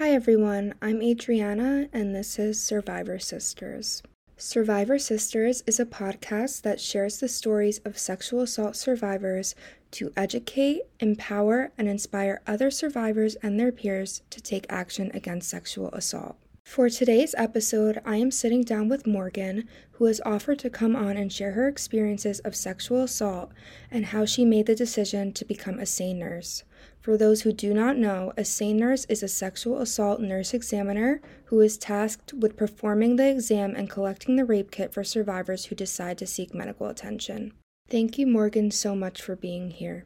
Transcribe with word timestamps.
Hi 0.00 0.12
everyone, 0.12 0.72
I'm 0.80 1.02
Adriana, 1.02 1.90
and 1.92 2.14
this 2.14 2.38
is 2.38 2.58
Survivor 2.58 3.18
Sisters. 3.18 4.02
Survivor 4.38 4.98
Sisters 4.98 5.62
is 5.66 5.78
a 5.78 5.84
podcast 5.84 6.62
that 6.62 6.80
shares 6.80 7.20
the 7.20 7.28
stories 7.28 7.80
of 7.84 7.98
sexual 7.98 8.40
assault 8.40 8.76
survivors 8.76 9.54
to 9.90 10.10
educate, 10.16 10.84
empower, 11.00 11.72
and 11.76 11.86
inspire 11.86 12.40
other 12.46 12.70
survivors 12.70 13.34
and 13.42 13.60
their 13.60 13.70
peers 13.70 14.22
to 14.30 14.40
take 14.40 14.64
action 14.70 15.10
against 15.12 15.50
sexual 15.50 15.90
assault. 15.90 16.36
For 16.64 16.88
today's 16.88 17.34
episode, 17.36 18.00
I 18.06 18.16
am 18.16 18.30
sitting 18.30 18.62
down 18.62 18.88
with 18.88 19.06
Morgan, 19.06 19.68
who 19.92 20.06
has 20.06 20.22
offered 20.24 20.60
to 20.60 20.70
come 20.70 20.96
on 20.96 21.18
and 21.18 21.30
share 21.30 21.52
her 21.52 21.68
experiences 21.68 22.40
of 22.40 22.56
sexual 22.56 23.02
assault 23.02 23.52
and 23.90 24.06
how 24.06 24.24
she 24.24 24.46
made 24.46 24.64
the 24.64 24.74
decision 24.74 25.34
to 25.34 25.44
become 25.44 25.78
a 25.78 25.84
SANE 25.84 26.20
nurse. 26.20 26.64
For 27.00 27.16
those 27.16 27.42
who 27.42 27.52
do 27.52 27.72
not 27.72 27.96
know, 27.96 28.34
a 28.36 28.44
SANE 28.44 28.76
nurse 28.76 29.06
is 29.06 29.22
a 29.22 29.28
sexual 29.28 29.80
assault 29.80 30.20
nurse 30.20 30.52
examiner 30.52 31.22
who 31.46 31.60
is 31.60 31.78
tasked 31.78 32.34
with 32.34 32.58
performing 32.58 33.16
the 33.16 33.30
exam 33.30 33.74
and 33.74 33.88
collecting 33.88 34.36
the 34.36 34.44
rape 34.44 34.70
kit 34.70 34.92
for 34.92 35.02
survivors 35.02 35.64
who 35.66 35.74
decide 35.74 36.18
to 36.18 36.26
seek 36.26 36.52
medical 36.52 36.88
attention. 36.88 37.54
Thank 37.88 38.18
you, 38.18 38.26
Morgan, 38.26 38.70
so 38.70 38.94
much 38.94 39.22
for 39.22 39.34
being 39.34 39.70
here. 39.70 40.04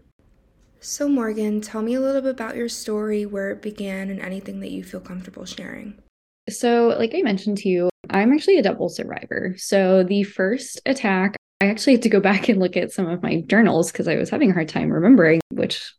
So, 0.78 1.09
Morgan, 1.09 1.60
tell 1.60 1.83
me 1.83 1.95
a 1.95 2.00
little 2.00 2.22
bit 2.22 2.30
about 2.30 2.55
your 2.55 2.69
story, 2.69 3.27
where 3.27 3.50
it 3.50 3.61
began, 3.61 4.08
and 4.08 4.20
anything 4.20 4.61
that 4.61 4.70
you 4.70 4.84
feel 4.84 5.00
comfortable 5.00 5.47
sharing. 5.47 5.98
So, 6.48 6.95
like 6.97 7.12
I 7.12 7.22
mentioned 7.22 7.58
to 7.58 7.69
you, 7.69 7.91
I'm 8.11 8.33
actually 8.33 8.58
a 8.58 8.62
double 8.62 8.88
survivor. 8.88 9.55
So, 9.56 10.05
the 10.05 10.22
first 10.22 10.80
attack, 10.86 11.34
I 11.61 11.66
actually 11.66 11.95
had 11.95 12.02
to 12.02 12.08
go 12.08 12.20
back 12.30 12.48
and 12.48 12.61
look 12.61 12.77
at 12.77 12.92
some 12.92 13.08
of 13.08 13.22
my 13.22 13.41
journals 13.48 13.91
because 13.91 14.06
I 14.06 14.14
was 14.14 14.30
having 14.30 14.50
a 14.50 14.55
hard 14.55 14.69
time 14.69 14.92
remembering, 14.92 15.41
which, 15.50 15.92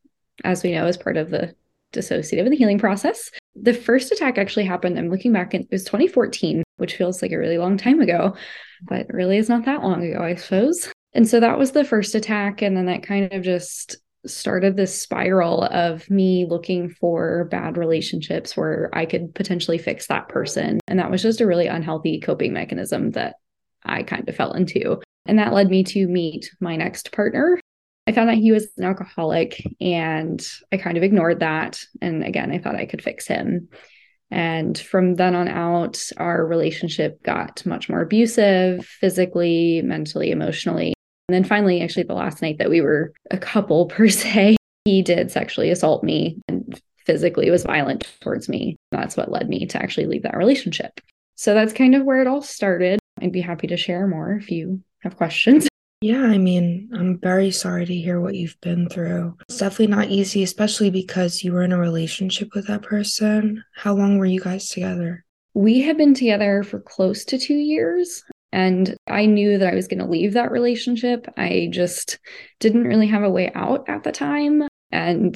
as 0.43 0.63
we 0.63 0.71
know, 0.71 0.85
is 0.85 0.97
part 0.97 1.17
of 1.17 1.29
the 1.29 1.55
dissociative 1.93 2.41
and 2.41 2.51
the 2.51 2.57
healing 2.57 2.79
process. 2.79 3.31
The 3.55 3.73
first 3.73 4.11
attack 4.11 4.37
actually 4.37 4.65
happened, 4.65 4.99
I'm 4.99 5.09
looking 5.09 5.33
back, 5.33 5.53
it 5.53 5.67
was 5.71 5.83
2014, 5.85 6.63
which 6.77 6.95
feels 6.95 7.21
like 7.21 7.31
a 7.31 7.37
really 7.37 7.57
long 7.57 7.77
time 7.77 8.01
ago, 8.01 8.35
but 8.83 9.07
really 9.09 9.37
is 9.37 9.49
not 9.49 9.65
that 9.65 9.81
long 9.81 10.03
ago, 10.03 10.21
I 10.21 10.35
suppose. 10.35 10.91
And 11.13 11.27
so 11.27 11.39
that 11.39 11.57
was 11.57 11.71
the 11.71 11.85
first 11.85 12.13
attack. 12.13 12.61
And 12.61 12.75
then 12.75 12.87
that 12.87 13.03
kind 13.03 13.31
of 13.31 13.41
just 13.41 13.97
started 14.25 14.75
this 14.75 14.99
spiral 15.01 15.63
of 15.63 16.09
me 16.09 16.45
looking 16.49 16.89
for 16.89 17.45
bad 17.45 17.77
relationships 17.77 18.57
where 18.57 18.89
I 18.91 19.05
could 19.05 19.33
potentially 19.33 19.77
fix 19.77 20.07
that 20.07 20.27
person. 20.27 20.79
And 20.87 20.99
that 20.99 21.11
was 21.11 21.21
just 21.21 21.41
a 21.41 21.47
really 21.47 21.67
unhealthy 21.67 22.19
coping 22.19 22.51
mechanism 22.51 23.11
that 23.11 23.35
I 23.83 24.03
kind 24.03 24.27
of 24.27 24.35
fell 24.35 24.53
into. 24.53 25.01
And 25.25 25.39
that 25.39 25.53
led 25.53 25.69
me 25.69 25.83
to 25.85 26.07
meet 26.07 26.51
my 26.59 26.75
next 26.75 27.11
partner. 27.11 27.59
I 28.07 28.11
found 28.11 28.29
that 28.29 28.37
he 28.37 28.51
was 28.51 28.67
an 28.77 28.83
alcoholic 28.83 29.65
and 29.81 30.45
I 30.71 30.77
kind 30.77 30.97
of 30.97 31.03
ignored 31.03 31.39
that. 31.39 31.83
And 32.01 32.23
again, 32.23 32.51
I 32.51 32.59
thought 32.59 32.75
I 32.75 32.85
could 32.85 33.03
fix 33.03 33.27
him. 33.27 33.69
And 34.31 34.77
from 34.77 35.15
then 35.15 35.35
on 35.35 35.47
out, 35.47 36.01
our 36.17 36.45
relationship 36.45 37.21
got 37.23 37.65
much 37.65 37.89
more 37.89 38.01
abusive 38.01 38.85
physically, 38.85 39.81
mentally, 39.83 40.31
emotionally. 40.31 40.93
And 41.27 41.35
then 41.35 41.43
finally, 41.43 41.81
actually, 41.81 42.03
the 42.03 42.13
last 42.13 42.41
night 42.41 42.57
that 42.59 42.69
we 42.69 42.81
were 42.81 43.13
a 43.31 43.37
couple 43.37 43.85
per 43.87 44.07
se, 44.07 44.57
he 44.85 45.01
did 45.01 45.31
sexually 45.31 45.71
assault 45.71 46.03
me 46.03 46.37
and 46.47 46.79
physically 47.05 47.49
was 47.49 47.63
violent 47.63 48.11
towards 48.21 48.49
me. 48.49 48.77
That's 48.91 49.17
what 49.17 49.31
led 49.31 49.49
me 49.49 49.65
to 49.67 49.81
actually 49.81 50.07
leave 50.07 50.23
that 50.23 50.37
relationship. 50.37 50.99
So 51.35 51.53
that's 51.53 51.73
kind 51.73 51.95
of 51.95 52.03
where 52.03 52.21
it 52.21 52.27
all 52.27 52.41
started. 52.41 52.99
I'd 53.21 53.31
be 53.31 53.41
happy 53.41 53.67
to 53.67 53.77
share 53.77 54.07
more 54.07 54.33
if 54.33 54.51
you 54.51 54.81
have 55.01 55.17
questions. 55.17 55.67
Yeah, 56.05 56.21
I 56.21 56.37
mean, 56.37 56.91
I'm 56.93 57.17
very 57.17 57.49
sorry 57.49 57.83
to 57.83 57.95
hear 57.95 58.21
what 58.21 58.35
you've 58.35 58.61
been 58.61 58.87
through. 58.87 59.35
It's 59.49 59.57
definitely 59.57 59.87
not 59.87 60.09
easy, 60.09 60.43
especially 60.43 60.91
because 60.91 61.43
you 61.43 61.51
were 61.51 61.63
in 61.63 61.71
a 61.71 61.79
relationship 61.79 62.53
with 62.53 62.67
that 62.67 62.83
person. 62.83 63.63
How 63.73 63.95
long 63.95 64.19
were 64.19 64.27
you 64.27 64.39
guys 64.39 64.69
together? 64.69 65.25
We 65.55 65.81
had 65.81 65.97
been 65.97 66.13
together 66.13 66.61
for 66.61 66.79
close 66.79 67.25
to 67.25 67.39
two 67.39 67.55
years. 67.55 68.23
And 68.51 68.95
I 69.07 69.25
knew 69.25 69.57
that 69.57 69.73
I 69.73 69.75
was 69.75 69.87
going 69.87 69.97
to 69.97 70.05
leave 70.05 70.33
that 70.33 70.51
relationship. 70.51 71.25
I 71.37 71.69
just 71.71 72.19
didn't 72.59 72.83
really 72.83 73.07
have 73.07 73.23
a 73.23 73.29
way 73.31 73.51
out 73.55 73.89
at 73.89 74.03
the 74.03 74.11
time. 74.11 74.61
And 74.91 75.35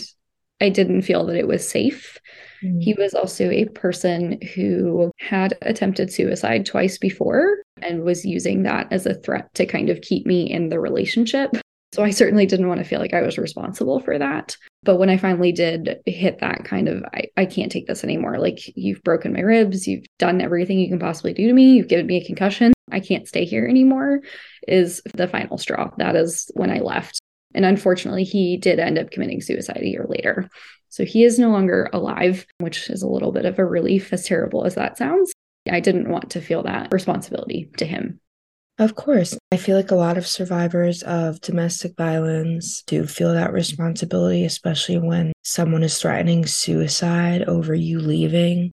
I 0.61 0.69
didn't 0.69 1.03
feel 1.03 1.25
that 1.25 1.37
it 1.37 1.47
was 1.47 1.67
safe. 1.67 2.17
Mm. 2.63 2.81
He 2.81 2.93
was 2.93 3.13
also 3.13 3.49
a 3.49 3.65
person 3.65 4.39
who 4.53 5.11
had 5.17 5.57
attempted 5.61 6.11
suicide 6.11 6.65
twice 6.65 6.97
before 6.97 7.57
and 7.81 8.03
was 8.03 8.25
using 8.25 8.63
that 8.63 8.91
as 8.91 9.05
a 9.05 9.13
threat 9.13 9.53
to 9.55 9.65
kind 9.65 9.89
of 9.89 10.01
keep 10.01 10.25
me 10.25 10.49
in 10.49 10.69
the 10.69 10.79
relationship. 10.79 11.51
So 11.91 12.03
I 12.03 12.11
certainly 12.11 12.45
didn't 12.45 12.67
want 12.67 12.79
to 12.79 12.85
feel 12.85 12.99
like 12.99 13.13
I 13.13 13.21
was 13.21 13.37
responsible 13.37 13.99
for 13.99 14.19
that. 14.19 14.55
But 14.83 14.97
when 14.97 15.09
I 15.09 15.17
finally 15.17 15.51
did 15.51 15.99
hit 16.05 16.39
that 16.39 16.63
kind 16.63 16.87
of, 16.87 17.03
I, 17.13 17.25
I 17.35 17.45
can't 17.45 17.71
take 17.71 17.87
this 17.87 18.03
anymore. 18.03 18.37
Like, 18.37 18.59
you've 18.77 19.03
broken 19.03 19.33
my 19.33 19.41
ribs, 19.41 19.87
you've 19.87 20.05
done 20.19 20.39
everything 20.39 20.79
you 20.79 20.87
can 20.87 20.99
possibly 20.99 21.33
do 21.33 21.47
to 21.47 21.53
me, 21.53 21.73
you've 21.73 21.87
given 21.87 22.05
me 22.05 22.17
a 22.17 22.25
concussion. 22.25 22.73
I 22.91 22.99
can't 22.99 23.27
stay 23.27 23.45
here 23.45 23.65
anymore, 23.65 24.21
is 24.67 25.01
the 25.13 25.27
final 25.27 25.57
straw. 25.57 25.91
That 25.97 26.15
is 26.15 26.49
when 26.53 26.69
I 26.69 26.79
left. 26.79 27.18
And 27.53 27.65
unfortunately, 27.65 28.23
he 28.23 28.57
did 28.57 28.79
end 28.79 28.97
up 28.97 29.11
committing 29.11 29.41
suicide 29.41 29.81
a 29.81 29.87
year 29.87 30.05
later. 30.07 30.49
So 30.89 31.05
he 31.05 31.23
is 31.23 31.39
no 31.39 31.49
longer 31.49 31.89
alive, 31.93 32.45
which 32.59 32.89
is 32.89 33.01
a 33.01 33.07
little 33.07 33.31
bit 33.31 33.45
of 33.45 33.59
a 33.59 33.65
relief, 33.65 34.11
as 34.11 34.25
terrible 34.25 34.65
as 34.65 34.75
that 34.75 34.97
sounds. 34.97 35.31
I 35.69 35.79
didn't 35.79 36.09
want 36.09 36.31
to 36.31 36.41
feel 36.41 36.63
that 36.63 36.91
responsibility 36.91 37.69
to 37.77 37.85
him. 37.85 38.19
Of 38.79 38.95
course. 38.95 39.37
I 39.51 39.57
feel 39.57 39.75
like 39.75 39.91
a 39.91 39.95
lot 39.95 40.17
of 40.17 40.25
survivors 40.25 41.03
of 41.03 41.41
domestic 41.41 41.97
violence 41.97 42.81
do 42.83 43.05
feel 43.05 43.33
that 43.33 43.51
responsibility, 43.51 44.45
especially 44.45 44.97
when 44.97 45.33
someone 45.43 45.83
is 45.83 45.99
threatening 45.99 46.45
suicide 46.45 47.43
over 47.43 47.75
you 47.75 47.99
leaving. 47.99 48.71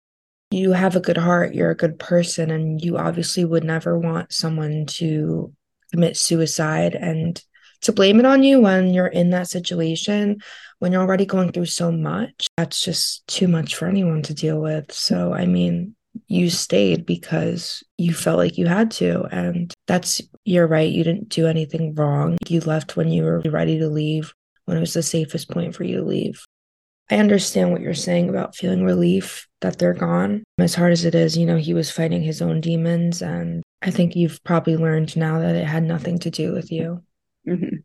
You 0.52 0.72
have 0.72 0.94
a 0.94 1.00
good 1.00 1.16
heart, 1.16 1.54
you're 1.54 1.72
a 1.72 1.76
good 1.76 1.98
person, 1.98 2.52
and 2.52 2.80
you 2.80 2.96
obviously 2.96 3.44
would 3.44 3.64
never 3.64 3.98
want 3.98 4.32
someone 4.32 4.86
to 4.86 5.52
commit 5.90 6.16
suicide 6.16 6.94
and 6.94 7.42
to 7.82 7.92
blame 7.92 8.18
it 8.20 8.26
on 8.26 8.42
you 8.42 8.60
when 8.60 8.92
you're 8.92 9.06
in 9.06 9.30
that 9.30 9.48
situation, 9.48 10.38
when 10.78 10.92
you're 10.92 11.02
already 11.02 11.26
going 11.26 11.52
through 11.52 11.66
so 11.66 11.90
much. 11.90 12.46
That's 12.56 12.80
just 12.80 13.26
too 13.26 13.48
much 13.48 13.76
for 13.76 13.86
anyone 13.86 14.22
to 14.22 14.34
deal 14.34 14.60
with. 14.60 14.92
So, 14.92 15.32
I 15.32 15.46
mean, 15.46 15.94
you 16.28 16.50
stayed 16.50 17.06
because 17.06 17.82
you 17.98 18.14
felt 18.14 18.38
like 18.38 18.58
you 18.58 18.66
had 18.66 18.90
to. 18.92 19.24
And 19.30 19.72
that's, 19.86 20.20
you're 20.44 20.66
right. 20.66 20.90
You 20.90 21.04
didn't 21.04 21.28
do 21.28 21.46
anything 21.46 21.94
wrong. 21.94 22.38
You 22.48 22.60
left 22.60 22.96
when 22.96 23.08
you 23.10 23.22
were 23.22 23.40
ready 23.40 23.78
to 23.78 23.88
leave, 23.88 24.32
when 24.64 24.76
it 24.76 24.80
was 24.80 24.94
the 24.94 25.02
safest 25.02 25.50
point 25.50 25.74
for 25.74 25.84
you 25.84 25.96
to 25.96 26.04
leave. 26.04 26.44
I 27.10 27.18
understand 27.18 27.70
what 27.70 27.82
you're 27.82 27.94
saying 27.94 28.28
about 28.28 28.56
feeling 28.56 28.84
relief 28.84 29.46
that 29.60 29.78
they're 29.78 29.94
gone. 29.94 30.42
As 30.58 30.74
hard 30.74 30.92
as 30.92 31.04
it 31.04 31.14
is, 31.14 31.36
you 31.36 31.46
know, 31.46 31.56
he 31.56 31.72
was 31.72 31.90
fighting 31.90 32.22
his 32.22 32.42
own 32.42 32.60
demons. 32.60 33.22
And 33.22 33.62
I 33.80 33.90
think 33.90 34.16
you've 34.16 34.42
probably 34.42 34.76
learned 34.76 35.16
now 35.16 35.38
that 35.38 35.54
it 35.54 35.66
had 35.66 35.84
nothing 35.84 36.18
to 36.20 36.30
do 36.30 36.52
with 36.52 36.72
you. 36.72 37.02
Mm-hmm. 37.48 37.76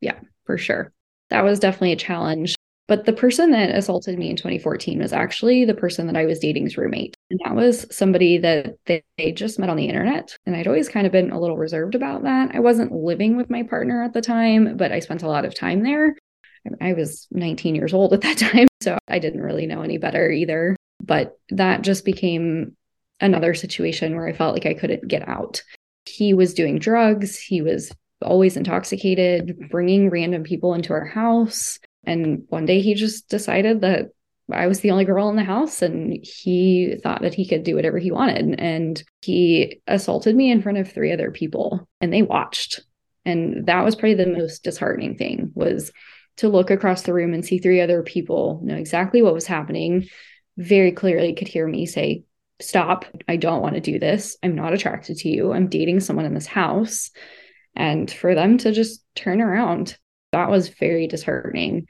Yeah, 0.00 0.18
for 0.44 0.58
sure. 0.58 0.92
That 1.30 1.44
was 1.44 1.58
definitely 1.58 1.92
a 1.92 1.96
challenge. 1.96 2.56
But 2.90 3.04
the 3.04 3.12
person 3.12 3.52
that 3.52 3.70
assaulted 3.70 4.18
me 4.18 4.30
in 4.30 4.36
2014 4.36 4.98
was 4.98 5.12
actually 5.12 5.64
the 5.64 5.74
person 5.74 6.08
that 6.08 6.16
I 6.16 6.24
was 6.26 6.40
dating's 6.40 6.76
roommate. 6.76 7.16
And 7.30 7.38
that 7.44 7.54
was 7.54 7.86
somebody 7.96 8.38
that 8.38 8.78
they, 8.86 9.04
they, 9.16 9.30
just 9.30 9.60
met 9.60 9.70
on 9.70 9.76
the 9.76 9.86
internet. 9.86 10.36
And 10.44 10.56
I'd 10.56 10.66
always 10.66 10.88
kind 10.88 11.06
of 11.06 11.12
been 11.12 11.30
a 11.30 11.38
little 11.38 11.56
reserved 11.56 11.94
about 11.94 12.24
that. 12.24 12.50
I 12.52 12.58
wasn't 12.58 12.90
living 12.90 13.36
with 13.36 13.48
my 13.48 13.62
partner 13.62 14.02
at 14.02 14.12
the 14.12 14.20
time, 14.20 14.76
but 14.76 14.90
I 14.90 14.98
spent 14.98 15.22
a 15.22 15.28
lot 15.28 15.44
of 15.44 15.54
time 15.54 15.84
there. 15.84 16.16
I 16.80 16.94
was 16.94 17.28
19 17.30 17.76
years 17.76 17.94
old 17.94 18.12
at 18.12 18.22
that 18.22 18.38
time. 18.52 18.66
So 18.80 18.98
I 19.06 19.20
didn't 19.20 19.42
really 19.42 19.66
know 19.66 19.82
any 19.82 19.98
better 19.98 20.28
either. 20.28 20.74
But 21.00 21.38
that 21.50 21.82
just 21.82 22.04
became 22.04 22.76
another 23.20 23.54
situation 23.54 24.16
where 24.16 24.26
I 24.26 24.32
felt 24.32 24.54
like 24.54 24.66
I 24.66 24.74
couldn't 24.74 25.06
get 25.06 25.28
out. 25.28 25.62
He 26.06 26.34
was 26.34 26.54
doing 26.54 26.80
drugs. 26.80 27.38
He 27.38 27.62
was 27.62 27.92
always 28.22 28.56
intoxicated, 28.56 29.68
bringing 29.70 30.10
random 30.10 30.42
people 30.42 30.74
into 30.74 30.92
our 30.92 31.04
house. 31.04 31.78
And 32.04 32.44
one 32.48 32.66
day 32.66 32.80
he 32.80 32.94
just 32.94 33.28
decided 33.28 33.82
that 33.82 34.10
I 34.52 34.66
was 34.66 34.80
the 34.80 34.90
only 34.90 35.04
girl 35.04 35.28
in 35.28 35.36
the 35.36 35.44
house 35.44 35.82
and 35.82 36.18
he 36.22 36.96
thought 37.02 37.22
that 37.22 37.34
he 37.34 37.46
could 37.46 37.62
do 37.62 37.76
whatever 37.76 37.98
he 37.98 38.10
wanted. 38.10 38.58
And 38.58 39.02
he 39.20 39.80
assaulted 39.86 40.34
me 40.34 40.50
in 40.50 40.62
front 40.62 40.78
of 40.78 40.90
three 40.90 41.12
other 41.12 41.30
people 41.30 41.88
and 42.00 42.12
they 42.12 42.22
watched. 42.22 42.80
And 43.24 43.66
that 43.66 43.84
was 43.84 43.94
probably 43.94 44.14
the 44.14 44.26
most 44.26 44.64
disheartening 44.64 45.16
thing 45.16 45.52
was 45.54 45.92
to 46.38 46.48
look 46.48 46.70
across 46.70 47.02
the 47.02 47.12
room 47.12 47.34
and 47.34 47.44
see 47.44 47.58
three 47.58 47.80
other 47.80 48.02
people 48.02 48.60
know 48.62 48.76
exactly 48.76 49.22
what 49.22 49.34
was 49.34 49.46
happening, 49.46 50.08
very 50.56 50.92
clearly 50.92 51.34
could 51.34 51.48
hear 51.48 51.66
me 51.66 51.86
say, 51.86 52.24
Stop. 52.60 53.06
I 53.26 53.36
don't 53.36 53.62
want 53.62 53.76
to 53.76 53.80
do 53.80 53.98
this. 53.98 54.36
I'm 54.42 54.54
not 54.54 54.74
attracted 54.74 55.16
to 55.18 55.30
you. 55.30 55.52
I'm 55.52 55.68
dating 55.68 56.00
someone 56.00 56.26
in 56.26 56.34
this 56.34 56.46
house. 56.46 57.10
And 57.76 58.10
for 58.10 58.34
them 58.34 58.58
to 58.58 58.72
just 58.72 59.04
turn 59.14 59.40
around 59.40 59.96
that 60.32 60.50
was 60.50 60.68
very 60.68 61.06
disheartening. 61.06 61.86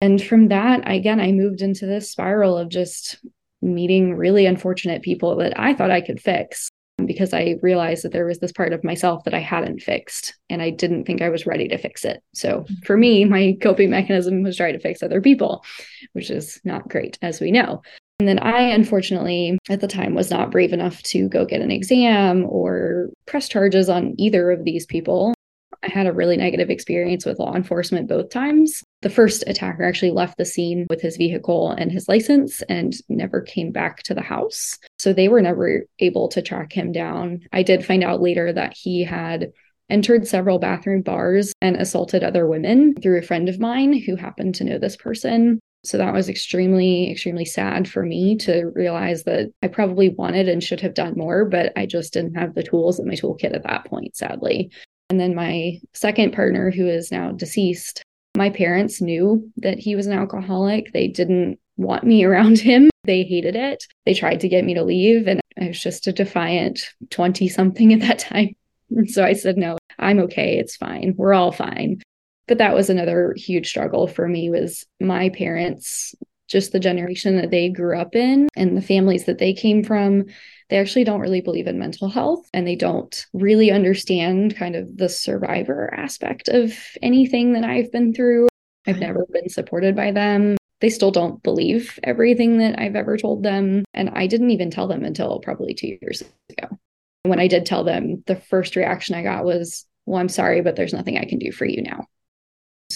And 0.00 0.22
from 0.22 0.48
that, 0.48 0.82
again, 0.90 1.20
I 1.20 1.32
moved 1.32 1.62
into 1.62 1.86
this 1.86 2.10
spiral 2.10 2.58
of 2.58 2.68
just 2.68 3.18
meeting 3.62 4.14
really 4.14 4.46
unfortunate 4.46 5.02
people 5.02 5.36
that 5.36 5.58
I 5.58 5.74
thought 5.74 5.90
I 5.90 6.00
could 6.00 6.20
fix 6.20 6.68
because 7.04 7.32
I 7.34 7.56
realized 7.62 8.04
that 8.04 8.12
there 8.12 8.26
was 8.26 8.38
this 8.38 8.52
part 8.52 8.72
of 8.72 8.84
myself 8.84 9.24
that 9.24 9.34
I 9.34 9.38
hadn't 9.40 9.82
fixed 9.82 10.34
and 10.48 10.62
I 10.62 10.70
didn't 10.70 11.04
think 11.04 11.20
I 11.20 11.28
was 11.28 11.46
ready 11.46 11.68
to 11.68 11.78
fix 11.78 12.04
it. 12.04 12.22
So 12.34 12.66
for 12.84 12.96
me, 12.96 13.24
my 13.24 13.56
coping 13.60 13.90
mechanism 13.90 14.42
was 14.42 14.56
trying 14.56 14.74
to 14.74 14.80
fix 14.80 15.02
other 15.02 15.20
people, 15.20 15.64
which 16.12 16.30
is 16.30 16.60
not 16.64 16.88
great, 16.88 17.18
as 17.22 17.40
we 17.40 17.50
know. 17.50 17.82
And 18.18 18.28
then 18.28 18.38
I, 18.38 18.60
unfortunately, 18.60 19.58
at 19.68 19.80
the 19.80 19.88
time 19.88 20.14
was 20.14 20.30
not 20.30 20.50
brave 20.50 20.72
enough 20.72 21.02
to 21.04 21.28
go 21.28 21.44
get 21.44 21.60
an 21.60 21.70
exam 21.70 22.46
or 22.46 23.10
press 23.26 23.48
charges 23.48 23.88
on 23.88 24.14
either 24.18 24.50
of 24.50 24.64
these 24.64 24.86
people. 24.86 25.34
I 25.82 25.88
had 25.88 26.06
a 26.06 26.12
really 26.12 26.36
negative 26.36 26.70
experience 26.70 27.26
with 27.26 27.38
law 27.38 27.54
enforcement 27.54 28.08
both 28.08 28.30
times. 28.30 28.82
The 29.02 29.10
first 29.10 29.44
attacker 29.46 29.84
actually 29.84 30.12
left 30.12 30.38
the 30.38 30.44
scene 30.44 30.86
with 30.88 31.02
his 31.02 31.18
vehicle 31.18 31.70
and 31.72 31.92
his 31.92 32.08
license 32.08 32.62
and 32.62 32.94
never 33.08 33.42
came 33.42 33.70
back 33.70 34.02
to 34.04 34.14
the 34.14 34.22
house. 34.22 34.78
So 34.98 35.12
they 35.12 35.28
were 35.28 35.42
never 35.42 35.84
able 35.98 36.28
to 36.28 36.42
track 36.42 36.72
him 36.72 36.92
down. 36.92 37.40
I 37.52 37.62
did 37.62 37.84
find 37.84 38.02
out 38.02 38.22
later 38.22 38.52
that 38.52 38.74
he 38.74 39.04
had 39.04 39.52
entered 39.88 40.26
several 40.26 40.58
bathroom 40.58 41.02
bars 41.02 41.52
and 41.60 41.76
assaulted 41.76 42.24
other 42.24 42.46
women 42.46 42.94
through 42.94 43.18
a 43.18 43.22
friend 43.22 43.48
of 43.48 43.60
mine 43.60 43.92
who 43.92 44.16
happened 44.16 44.54
to 44.56 44.64
know 44.64 44.78
this 44.78 44.96
person. 44.96 45.60
So 45.84 45.98
that 45.98 46.12
was 46.12 46.28
extremely, 46.28 47.10
extremely 47.10 47.44
sad 47.44 47.88
for 47.88 48.04
me 48.04 48.36
to 48.38 48.72
realize 48.74 49.22
that 49.24 49.52
I 49.62 49.68
probably 49.68 50.08
wanted 50.08 50.48
and 50.48 50.62
should 50.62 50.80
have 50.80 50.94
done 50.94 51.14
more, 51.16 51.44
but 51.44 51.72
I 51.76 51.86
just 51.86 52.12
didn't 52.12 52.34
have 52.34 52.54
the 52.54 52.62
tools 52.62 52.98
in 52.98 53.06
my 53.06 53.14
toolkit 53.14 53.54
at 53.54 53.62
that 53.62 53.84
point, 53.84 54.16
sadly. 54.16 54.72
And 55.10 55.20
then 55.20 55.34
my 55.34 55.78
second 55.94 56.32
partner, 56.32 56.70
who 56.70 56.88
is 56.88 57.12
now 57.12 57.30
deceased, 57.30 58.02
my 58.36 58.50
parents 58.50 59.00
knew 59.00 59.50
that 59.58 59.78
he 59.78 59.94
was 59.94 60.06
an 60.06 60.12
alcoholic. 60.18 60.92
They 60.92 61.06
didn't 61.06 61.58
want 61.76 62.04
me 62.04 62.24
around 62.26 62.58
him. 62.58 62.90
They 63.04 63.22
hated 63.22 63.54
it. 63.54 63.84
They 64.04 64.14
tried 64.14 64.40
to 64.40 64.48
get 64.48 64.64
me 64.64 64.74
to 64.74 64.82
leave, 64.82 65.28
and 65.28 65.40
I 65.60 65.68
was 65.68 65.80
just 65.80 66.08
a 66.08 66.12
defiant 66.12 66.80
20 67.10 67.48
something 67.48 67.92
at 67.92 68.00
that 68.00 68.18
time. 68.30 68.56
And 68.90 69.08
so 69.08 69.24
I 69.24 69.34
said, 69.34 69.56
no, 69.56 69.78
I'm 69.98 70.18
okay. 70.20 70.58
It's 70.58 70.76
fine. 70.76 71.14
We're 71.16 71.34
all 71.34 71.52
fine 71.52 72.00
but 72.48 72.58
that 72.58 72.74
was 72.74 72.90
another 72.90 73.34
huge 73.36 73.68
struggle 73.68 74.06
for 74.06 74.28
me 74.28 74.50
was 74.50 74.84
my 75.00 75.28
parents 75.30 76.14
just 76.48 76.70
the 76.70 76.78
generation 76.78 77.36
that 77.36 77.50
they 77.50 77.68
grew 77.68 77.98
up 77.98 78.14
in 78.14 78.48
and 78.54 78.76
the 78.76 78.82
families 78.82 79.24
that 79.24 79.38
they 79.38 79.52
came 79.52 79.82
from 79.82 80.24
they 80.68 80.78
actually 80.78 81.04
don't 81.04 81.20
really 81.20 81.40
believe 81.40 81.66
in 81.66 81.78
mental 81.78 82.08
health 82.08 82.48
and 82.52 82.66
they 82.66 82.74
don't 82.74 83.26
really 83.32 83.70
understand 83.70 84.56
kind 84.56 84.74
of 84.74 84.96
the 84.96 85.08
survivor 85.08 85.92
aspect 85.94 86.48
of 86.48 86.76
anything 87.02 87.52
that 87.52 87.64
I've 87.64 87.92
been 87.92 88.12
through. 88.12 88.48
I've 88.86 88.98
never 88.98 89.26
been 89.30 89.48
supported 89.48 89.94
by 89.94 90.10
them. 90.10 90.56
They 90.80 90.90
still 90.90 91.10
don't 91.10 91.42
believe 91.42 91.98
everything 92.02 92.58
that 92.58 92.78
I've 92.80 92.96
ever 92.96 93.16
told 93.16 93.42
them. 93.42 93.84
And 93.94 94.10
I 94.10 94.26
didn't 94.26 94.50
even 94.50 94.70
tell 94.70 94.88
them 94.88 95.04
until 95.04 95.38
probably 95.40 95.72
two 95.72 95.96
years 96.02 96.22
ago. 96.50 96.76
When 97.22 97.40
I 97.40 97.46
did 97.46 97.64
tell 97.64 97.84
them, 97.84 98.22
the 98.26 98.36
first 98.36 98.76
reaction 98.76 99.14
I 99.14 99.22
got 99.22 99.44
was, 99.44 99.86
Well, 100.04 100.20
I'm 100.20 100.28
sorry, 100.28 100.60
but 100.62 100.76
there's 100.76 100.92
nothing 100.92 101.16
I 101.16 101.24
can 101.24 101.38
do 101.38 101.52
for 101.52 101.64
you 101.64 101.82
now. 101.82 102.06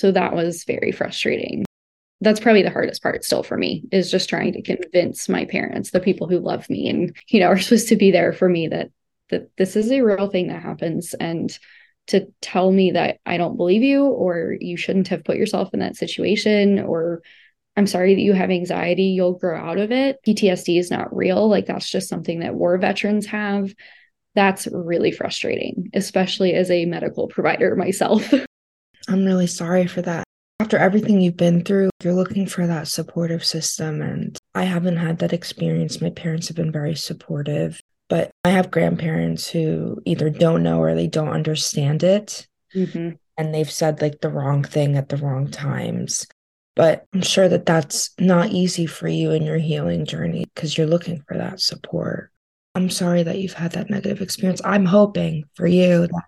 So 0.01 0.11
that 0.13 0.35
was 0.35 0.65
very 0.65 0.93
frustrating. 0.93 1.67
That's 2.23 2.41
probably 2.41 2.63
the 2.63 2.71
hardest 2.71 3.03
part 3.03 3.23
still 3.23 3.43
for 3.43 3.59
me 3.59 3.85
is 3.93 4.11
just 4.11 4.31
trying 4.31 4.55
to 4.55 4.63
convince 4.63 5.29
my 5.29 5.45
parents, 5.45 5.91
the 5.91 6.01
people 6.01 6.27
who 6.27 6.39
love 6.39 6.69
me 6.71 6.89
and, 6.89 7.15
you 7.29 7.41
know, 7.41 7.47
are 7.51 7.59
supposed 7.59 7.89
to 7.89 7.97
be 7.97 8.11
there 8.11 8.33
for 8.33 8.49
me 8.49 8.69
that 8.69 8.91
that 9.29 9.51
this 9.59 9.77
is 9.77 9.93
a 9.93 10.01
real 10.01 10.29
thing 10.29 10.49
that 10.49 10.63
happens 10.63 11.15
and 11.15 11.57
to 12.09 12.27
tell 12.41 12.73
me 12.73 12.93
that 12.93 13.19
I 13.25 13.37
don't 13.37 13.57
believe 13.57 13.83
you 13.83 14.05
or 14.07 14.57
you 14.59 14.77
shouldn't 14.77 15.09
have 15.09 15.23
put 15.23 15.37
yourself 15.37 15.73
in 15.73 15.81
that 15.81 15.97
situation 15.97 16.81
or 16.81 17.23
I'm 17.77 17.87
sorry 17.87 18.15
that 18.15 18.21
you 18.23 18.33
have 18.33 18.51
anxiety, 18.51 19.05
you'll 19.05 19.39
grow 19.39 19.57
out 19.57 19.79
of 19.79 19.93
it. 19.93 20.19
PTSD 20.27 20.81
is 20.81 20.91
not 20.91 21.15
real. 21.15 21.49
Like 21.49 21.67
that's 21.67 21.89
just 21.89 22.09
something 22.09 22.41
that 22.41 22.55
war 22.55 22.77
veterans 22.79 23.27
have. 23.27 23.73
That's 24.35 24.67
really 24.67 25.13
frustrating, 25.13 25.91
especially 25.95 26.55
as 26.55 26.71
a 26.71 26.87
medical 26.87 27.29
provider 27.29 27.77
myself. 27.77 28.33
I'm 29.11 29.25
really 29.25 29.49
sorry 29.49 29.87
for 29.87 30.03
that. 30.03 30.25
After 30.61 30.79
everything 30.79 31.21
you've 31.21 31.37
been 31.37 31.65
through, 31.65 31.91
you're 32.03 32.15
looking 32.15 32.47
for 32.47 32.67
that 32.67 32.87
supportive 32.87 33.45
system. 33.45 34.01
And 34.03 34.39
I 34.55 34.63
haven't 34.65 34.99
had 34.99 35.19
that 35.19 35.33
experience. 35.33 36.01
My 36.01 36.11
parents 36.11 36.49
have 36.49 36.57
been 36.57 36.71
very 36.71 36.95
supportive, 36.95 37.81
but 38.09 38.31
I 38.45 38.51
have 38.51 38.71
grandparents 38.71 39.49
who 39.49 40.01
either 40.05 40.31
don't 40.31 40.63
know 40.63 40.81
or 40.81 40.95
they 40.95 41.09
don't 41.09 41.31
understand 41.31 42.05
it. 42.05 42.47
Mm-hmm. 42.75 43.11
And 43.37 43.55
they've 43.55 43.71
said 43.71 44.01
like 44.01 44.21
the 44.21 44.29
wrong 44.29 44.63
thing 44.63 44.97
at 44.97 45.09
the 45.09 45.17
wrong 45.17 45.51
times. 45.51 46.27
But 46.77 47.07
I'm 47.13 47.23
sure 47.23 47.49
that 47.49 47.67
that's 47.67 48.11
not 48.21 48.51
easy 48.51 48.87
for 48.87 49.09
you 49.09 49.33
in 49.33 49.43
your 49.43 49.59
healing 49.59 50.07
journey 50.07 50.47
because 50.55 50.79
you're 50.79 50.87
looking 50.87 51.23
for 51.27 51.37
that 51.37 51.61
support. 51.61 52.31
I'm 52.77 52.91
sorry 52.91 53.25
that 53.25 53.39
you've 53.39 53.55
had 53.55 53.73
that 53.73 53.91
negative 53.91 54.21
experience. 54.21 54.61
I'm 54.65 54.85
hoping 54.85 55.45
for 55.55 55.67
you 55.67 56.07
that 56.07 56.25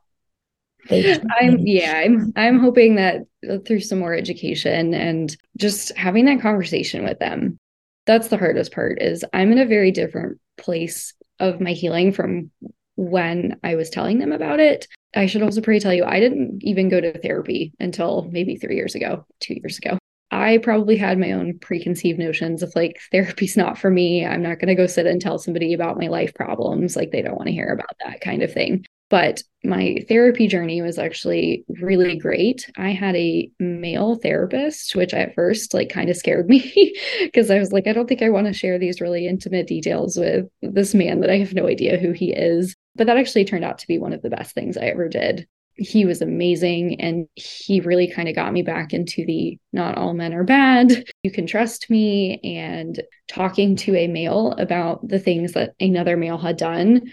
I'm 0.91 1.59
yeah, 1.59 1.95
I'm 1.97 2.33
I'm 2.37 2.59
hoping 2.59 2.97
that 2.97 3.23
through 3.67 3.81
some 3.81 3.99
more 3.99 4.15
education 4.15 4.95
and 4.95 5.37
just 5.57 5.97
having 5.97 6.25
that 6.27 6.41
conversation 6.41 7.05
with 7.05 7.19
them. 7.19 7.59
That's 8.07 8.29
the 8.29 8.39
hardest 8.39 8.73
part 8.73 9.01
is 9.01 9.25
I'm 9.33 9.53
in 9.53 9.59
a 9.59 9.67
very 9.67 9.93
different 9.93 10.41
place 10.59 11.15
of 11.39 11.61
my 11.61 11.73
healing 11.73 12.13
from 12.13 12.51
when 12.97 13.59
I 13.63 13.77
was 13.77 13.91
telling 13.91 14.19
them 14.19 14.33
about 14.33 14.61
it. 14.61 14.87
I 15.15 15.27
should 15.27 15.43
also 15.43 15.61
pray 15.61 15.79
tell 15.79 15.95
you 15.95 16.05
I 16.05 16.21
didn't 16.21 16.63
even 16.63 16.89
go 16.89 17.01
to 17.01 17.19
therapy 17.19 17.73
until 17.79 18.29
maybe 18.33 18.57
3 18.57 18.75
years 18.75 18.95
ago, 18.95 19.27
2 19.41 19.55
years 19.55 19.79
ago. 19.79 19.99
I 20.31 20.59
probably 20.59 20.97
had 20.97 21.19
my 21.19 21.33
own 21.33 21.59
preconceived 21.59 22.19
notions 22.19 22.63
of 22.63 22.73
like 22.75 22.99
therapy's 23.13 23.57
not 23.57 23.77
for 23.77 23.91
me. 23.91 24.25
I'm 24.25 24.43
not 24.43 24.59
going 24.59 24.69
to 24.69 24.75
go 24.75 24.87
sit 24.87 25.07
and 25.07 25.21
tell 25.21 25.39
somebody 25.39 25.75
about 25.75 25.99
my 25.99 26.09
life 26.09 26.33
problems. 26.35 26.97
Like 26.97 27.11
they 27.11 27.21
don't 27.21 27.37
want 27.37 27.49
to 27.49 27.53
hear 27.53 27.69
about 27.69 27.95
that 28.05 28.23
kind 28.23 28.43
of 28.43 28.53
thing. 28.53 28.87
But 29.13 29.43
my 29.63 29.99
therapy 30.09 30.47
journey 30.47 30.81
was 30.81 30.99
actually 30.99 31.67
really 31.69 32.17
great. 32.17 32.71
I 32.79 32.93
had 32.93 33.15
a 33.15 33.51
male 33.61 34.15
therapist, 34.15 34.97
which 34.97 35.13
at 35.13 35.35
first 35.35 35.75
like 35.75 35.91
kind 35.91 36.09
of 36.09 36.17
scared 36.17 36.49
me 36.49 36.97
because 37.21 37.51
I 37.51 37.59
was 37.59 37.73
like, 37.73 37.87
I 37.87 37.93
don't 37.93 38.09
think 38.09 38.23
I 38.23 38.31
want 38.31 38.47
to 38.47 38.55
share 38.55 38.79
these 38.79 39.03
really 39.03 39.29
intimate 39.29 39.67
details 39.67 40.17
with 40.17 40.47
this 40.63 40.95
man 40.95 41.21
that 41.21 41.29
I 41.29 41.37
have 41.37 41.53
no 41.53 41.67
idea 41.67 41.99
who 41.99 42.13
he 42.13 42.33
is. 42.33 42.75
But 42.97 43.07
that 43.07 43.19
actually 43.19 43.45
turned 43.45 43.67
out 43.67 43.79
to 43.81 43.87
be 43.87 43.99
one 43.99 44.15
of 44.15 44.23
the 44.23 44.31
best 44.31 44.55
things 44.55 44.79
I 44.79 44.87
ever 44.87 45.11
did. 45.11 45.47
He 45.75 46.07
was 46.07 46.23
amazing 46.23 46.99
and 46.99 47.27
he 47.35 47.81
really 47.81 48.11
kind 48.11 48.31
of 48.31 48.35
got 48.35 48.55
me 48.55 48.63
back 48.63 48.95
into 48.95 49.27
the 49.27 49.59
not 49.75 49.99
all 49.99 50.15
men 50.15 50.33
are 50.33 50.45
bad. 50.45 51.05
You 51.23 51.31
can 51.31 51.47
trust 51.47 51.91
me. 51.91 52.41
And 52.43 52.99
talking 53.29 53.77
to 53.77 53.95
a 53.95 54.09
male 54.09 54.53
about 54.53 55.07
the 55.07 55.19
things 55.19 55.53
that 55.53 55.75
another 55.81 56.17
male 56.17 56.39
had 56.39 56.57
done 56.57 57.13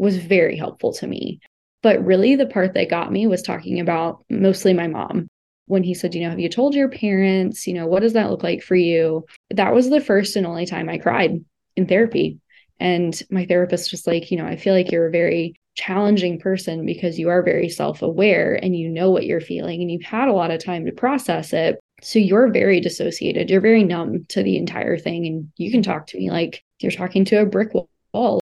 was 0.00 0.16
very 0.16 0.56
helpful 0.56 0.94
to 0.94 1.06
me. 1.06 1.40
But 1.82 2.04
really, 2.04 2.34
the 2.34 2.46
part 2.46 2.72
that 2.74 2.88
got 2.88 3.12
me 3.12 3.26
was 3.26 3.42
talking 3.42 3.80
about 3.80 4.24
mostly 4.30 4.72
my 4.72 4.86
mom. 4.86 5.28
When 5.66 5.84
he 5.84 5.94
said, 5.94 6.14
you 6.14 6.22
know, 6.22 6.30
have 6.30 6.40
you 6.40 6.48
told 6.48 6.74
your 6.74 6.88
parents? 6.88 7.66
You 7.66 7.74
know, 7.74 7.86
what 7.86 8.00
does 8.00 8.14
that 8.14 8.30
look 8.30 8.42
like 8.42 8.62
for 8.62 8.74
you? 8.74 9.26
That 9.50 9.72
was 9.72 9.88
the 9.88 10.00
first 10.00 10.36
and 10.36 10.46
only 10.46 10.66
time 10.66 10.88
I 10.88 10.98
cried 10.98 11.44
in 11.76 11.86
therapy. 11.86 12.38
And 12.80 13.22
my 13.30 13.44
therapist 13.44 13.92
was 13.92 14.06
like, 14.06 14.30
you 14.30 14.38
know, 14.38 14.46
I 14.46 14.56
feel 14.56 14.74
like 14.74 14.90
you're 14.90 15.06
a 15.06 15.12
very 15.12 15.54
challenging 15.76 16.40
person 16.40 16.86
because 16.86 17.18
you 17.18 17.28
are 17.28 17.42
very 17.42 17.68
self 17.68 18.02
aware 18.02 18.54
and 18.54 18.74
you 18.74 18.88
know 18.88 19.10
what 19.10 19.26
you're 19.26 19.40
feeling 19.40 19.82
and 19.82 19.90
you've 19.90 20.02
had 20.02 20.28
a 20.28 20.32
lot 20.32 20.50
of 20.50 20.64
time 20.64 20.86
to 20.86 20.92
process 20.92 21.52
it. 21.52 21.78
So 22.02 22.18
you're 22.18 22.50
very 22.50 22.80
dissociated. 22.80 23.50
You're 23.50 23.60
very 23.60 23.84
numb 23.84 24.24
to 24.30 24.42
the 24.42 24.56
entire 24.56 24.96
thing. 24.96 25.26
And 25.26 25.52
you 25.56 25.70
can 25.70 25.82
talk 25.82 26.06
to 26.08 26.18
me 26.18 26.30
like 26.30 26.64
you're 26.80 26.90
talking 26.90 27.26
to 27.26 27.42
a 27.42 27.46
brick 27.46 27.72
wall. 28.12 28.40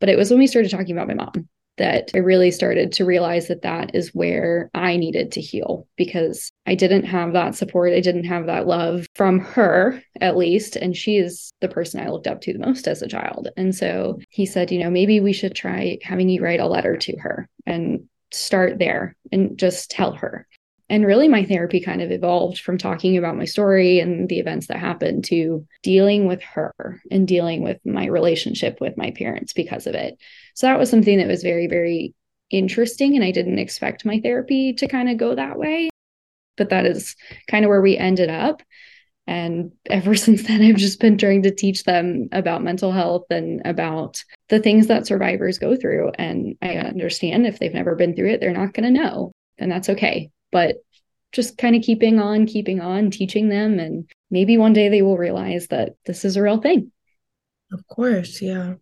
But 0.00 0.08
it 0.08 0.18
was 0.18 0.30
when 0.30 0.38
we 0.38 0.46
started 0.46 0.70
talking 0.70 0.96
about 0.96 1.08
my 1.08 1.14
mom 1.14 1.48
that 1.76 2.10
I 2.14 2.18
really 2.18 2.50
started 2.50 2.92
to 2.92 3.04
realize 3.04 3.48
that 3.48 3.62
that 3.62 3.94
is 3.94 4.14
where 4.14 4.70
I 4.74 4.96
needed 4.96 5.32
to 5.32 5.40
heal 5.40 5.88
because 5.96 6.52
I 6.66 6.74
didn't 6.74 7.04
have 7.04 7.32
that 7.32 7.56
support. 7.56 7.92
I 7.92 8.00
didn't 8.00 8.24
have 8.24 8.46
that 8.46 8.66
love 8.66 9.06
from 9.14 9.40
her, 9.40 10.00
at 10.20 10.36
least. 10.36 10.76
And 10.76 10.96
she 10.96 11.16
is 11.16 11.52
the 11.60 11.68
person 11.68 12.00
I 12.00 12.10
looked 12.10 12.28
up 12.28 12.40
to 12.42 12.52
the 12.52 12.64
most 12.64 12.86
as 12.86 13.02
a 13.02 13.08
child. 13.08 13.48
And 13.56 13.74
so 13.74 14.20
he 14.30 14.46
said, 14.46 14.70
you 14.70 14.78
know, 14.78 14.90
maybe 14.90 15.20
we 15.20 15.32
should 15.32 15.54
try 15.54 15.98
having 16.02 16.28
you 16.28 16.42
write 16.42 16.60
a 16.60 16.66
letter 16.66 16.96
to 16.96 17.16
her 17.18 17.48
and 17.66 18.04
start 18.30 18.78
there 18.78 19.16
and 19.32 19.58
just 19.58 19.90
tell 19.90 20.12
her 20.12 20.46
and 20.90 21.06
really, 21.06 21.28
my 21.28 21.44
therapy 21.44 21.80
kind 21.80 22.02
of 22.02 22.10
evolved 22.10 22.60
from 22.60 22.76
talking 22.76 23.16
about 23.16 23.38
my 23.38 23.46
story 23.46 24.00
and 24.00 24.28
the 24.28 24.38
events 24.38 24.66
that 24.66 24.76
happened 24.76 25.24
to 25.24 25.66
dealing 25.82 26.26
with 26.26 26.42
her 26.42 27.00
and 27.10 27.26
dealing 27.26 27.62
with 27.62 27.78
my 27.86 28.06
relationship 28.06 28.80
with 28.82 28.96
my 28.96 29.10
parents 29.12 29.54
because 29.54 29.86
of 29.86 29.94
it. 29.94 30.18
So 30.54 30.66
that 30.66 30.78
was 30.78 30.90
something 30.90 31.18
that 31.18 31.26
was 31.26 31.42
very, 31.42 31.68
very 31.68 32.14
interesting. 32.50 33.14
And 33.14 33.24
I 33.24 33.30
didn't 33.30 33.58
expect 33.58 34.04
my 34.04 34.20
therapy 34.20 34.74
to 34.74 34.86
kind 34.86 35.08
of 35.08 35.16
go 35.16 35.34
that 35.34 35.58
way. 35.58 35.88
But 36.58 36.68
that 36.68 36.84
is 36.84 37.16
kind 37.48 37.64
of 37.64 37.70
where 37.70 37.80
we 37.80 37.96
ended 37.96 38.28
up. 38.28 38.62
And 39.26 39.72
ever 39.88 40.14
since 40.14 40.46
then, 40.46 40.60
I've 40.60 40.76
just 40.76 41.00
been 41.00 41.16
trying 41.16 41.44
to 41.44 41.54
teach 41.54 41.84
them 41.84 42.28
about 42.30 42.62
mental 42.62 42.92
health 42.92 43.24
and 43.30 43.62
about 43.64 44.22
the 44.50 44.60
things 44.60 44.88
that 44.88 45.06
survivors 45.06 45.58
go 45.58 45.76
through. 45.76 46.10
And 46.16 46.56
I 46.60 46.76
understand 46.76 47.46
if 47.46 47.58
they've 47.58 47.72
never 47.72 47.94
been 47.94 48.14
through 48.14 48.32
it, 48.32 48.40
they're 48.40 48.52
not 48.52 48.74
going 48.74 48.94
to 48.94 49.02
know. 49.02 49.32
And 49.56 49.72
that's 49.72 49.88
okay 49.88 50.30
but 50.54 50.76
just 51.32 51.58
kind 51.58 51.74
of 51.74 51.82
keeping 51.82 52.20
on, 52.20 52.46
keeping 52.46 52.80
on, 52.80 53.10
teaching 53.10 53.48
them. 53.48 53.80
And 53.80 54.08
maybe 54.30 54.56
one 54.56 54.72
day 54.72 54.88
they 54.88 55.02
will 55.02 55.18
realize 55.18 55.66
that 55.66 55.96
this 56.06 56.24
is 56.24 56.36
a 56.36 56.42
real 56.42 56.58
thing. 56.58 56.92
Of 57.72 57.84
course. 57.88 58.40
Yeah. 58.40 58.74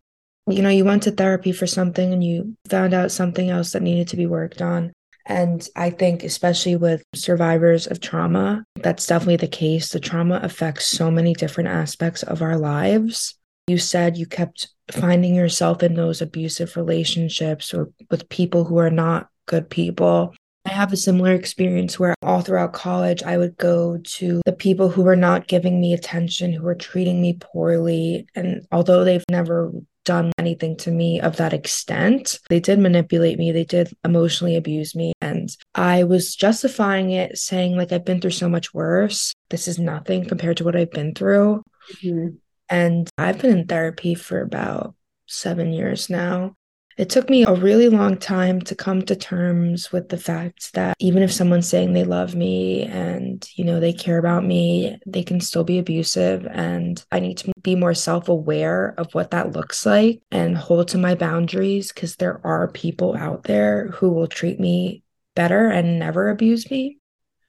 You 0.47 0.61
know, 0.61 0.69
you 0.69 0.85
went 0.85 1.05
to 1.05 1.13
therapy 1.13 1.51
for 1.51 1.67
something 1.67 2.13
and 2.13 2.23
you 2.23 2.55
found 2.69 2.93
out 2.93 3.11
something 3.11 3.49
else 3.49 3.73
that 3.73 3.81
needed 3.81 4.09
to 4.09 4.19
be 4.19 4.27
worked 4.27 4.61
on. 4.61 4.93
And 5.25 5.67
I 5.75 5.89
think, 5.89 6.25
especially 6.25 6.77
with 6.77 7.03
survivors 7.15 7.87
of 7.87 8.01
trauma, 8.01 8.65
that's 8.77 9.07
definitely 9.07 9.37
the 9.37 9.49
case. 9.49 9.89
The 9.89 10.01
trauma 10.01 10.41
affects 10.43 10.87
so 10.87 11.11
many 11.11 11.33
different 11.33 11.71
aspects 11.71 12.23
of 12.23 12.43
our 12.43 12.59
lives. 12.59 13.35
You 13.67 13.79
said 13.79 14.19
you 14.19 14.27
kept 14.27 14.69
finding 14.91 15.35
yourself 15.35 15.83
in 15.83 15.95
those 15.95 16.21
abusive 16.21 16.77
relationships 16.77 17.73
or 17.73 17.89
with 18.11 18.29
people 18.29 18.65
who 18.65 18.77
are 18.77 18.91
not 18.91 19.29
good 19.47 19.71
people. 19.71 20.35
I 20.65 20.71
have 20.71 20.93
a 20.93 20.97
similar 20.97 21.33
experience 21.33 21.99
where 21.99 22.15
all 22.23 22.41
throughout 22.41 22.73
college, 22.73 23.23
I 23.23 23.37
would 23.37 23.57
go 23.57 23.99
to 23.99 24.41
the 24.47 24.53
people 24.53 24.89
who 24.89 25.03
were 25.03 25.17
not 25.17 25.49
giving 25.49 25.81
me 25.81 25.93
attention, 25.93 26.53
who 26.53 26.63
were 26.63 26.75
treating 26.75 27.21
me 27.21 27.39
poorly. 27.41 28.27
And 28.35 28.67
although 28.71 29.05
they've 29.05 29.25
never 29.29 29.73
done 30.05 30.33
anything 30.39 30.77
to 30.77 30.91
me 30.91 31.21
of 31.21 31.37
that 31.37 31.53
extent, 31.53 32.39
they 32.49 32.61
did 32.61 32.79
manipulate 32.79 33.39
me, 33.39 33.53
they 33.53 33.65
did 33.65 33.93
emotionally 34.05 34.57
abuse 34.57 34.95
me. 34.95 35.13
And 35.21 35.55
I 35.75 36.05
was 36.05 36.35
justifying 36.35 37.11
it, 37.11 37.39
saying, 37.39 37.77
like, 37.77 37.93
I've 37.93 38.05
been 38.05 38.21
through 38.21 38.31
so 38.31 38.49
much 38.49 38.73
worse. 38.73 39.33
This 39.51 39.69
is 39.69 39.79
nothing 39.79 40.25
compared 40.25 40.57
to 40.59 40.65
what 40.65 40.77
I've 40.77 40.91
been 40.91 41.15
through. 41.15 41.63
Mm-hmm. 41.95 42.37
And 42.69 43.11
I've 43.19 43.41
been 43.41 43.59
in 43.59 43.67
therapy 43.67 44.15
for 44.15 44.41
about 44.41 44.95
seven 45.27 45.73
years 45.73 46.09
now. 46.09 46.55
It 46.99 47.09
took 47.09 47.31
me 47.31 47.45
a 47.45 47.55
really 47.55 47.89
long 47.89 48.17
time 48.19 48.61
to 48.63 48.75
come 48.75 49.03
to 49.03 49.17
terms 49.17 49.93
with 49.93 50.09
the 50.09 50.19
fact 50.19 50.73
that 50.75 50.97
even 50.99 51.23
if 51.23 51.33
someone's 51.33 51.69
saying 51.69 51.93
they 51.93 52.05
love 52.05 52.35
me 52.35 52.83
and, 52.83 53.47
you 53.55 53.65
know, 53.65 53.81
they 53.81 53.93
care 53.93 54.19
about 54.19 54.45
me, 54.45 54.99
they 55.07 55.23
can 55.23 55.41
still 55.41 55.65
be 55.65 55.79
abusive. 55.79 56.47
And 56.51 57.03
I 57.11 57.21
need 57.21 57.39
to 57.39 57.53
be 57.63 57.75
more 57.77 57.95
self 57.95 58.29
aware 58.29 58.95
of 58.99 59.13
what 59.15 59.31
that 59.31 59.53
looks 59.53 59.87
like 59.87 60.21
and 60.31 60.57
hold 60.57 60.89
to 60.89 60.99
my 60.99 61.15
boundaries 61.15 61.93
because 61.93 62.17
there 62.17 62.41
are 62.45 62.69
people 62.69 63.17
out 63.17 63.45
there 63.45 63.89
who 63.89 64.11
will 64.11 64.27
treat 64.27 64.61
me 64.61 65.03
better 65.35 65.69
and 65.69 65.99
never 65.99 66.29
abuse 66.29 66.71
me 66.71 66.99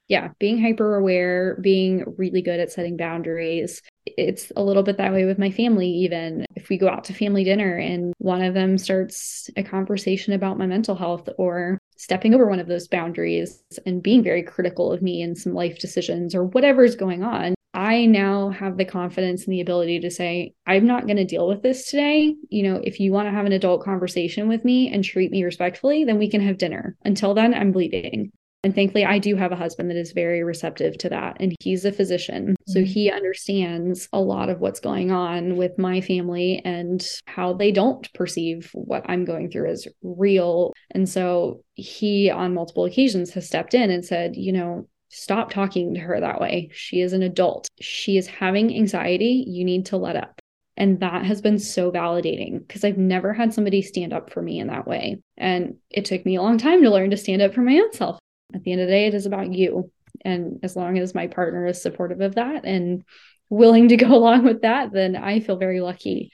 yeah, 0.07 0.29
being 0.39 0.61
hyper 0.61 0.95
aware, 0.95 1.57
being 1.61 2.03
really 2.17 2.41
good 2.41 2.59
at 2.59 2.71
setting 2.71 2.97
boundaries. 2.97 3.81
It's 4.05 4.51
a 4.55 4.63
little 4.63 4.83
bit 4.83 4.97
that 4.97 5.13
way 5.13 5.25
with 5.25 5.39
my 5.39 5.49
family, 5.49 5.87
even 5.87 6.45
if 6.55 6.69
we 6.69 6.77
go 6.77 6.89
out 6.89 7.05
to 7.05 7.13
family 7.13 7.43
dinner 7.43 7.77
and 7.77 8.13
one 8.17 8.41
of 8.41 8.53
them 8.53 8.77
starts 8.77 9.49
a 9.55 9.63
conversation 9.63 10.33
about 10.33 10.57
my 10.57 10.65
mental 10.65 10.95
health 10.95 11.29
or 11.37 11.79
stepping 11.95 12.33
over 12.33 12.47
one 12.47 12.59
of 12.59 12.67
those 12.67 12.87
boundaries 12.87 13.63
and 13.85 14.03
being 14.03 14.23
very 14.23 14.43
critical 14.43 14.91
of 14.91 15.01
me 15.01 15.21
and 15.21 15.37
some 15.37 15.53
life 15.53 15.79
decisions 15.79 16.35
or 16.35 16.45
whatever's 16.45 16.95
going 16.95 17.23
on. 17.23 17.53
I 17.73 18.05
now 18.05 18.49
have 18.49 18.77
the 18.77 18.85
confidence 18.85 19.45
and 19.45 19.53
the 19.53 19.61
ability 19.61 20.01
to 20.01 20.11
say, 20.11 20.53
I'm 20.67 20.85
not 20.85 21.07
going 21.07 21.17
to 21.17 21.25
deal 21.25 21.47
with 21.47 21.63
this 21.63 21.89
today. 21.89 22.35
You 22.49 22.63
know, 22.63 22.81
if 22.83 22.99
you 22.99 23.11
want 23.11 23.27
to 23.27 23.31
have 23.31 23.45
an 23.45 23.51
adult 23.51 23.83
conversation 23.83 24.47
with 24.47 24.63
me 24.63 24.93
and 24.93 25.03
treat 25.03 25.31
me 25.31 25.43
respectfully, 25.43 26.03
then 26.03 26.19
we 26.19 26.29
can 26.29 26.41
have 26.41 26.59
dinner. 26.59 26.95
Until 27.03 27.33
then, 27.33 27.53
I'm 27.53 27.71
bleeding. 27.71 28.31
And 28.63 28.73
thankfully, 28.73 29.03
I 29.03 29.19
do 29.19 29.35
have 29.35 29.51
a 29.51 29.57
husband 29.57 29.89
that 29.89 29.97
is 29.97 30.13
very 30.13 30.41
receptive 30.41 30.97
to 30.99 31.09
that. 31.09 31.35
And 31.41 31.53
he's 31.59 31.83
a 31.83 31.91
physician. 31.91 32.43
Mm-hmm. 32.45 32.71
So 32.71 32.83
he 32.83 33.11
understands 33.11 34.07
a 34.13 34.21
lot 34.21 34.49
of 34.49 34.61
what's 34.61 34.79
going 34.79 35.11
on 35.11 35.57
with 35.57 35.77
my 35.77 35.99
family 35.99 36.61
and 36.63 37.05
how 37.25 37.53
they 37.53 37.71
don't 37.73 38.11
perceive 38.13 38.71
what 38.73 39.03
I'm 39.05 39.25
going 39.25 39.51
through 39.51 39.69
as 39.69 39.87
real. 40.01 40.71
And 40.91 41.09
so 41.09 41.63
he, 41.73 42.29
on 42.29 42.53
multiple 42.53 42.85
occasions, 42.85 43.31
has 43.31 43.45
stepped 43.45 43.73
in 43.73 43.91
and 43.91 44.05
said, 44.05 44.37
you 44.37 44.53
know, 44.53 44.87
stop 45.09 45.51
talking 45.51 45.93
to 45.95 45.99
her 45.99 46.21
that 46.21 46.39
way. 46.39 46.69
She 46.73 47.01
is 47.01 47.11
an 47.11 47.21
adult. 47.21 47.67
She 47.81 48.17
is 48.17 48.27
having 48.27 48.73
anxiety. 48.73 49.43
You 49.45 49.65
need 49.65 49.87
to 49.87 49.97
let 49.97 50.15
up. 50.15 50.39
And 50.77 51.01
that 51.01 51.25
has 51.25 51.41
been 51.41 51.59
so 51.59 51.91
validating 51.91 52.65
because 52.65 52.83
I've 52.83 52.97
never 52.97 53.33
had 53.33 53.53
somebody 53.53 53.81
stand 53.81 54.11
up 54.11 54.31
for 54.31 54.41
me 54.41 54.59
in 54.59 54.67
that 54.67 54.87
way. 54.87 55.21
And 55.37 55.75
it 55.91 56.05
took 56.05 56.25
me 56.25 56.37
a 56.37 56.41
long 56.41 56.57
time 56.57 56.81
to 56.81 56.89
learn 56.89 57.11
to 57.11 57.17
stand 57.17 57.41
up 57.41 57.53
for 57.53 57.61
my 57.61 57.75
own 57.75 57.93
self 57.93 58.17
at 58.53 58.63
the 58.63 58.71
end 58.71 58.81
of 58.81 58.87
the 58.87 58.93
day, 58.93 59.07
it 59.07 59.13
is 59.13 59.25
about 59.25 59.51
you. 59.51 59.91
And 60.21 60.59
as 60.63 60.75
long 60.75 60.97
as 60.97 61.15
my 61.15 61.27
partner 61.27 61.65
is 61.65 61.81
supportive 61.81 62.21
of 62.21 62.35
that 62.35 62.65
and 62.65 63.03
willing 63.49 63.89
to 63.89 63.97
go 63.97 64.07
along 64.15 64.43
with 64.43 64.61
that, 64.61 64.91
then 64.91 65.15
I 65.15 65.39
feel 65.39 65.57
very 65.57 65.81
lucky. 65.81 66.31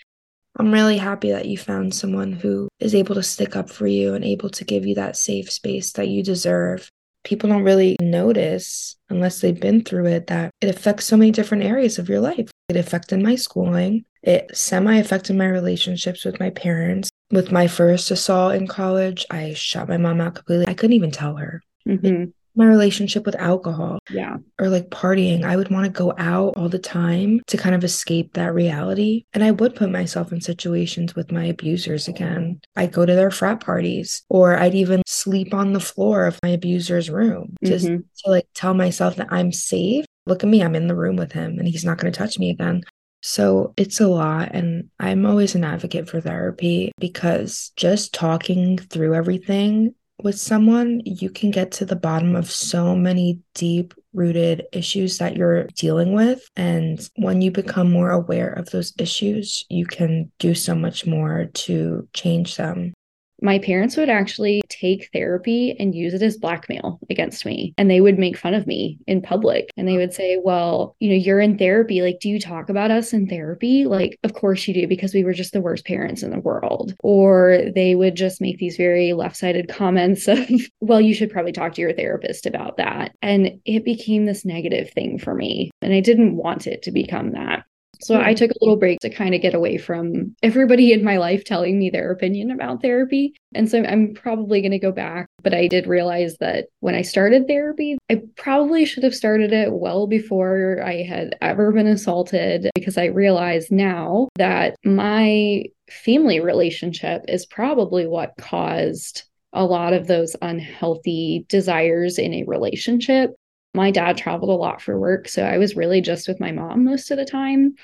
I'm 0.57 0.73
really 0.73 0.97
happy 0.97 1.31
that 1.31 1.45
you 1.45 1.57
found 1.57 1.93
someone 1.93 2.33
who 2.33 2.67
is 2.79 2.93
able 2.93 3.15
to 3.15 3.23
stick 3.23 3.55
up 3.55 3.69
for 3.69 3.87
you 3.87 4.13
and 4.13 4.25
able 4.25 4.49
to 4.49 4.65
give 4.65 4.85
you 4.85 4.95
that 4.95 5.15
safe 5.15 5.51
space 5.51 5.93
that 5.93 6.09
you 6.09 6.23
deserve. 6.23 6.89
People 7.23 7.49
don't 7.49 7.63
really 7.63 7.95
notice 8.01 8.97
unless 9.09 9.39
they've 9.39 9.59
been 9.59 9.83
through 9.83 10.07
it 10.07 10.27
that 10.27 10.51
it 10.61 10.69
affects 10.69 11.05
so 11.05 11.15
many 11.15 11.31
different 11.31 11.63
areas 11.63 11.97
of 11.97 12.09
your 12.09 12.19
life. 12.19 12.49
It 12.67 12.75
affected 12.75 13.21
my 13.21 13.35
schooling. 13.35 14.05
It 14.23 14.55
semi 14.55 14.97
affected 14.97 15.35
my 15.35 15.47
relationships 15.47 16.25
with 16.25 16.39
my 16.39 16.49
parents. 16.49 17.09
With 17.31 17.51
my 17.51 17.67
first 17.67 18.09
assault 18.11 18.55
in 18.55 18.67
college, 18.67 19.25
I 19.29 19.53
shut 19.53 19.87
my 19.87 19.97
mom 19.97 20.19
out 20.19 20.35
completely. 20.35 20.67
I 20.67 20.73
couldn't 20.73 20.95
even 20.95 21.11
tell 21.11 21.35
her. 21.35 21.61
Mm-hmm. 21.87 22.25
My 22.55 22.65
relationship 22.65 23.25
with 23.25 23.35
alcohol. 23.35 23.99
Yeah. 24.09 24.37
Or 24.59 24.69
like 24.69 24.89
partying. 24.89 25.43
I 25.43 25.55
would 25.55 25.69
want 25.69 25.85
to 25.85 25.91
go 25.91 26.13
out 26.17 26.55
all 26.57 26.67
the 26.67 26.79
time 26.79 27.41
to 27.47 27.57
kind 27.57 27.75
of 27.75 27.83
escape 27.83 28.33
that 28.33 28.53
reality. 28.53 29.23
And 29.33 29.43
I 29.43 29.51
would 29.51 29.75
put 29.75 29.91
myself 29.91 30.33
in 30.33 30.41
situations 30.41 31.15
with 31.15 31.31
my 31.31 31.45
abusers 31.45 32.07
again. 32.07 32.59
I'd 32.75 32.91
go 32.91 33.05
to 33.05 33.15
their 33.15 33.31
frat 33.31 33.61
parties 33.61 34.23
or 34.29 34.57
I'd 34.57 34.75
even 34.75 35.03
sleep 35.05 35.53
on 35.53 35.73
the 35.73 35.79
floor 35.79 36.25
of 36.25 36.39
my 36.43 36.49
abuser's 36.49 37.09
room 37.09 37.55
just 37.63 37.85
mm-hmm. 37.85 37.97
to 37.97 38.29
like 38.29 38.47
tell 38.55 38.73
myself 38.73 39.15
that 39.17 39.31
I'm 39.31 39.51
safe. 39.53 40.05
Look 40.25 40.43
at 40.43 40.49
me, 40.49 40.61
I'm 40.61 40.75
in 40.75 40.87
the 40.87 40.95
room 40.95 41.15
with 41.15 41.31
him 41.31 41.59
and 41.59 41.67
he's 41.67 41.85
not 41.85 41.97
going 41.97 42.11
to 42.11 42.17
touch 42.17 42.37
me 42.39 42.49
again. 42.49 42.83
So 43.21 43.73
it's 43.77 43.99
a 43.99 44.07
lot. 44.07 44.51
And 44.53 44.89
I'm 44.99 45.25
always 45.25 45.55
an 45.55 45.63
advocate 45.63 46.09
for 46.09 46.21
therapy 46.21 46.91
because 46.99 47.71
just 47.75 48.13
talking 48.13 48.77
through 48.77 49.13
everything 49.13 49.93
with 50.23 50.39
someone, 50.39 51.01
you 51.05 51.29
can 51.29 51.51
get 51.51 51.71
to 51.73 51.85
the 51.85 51.95
bottom 51.95 52.35
of 52.35 52.51
so 52.51 52.95
many 52.95 53.39
deep 53.53 53.93
rooted 54.13 54.65
issues 54.71 55.17
that 55.19 55.35
you're 55.35 55.65
dealing 55.75 56.13
with. 56.13 56.47
And 56.55 57.07
when 57.15 57.41
you 57.41 57.51
become 57.51 57.91
more 57.91 58.11
aware 58.11 58.51
of 58.51 58.69
those 58.69 58.93
issues, 58.97 59.65
you 59.69 59.85
can 59.85 60.31
do 60.39 60.55
so 60.55 60.75
much 60.75 61.05
more 61.05 61.45
to 61.53 62.07
change 62.13 62.57
them 62.57 62.93
my 63.41 63.59
parents 63.59 63.97
would 63.97 64.09
actually 64.09 64.61
take 64.69 65.09
therapy 65.13 65.75
and 65.79 65.95
use 65.95 66.13
it 66.13 66.21
as 66.21 66.37
blackmail 66.37 66.99
against 67.09 67.45
me. 67.45 67.73
And 67.77 67.89
they 67.89 68.01
would 68.01 68.19
make 68.19 68.37
fun 68.37 68.53
of 68.53 68.67
me 68.67 68.99
in 69.07 69.21
public. 69.21 69.69
And 69.77 69.87
they 69.87 69.97
would 69.97 70.13
say, 70.13 70.39
Well, 70.43 70.95
you 70.99 71.09
know, 71.09 71.15
you're 71.15 71.39
in 71.39 71.57
therapy. 71.57 72.01
Like, 72.01 72.19
do 72.19 72.29
you 72.29 72.39
talk 72.39 72.69
about 72.69 72.91
us 72.91 73.13
in 73.13 73.27
therapy? 73.27 73.85
Like, 73.85 74.19
of 74.23 74.33
course 74.33 74.67
you 74.67 74.73
do, 74.73 74.87
because 74.87 75.13
we 75.13 75.23
were 75.23 75.33
just 75.33 75.53
the 75.53 75.61
worst 75.61 75.85
parents 75.85 76.23
in 76.23 76.31
the 76.31 76.39
world. 76.39 76.93
Or 77.03 77.59
they 77.73 77.95
would 77.95 78.15
just 78.15 78.41
make 78.41 78.57
these 78.57 78.77
very 78.77 79.13
left 79.13 79.37
sided 79.37 79.69
comments 79.69 80.27
of, 80.27 80.39
Well, 80.81 81.01
you 81.01 81.13
should 81.13 81.31
probably 81.31 81.51
talk 81.51 81.73
to 81.73 81.81
your 81.81 81.93
therapist 81.93 82.45
about 82.45 82.77
that. 82.77 83.15
And 83.21 83.59
it 83.65 83.85
became 83.85 84.25
this 84.25 84.45
negative 84.45 84.91
thing 84.91 85.19
for 85.19 85.33
me. 85.33 85.71
And 85.81 85.93
I 85.93 85.99
didn't 85.99 86.35
want 86.35 86.67
it 86.67 86.83
to 86.83 86.91
become 86.91 87.31
that. 87.31 87.65
So 88.01 88.19
I 88.19 88.31
hmm. 88.31 88.35
took 88.35 88.51
a 88.51 88.57
little 88.61 88.77
break 88.77 88.99
to 89.01 89.09
kind 89.09 89.35
of 89.35 89.41
get 89.41 89.53
away 89.53 89.77
from 89.77 90.35
everybody 90.41 90.93
in 90.93 91.03
my 91.03 91.17
life 91.17 91.43
telling 91.43 91.77
me 91.77 91.89
their 91.89 92.11
opinion 92.11 92.51
about 92.51 92.81
therapy. 92.81 93.33
And 93.53 93.69
so 93.69 93.83
I'm 93.83 94.13
probably 94.13 94.61
going 94.61 94.71
to 94.71 94.79
go 94.79 94.91
back. 94.91 95.27
But 95.41 95.53
I 95.53 95.67
did 95.67 95.87
realize 95.87 96.35
that 96.39 96.67
when 96.79 96.95
I 96.95 97.01
started 97.01 97.47
therapy, 97.47 97.97
I 98.09 98.21
probably 98.35 98.85
should 98.85 99.03
have 99.03 99.15
started 99.15 99.51
it 99.53 99.71
well 99.71 100.07
before 100.07 100.81
I 100.83 101.03
had 101.03 101.35
ever 101.41 101.71
been 101.71 101.87
assaulted 101.87 102.69
because 102.75 102.97
I 102.97 103.05
realize 103.05 103.71
now 103.71 104.29
that 104.35 104.75
my 104.83 105.63
family 105.89 106.39
relationship 106.39 107.23
is 107.27 107.45
probably 107.45 108.05
what 108.05 108.33
caused 108.37 109.23
a 109.53 109.65
lot 109.65 109.93
of 109.93 110.07
those 110.07 110.35
unhealthy 110.41 111.45
desires 111.49 112.19
in 112.19 112.33
a 112.33 112.43
relationship 112.43 113.35
my 113.73 113.91
dad 113.91 114.17
traveled 114.17 114.49
a 114.49 114.53
lot 114.53 114.81
for 114.81 114.99
work. 114.99 115.27
So 115.27 115.43
I 115.43 115.57
was 115.57 115.75
really 115.75 116.01
just 116.01 116.27
with 116.27 116.39
my 116.39 116.51
mom 116.51 116.83
most 116.83 117.11
of 117.11 117.17
the 117.17 117.25
time. 117.25 117.75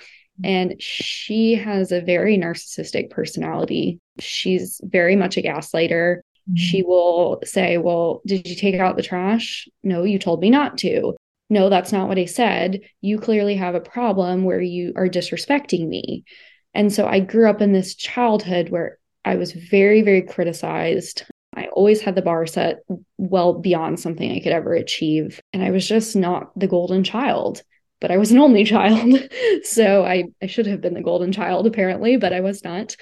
And 0.44 0.76
she 0.82 1.56
has 1.56 1.92
a 1.92 2.02
very 2.02 2.38
narcissistic 2.38 3.10
personality. 3.10 4.00
She's 4.20 4.82
very 4.84 5.16
much 5.16 5.38
a 5.38 5.42
gaslighter. 5.42 6.18
Mm-hmm. 6.18 6.56
She 6.56 6.84
will 6.84 7.40
say, 7.46 7.78
Well, 7.78 8.22
did 8.26 8.48
you 8.48 8.56
take 8.56 8.76
out 8.76 8.98
the 8.98 9.04
trash? 9.04 9.68
No, 9.84 10.04
you 10.04 10.20
told 10.20 10.42
me 10.42 10.50
not 10.50 10.78
to. 10.80 11.16
No, 11.50 11.70
that's 11.70 11.92
not 11.92 12.08
what 12.08 12.18
I 12.18 12.26
said. 12.26 12.82
You 13.02 13.20
clearly 13.20 13.56
have 13.56 13.76
a 13.76 13.80
problem 13.80 14.44
where 14.44 14.62
you 14.62 14.94
are 14.96 15.08
disrespecting 15.08 15.88
me. 15.88 16.26
And 16.74 16.92
so 16.92 17.08
I 17.08 17.20
grew 17.20 17.50
up 17.50 17.62
in 17.62 17.72
this 17.72 17.96
childhood 17.96 18.70
where 18.70 18.98
I 19.24 19.36
was 19.36 19.54
very, 19.54 20.02
very 20.02 20.22
criticized. 20.22 21.24
I 21.56 21.68
always 21.68 22.02
had 22.02 22.16
the 22.16 22.22
bar 22.22 22.46
set 22.46 22.84
well 23.18 23.54
beyond 23.54 24.00
something 24.00 24.32
I 24.32 24.40
could 24.40 24.52
ever 24.52 24.74
achieve. 24.74 25.40
And 25.54 25.64
I 25.64 25.72
was 25.72 25.88
just 25.88 26.16
not 26.16 26.58
the 26.58 26.68
golden 26.68 27.04
child, 27.04 27.64
but 28.02 28.12
I 28.12 28.18
was 28.18 28.32
an 28.32 28.40
only 28.40 28.64
child. 28.64 29.30
so 29.64 30.04
I, 30.04 30.26
I 30.42 30.48
should 30.48 30.68
have 30.68 30.82
been 30.82 30.94
the 30.94 31.02
golden 31.02 31.32
child, 31.32 31.66
apparently, 31.66 32.18
but 32.18 32.34
I 32.34 32.42
was 32.42 32.64
not. 32.64 32.96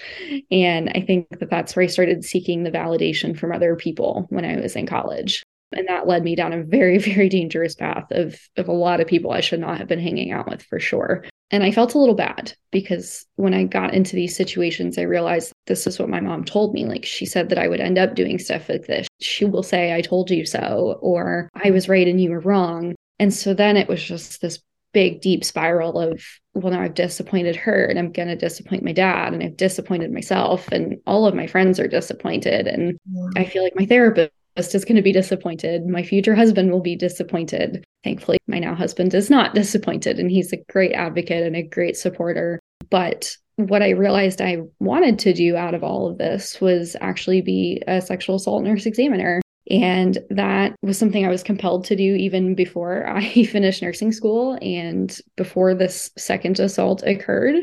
And 0.51 0.89
I 0.89 1.01
think 1.01 1.27
that 1.39 1.49
that's 1.49 1.75
where 1.75 1.83
I 1.83 1.87
started 1.87 2.23
seeking 2.23 2.63
the 2.63 2.71
validation 2.71 3.37
from 3.37 3.51
other 3.51 3.75
people 3.75 4.27
when 4.29 4.45
I 4.45 4.57
was 4.57 4.75
in 4.75 4.85
college. 4.85 5.43
And 5.75 5.87
that 5.87 6.07
led 6.07 6.23
me 6.23 6.35
down 6.35 6.53
a 6.53 6.63
very, 6.63 6.97
very 6.99 7.29
dangerous 7.29 7.75
path 7.75 8.05
of, 8.11 8.39
of 8.57 8.67
a 8.67 8.73
lot 8.73 9.01
of 9.01 9.07
people 9.07 9.31
I 9.31 9.41
should 9.41 9.59
not 9.59 9.79
have 9.79 9.87
been 9.87 9.99
hanging 9.99 10.31
out 10.31 10.49
with 10.49 10.61
for 10.63 10.79
sure. 10.79 11.25
And 11.53 11.63
I 11.63 11.69
felt 11.69 11.93
a 11.93 11.99
little 11.99 12.15
bad 12.15 12.51
because 12.71 13.27
when 13.35 13.53
I 13.53 13.65
got 13.65 13.93
into 13.93 14.15
these 14.15 14.35
situations, 14.35 14.97
I 14.97 15.03
realized 15.03 15.53
this 15.67 15.85
is 15.85 15.99
what 15.99 16.09
my 16.09 16.19
mom 16.19 16.45
told 16.45 16.73
me. 16.73 16.85
Like 16.85 17.05
she 17.05 17.27
said 17.27 17.49
that 17.49 17.59
I 17.59 17.67
would 17.67 17.79
end 17.79 17.99
up 17.99 18.15
doing 18.15 18.39
stuff 18.39 18.67
like 18.67 18.87
this. 18.87 19.07
She 19.21 19.45
will 19.45 19.61
say, 19.61 19.93
I 19.93 20.01
told 20.01 20.31
you 20.31 20.47
so, 20.47 20.97
or 20.99 21.51
I 21.63 21.69
was 21.69 21.87
right 21.87 22.07
and 22.07 22.19
you 22.19 22.31
were 22.31 22.39
wrong. 22.39 22.95
And 23.19 23.31
so 23.31 23.53
then 23.53 23.77
it 23.77 23.87
was 23.87 24.03
just 24.03 24.41
this 24.41 24.57
big, 24.93 25.21
deep 25.21 25.43
spiral 25.43 25.99
of, 25.99 26.25
well, 26.55 26.73
now 26.73 26.81
I've 26.81 26.95
disappointed 26.95 27.55
her 27.55 27.85
and 27.85 27.99
I'm 27.99 28.11
going 28.11 28.29
to 28.29 28.35
disappoint 28.35 28.83
my 28.83 28.91
dad 28.91 29.33
and 29.33 29.43
I've 29.43 29.55
disappointed 29.55 30.11
myself 30.11 30.67
and 30.69 30.97
all 31.05 31.27
of 31.27 31.35
my 31.35 31.45
friends 31.45 31.79
are 31.79 31.87
disappointed. 31.87 32.65
And 32.65 32.97
yeah. 33.11 33.29
I 33.35 33.45
feel 33.45 33.61
like 33.61 33.75
my 33.75 33.85
therapist 33.85 34.31
is 34.57 34.85
going 34.85 34.95
to 34.95 35.01
be 35.01 35.11
disappointed. 35.11 35.87
My 35.87 36.03
future 36.03 36.35
husband 36.35 36.71
will 36.71 36.81
be 36.81 36.95
disappointed. 36.95 37.83
Thankfully, 38.03 38.37
my 38.47 38.59
now 38.59 38.75
husband 38.75 39.13
is 39.13 39.29
not 39.29 39.55
disappointed 39.55 40.19
and 40.19 40.29
he's 40.29 40.53
a 40.53 40.63
great 40.69 40.93
advocate 40.93 41.43
and 41.43 41.55
a 41.55 41.63
great 41.63 41.97
supporter. 41.97 42.59
But 42.89 43.35
what 43.55 43.83
I 43.83 43.89
realized 43.91 44.41
I 44.41 44.57
wanted 44.79 45.19
to 45.19 45.33
do 45.33 45.55
out 45.55 45.73
of 45.73 45.83
all 45.83 46.07
of 46.07 46.17
this 46.17 46.59
was 46.59 46.95
actually 47.01 47.41
be 47.41 47.81
a 47.87 48.01
sexual 48.01 48.35
assault 48.35 48.63
nurse 48.63 48.85
examiner. 48.85 49.41
And 49.69 50.17
that 50.29 50.75
was 50.81 50.97
something 50.97 51.25
I 51.25 51.29
was 51.29 51.43
compelled 51.43 51.85
to 51.85 51.95
do 51.95 52.15
even 52.15 52.55
before 52.55 53.07
I 53.07 53.45
finished 53.45 53.81
nursing 53.81 54.11
school 54.11 54.57
and 54.61 55.17
before 55.35 55.73
this 55.73 56.11
second 56.17 56.59
assault 56.59 57.03
occurred. 57.03 57.55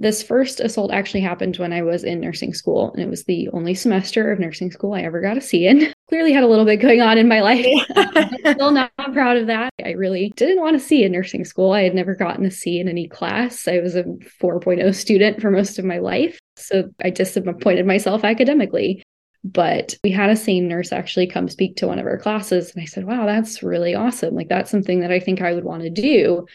This 0.00 0.22
first 0.22 0.60
assault 0.60 0.92
actually 0.92 1.22
happened 1.22 1.56
when 1.56 1.72
I 1.72 1.82
was 1.82 2.04
in 2.04 2.20
nursing 2.20 2.54
school, 2.54 2.92
and 2.92 3.02
it 3.02 3.10
was 3.10 3.24
the 3.24 3.48
only 3.48 3.74
semester 3.74 4.30
of 4.30 4.38
nursing 4.38 4.70
school 4.70 4.92
I 4.94 5.02
ever 5.02 5.20
got 5.20 5.36
a 5.36 5.40
C 5.40 5.66
in. 5.66 5.92
Clearly 6.08 6.32
had 6.32 6.44
a 6.44 6.48
little 6.48 6.64
bit 6.64 6.76
going 6.76 7.00
on 7.00 7.18
in 7.18 7.26
my 7.26 7.40
life. 7.40 7.66
I'm 7.96 8.54
still 8.54 8.70
not 8.70 8.92
proud 9.12 9.36
of 9.38 9.48
that. 9.48 9.70
I 9.84 9.90
really 9.90 10.32
didn't 10.36 10.60
want 10.60 10.78
to 10.78 10.84
see 10.84 11.02
in 11.02 11.10
nursing 11.10 11.44
school. 11.44 11.72
I 11.72 11.82
had 11.82 11.96
never 11.96 12.14
gotten 12.14 12.46
a 12.46 12.50
C 12.50 12.78
in 12.78 12.88
any 12.88 13.08
class. 13.08 13.66
I 13.66 13.80
was 13.80 13.96
a 13.96 14.04
4.0 14.04 14.94
student 14.94 15.42
for 15.42 15.50
most 15.50 15.80
of 15.80 15.84
my 15.84 15.98
life. 15.98 16.38
So 16.56 16.90
I 17.02 17.10
disappointed 17.10 17.84
myself 17.84 18.22
academically. 18.22 19.02
But 19.44 19.96
we 20.04 20.10
had 20.10 20.30
a 20.30 20.36
sane 20.36 20.68
nurse 20.68 20.92
actually 20.92 21.26
come 21.26 21.48
speak 21.48 21.76
to 21.76 21.86
one 21.86 21.98
of 21.98 22.06
our 22.06 22.18
classes. 22.18 22.72
And 22.72 22.82
I 22.82 22.86
said, 22.86 23.04
wow, 23.04 23.26
that's 23.26 23.62
really 23.62 23.94
awesome. 23.94 24.34
Like, 24.34 24.48
that's 24.48 24.70
something 24.70 25.00
that 25.00 25.12
I 25.12 25.20
think 25.20 25.40
I 25.40 25.52
would 25.52 25.64
want 25.64 25.82
to 25.82 25.90
do. 25.90 26.46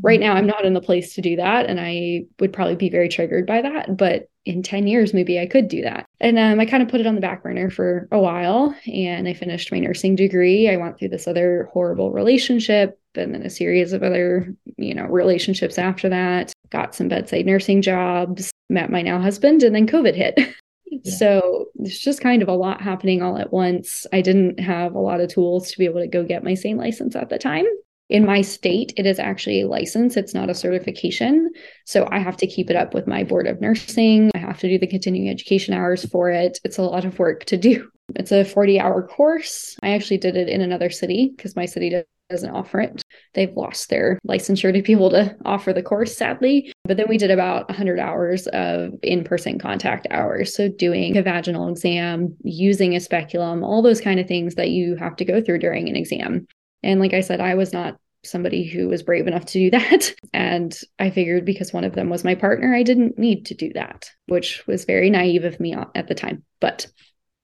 Right 0.00 0.20
now, 0.20 0.34
I'm 0.34 0.46
not 0.46 0.64
in 0.64 0.74
the 0.74 0.80
place 0.80 1.14
to 1.14 1.20
do 1.20 1.36
that. 1.36 1.66
And 1.66 1.78
I 1.80 2.24
would 2.40 2.52
probably 2.52 2.76
be 2.76 2.88
very 2.88 3.08
triggered 3.08 3.46
by 3.46 3.62
that. 3.62 3.96
But 3.96 4.28
in 4.44 4.62
10 4.62 4.86
years, 4.86 5.14
maybe 5.14 5.38
I 5.38 5.46
could 5.46 5.68
do 5.68 5.82
that. 5.82 6.06
And 6.20 6.38
um, 6.38 6.58
I 6.58 6.66
kind 6.66 6.82
of 6.82 6.88
put 6.88 7.00
it 7.00 7.06
on 7.06 7.14
the 7.14 7.20
back 7.20 7.42
burner 7.42 7.70
for 7.70 8.08
a 8.10 8.18
while. 8.18 8.74
And 8.92 9.28
I 9.28 9.34
finished 9.34 9.70
my 9.70 9.78
nursing 9.78 10.16
degree. 10.16 10.68
I 10.68 10.76
went 10.76 10.98
through 10.98 11.10
this 11.10 11.28
other 11.28 11.68
horrible 11.72 12.10
relationship 12.10 12.98
and 13.14 13.34
then 13.34 13.42
a 13.42 13.50
series 13.50 13.92
of 13.92 14.02
other, 14.02 14.54
you 14.78 14.94
know, 14.94 15.04
relationships 15.04 15.78
after 15.78 16.08
that. 16.08 16.52
Got 16.70 16.94
some 16.94 17.08
bedside 17.08 17.46
nursing 17.46 17.82
jobs, 17.82 18.50
met 18.70 18.90
my 18.90 19.02
now 19.02 19.20
husband, 19.20 19.62
and 19.62 19.74
then 19.74 19.86
COVID 19.86 20.14
hit. 20.14 20.38
Yeah. 21.04 21.14
So 21.14 21.66
it's 21.76 21.98
just 21.98 22.20
kind 22.20 22.42
of 22.42 22.48
a 22.48 22.54
lot 22.54 22.82
happening 22.82 23.22
all 23.22 23.38
at 23.38 23.50
once. 23.50 24.06
I 24.12 24.20
didn't 24.20 24.60
have 24.60 24.94
a 24.94 25.00
lot 25.00 25.20
of 25.20 25.32
tools 25.32 25.70
to 25.70 25.78
be 25.78 25.86
able 25.86 26.00
to 26.00 26.06
go 26.06 26.22
get 26.22 26.44
my 26.44 26.52
sane 26.52 26.76
license 26.76 27.16
at 27.16 27.30
the 27.30 27.38
time. 27.38 27.64
In 28.12 28.26
my 28.26 28.42
state, 28.42 28.92
it 28.98 29.06
is 29.06 29.18
actually 29.18 29.62
a 29.62 29.66
license, 29.66 30.18
it's 30.18 30.34
not 30.34 30.50
a 30.50 30.54
certification. 30.54 31.50
So 31.86 32.06
I 32.12 32.18
have 32.18 32.36
to 32.36 32.46
keep 32.46 32.68
it 32.68 32.76
up 32.76 32.92
with 32.92 33.06
my 33.06 33.24
board 33.24 33.46
of 33.46 33.58
nursing. 33.62 34.30
I 34.34 34.38
have 34.38 34.60
to 34.60 34.68
do 34.68 34.78
the 34.78 34.86
continuing 34.86 35.30
education 35.30 35.72
hours 35.72 36.04
for 36.04 36.28
it. 36.28 36.58
It's 36.62 36.76
a 36.76 36.82
lot 36.82 37.06
of 37.06 37.18
work 37.18 37.46
to 37.46 37.56
do. 37.56 37.88
It's 38.16 38.32
a 38.32 38.44
40 38.44 38.78
hour 38.78 39.06
course. 39.06 39.74
I 39.82 39.94
actually 39.94 40.18
did 40.18 40.36
it 40.36 40.48
in 40.48 40.60
another 40.60 40.90
city 40.90 41.32
because 41.34 41.56
my 41.56 41.64
city 41.64 42.02
doesn't 42.28 42.50
offer 42.50 42.80
it. 42.80 43.00
They've 43.32 43.56
lost 43.56 43.88
their 43.88 44.18
licensure 44.28 44.74
to 44.74 44.82
be 44.82 44.92
able 44.92 45.08
to 45.10 45.34
offer 45.46 45.72
the 45.72 45.82
course, 45.82 46.14
sadly. 46.14 46.74
But 46.84 46.98
then 46.98 47.06
we 47.08 47.16
did 47.16 47.30
about 47.30 47.70
100 47.70 47.98
hours 47.98 48.48
of 48.48 48.92
in 49.02 49.24
person 49.24 49.58
contact 49.58 50.06
hours. 50.10 50.54
So, 50.54 50.68
doing 50.68 51.16
a 51.16 51.22
vaginal 51.22 51.68
exam, 51.68 52.36
using 52.42 52.94
a 52.94 53.00
speculum, 53.00 53.64
all 53.64 53.80
those 53.80 54.02
kind 54.02 54.20
of 54.20 54.26
things 54.26 54.56
that 54.56 54.70
you 54.70 54.96
have 54.96 55.16
to 55.16 55.24
go 55.24 55.40
through 55.40 55.60
during 55.60 55.88
an 55.88 55.96
exam. 55.96 56.46
And 56.82 57.00
like 57.00 57.14
I 57.14 57.20
said, 57.20 57.40
I 57.40 57.54
was 57.54 57.72
not 57.72 57.98
somebody 58.24 58.64
who 58.64 58.88
was 58.88 59.02
brave 59.02 59.26
enough 59.26 59.46
to 59.46 59.58
do 59.58 59.70
that. 59.78 60.14
And 60.32 60.78
I 60.98 61.10
figured 61.10 61.44
because 61.44 61.72
one 61.72 61.84
of 61.84 61.94
them 61.94 62.08
was 62.08 62.24
my 62.24 62.34
partner, 62.34 62.74
I 62.74 62.82
didn't 62.82 63.18
need 63.18 63.46
to 63.46 63.54
do 63.54 63.72
that, 63.74 64.10
which 64.26 64.66
was 64.66 64.84
very 64.84 65.10
naive 65.10 65.44
of 65.44 65.60
me 65.60 65.74
at 65.94 66.08
the 66.08 66.14
time, 66.14 66.44
but 66.60 66.86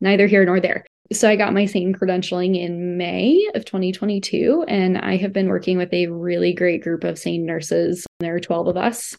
neither 0.00 0.26
here 0.26 0.45
nor 0.45 0.61
there. 0.61 0.85
So 1.11 1.29
I 1.29 1.37
got 1.37 1.55
my 1.55 1.64
sane 1.64 1.94
credentialing 1.94 2.61
in 2.61 2.98
May 2.98 3.48
of 3.55 3.64
2022, 3.64 4.66
and 4.68 4.98
I 4.98 5.16
have 5.16 5.33
been 5.33 5.48
working 5.48 5.79
with 5.79 5.92
a 5.94 6.09
really 6.09 6.53
great 6.53 6.83
group 6.83 7.03
of 7.03 7.18
sane 7.18 7.46
nurses. 7.46 8.07
There 8.20 8.35
are 8.35 8.40
12 8.40 8.68
of 8.68 8.77
us, 8.77 9.16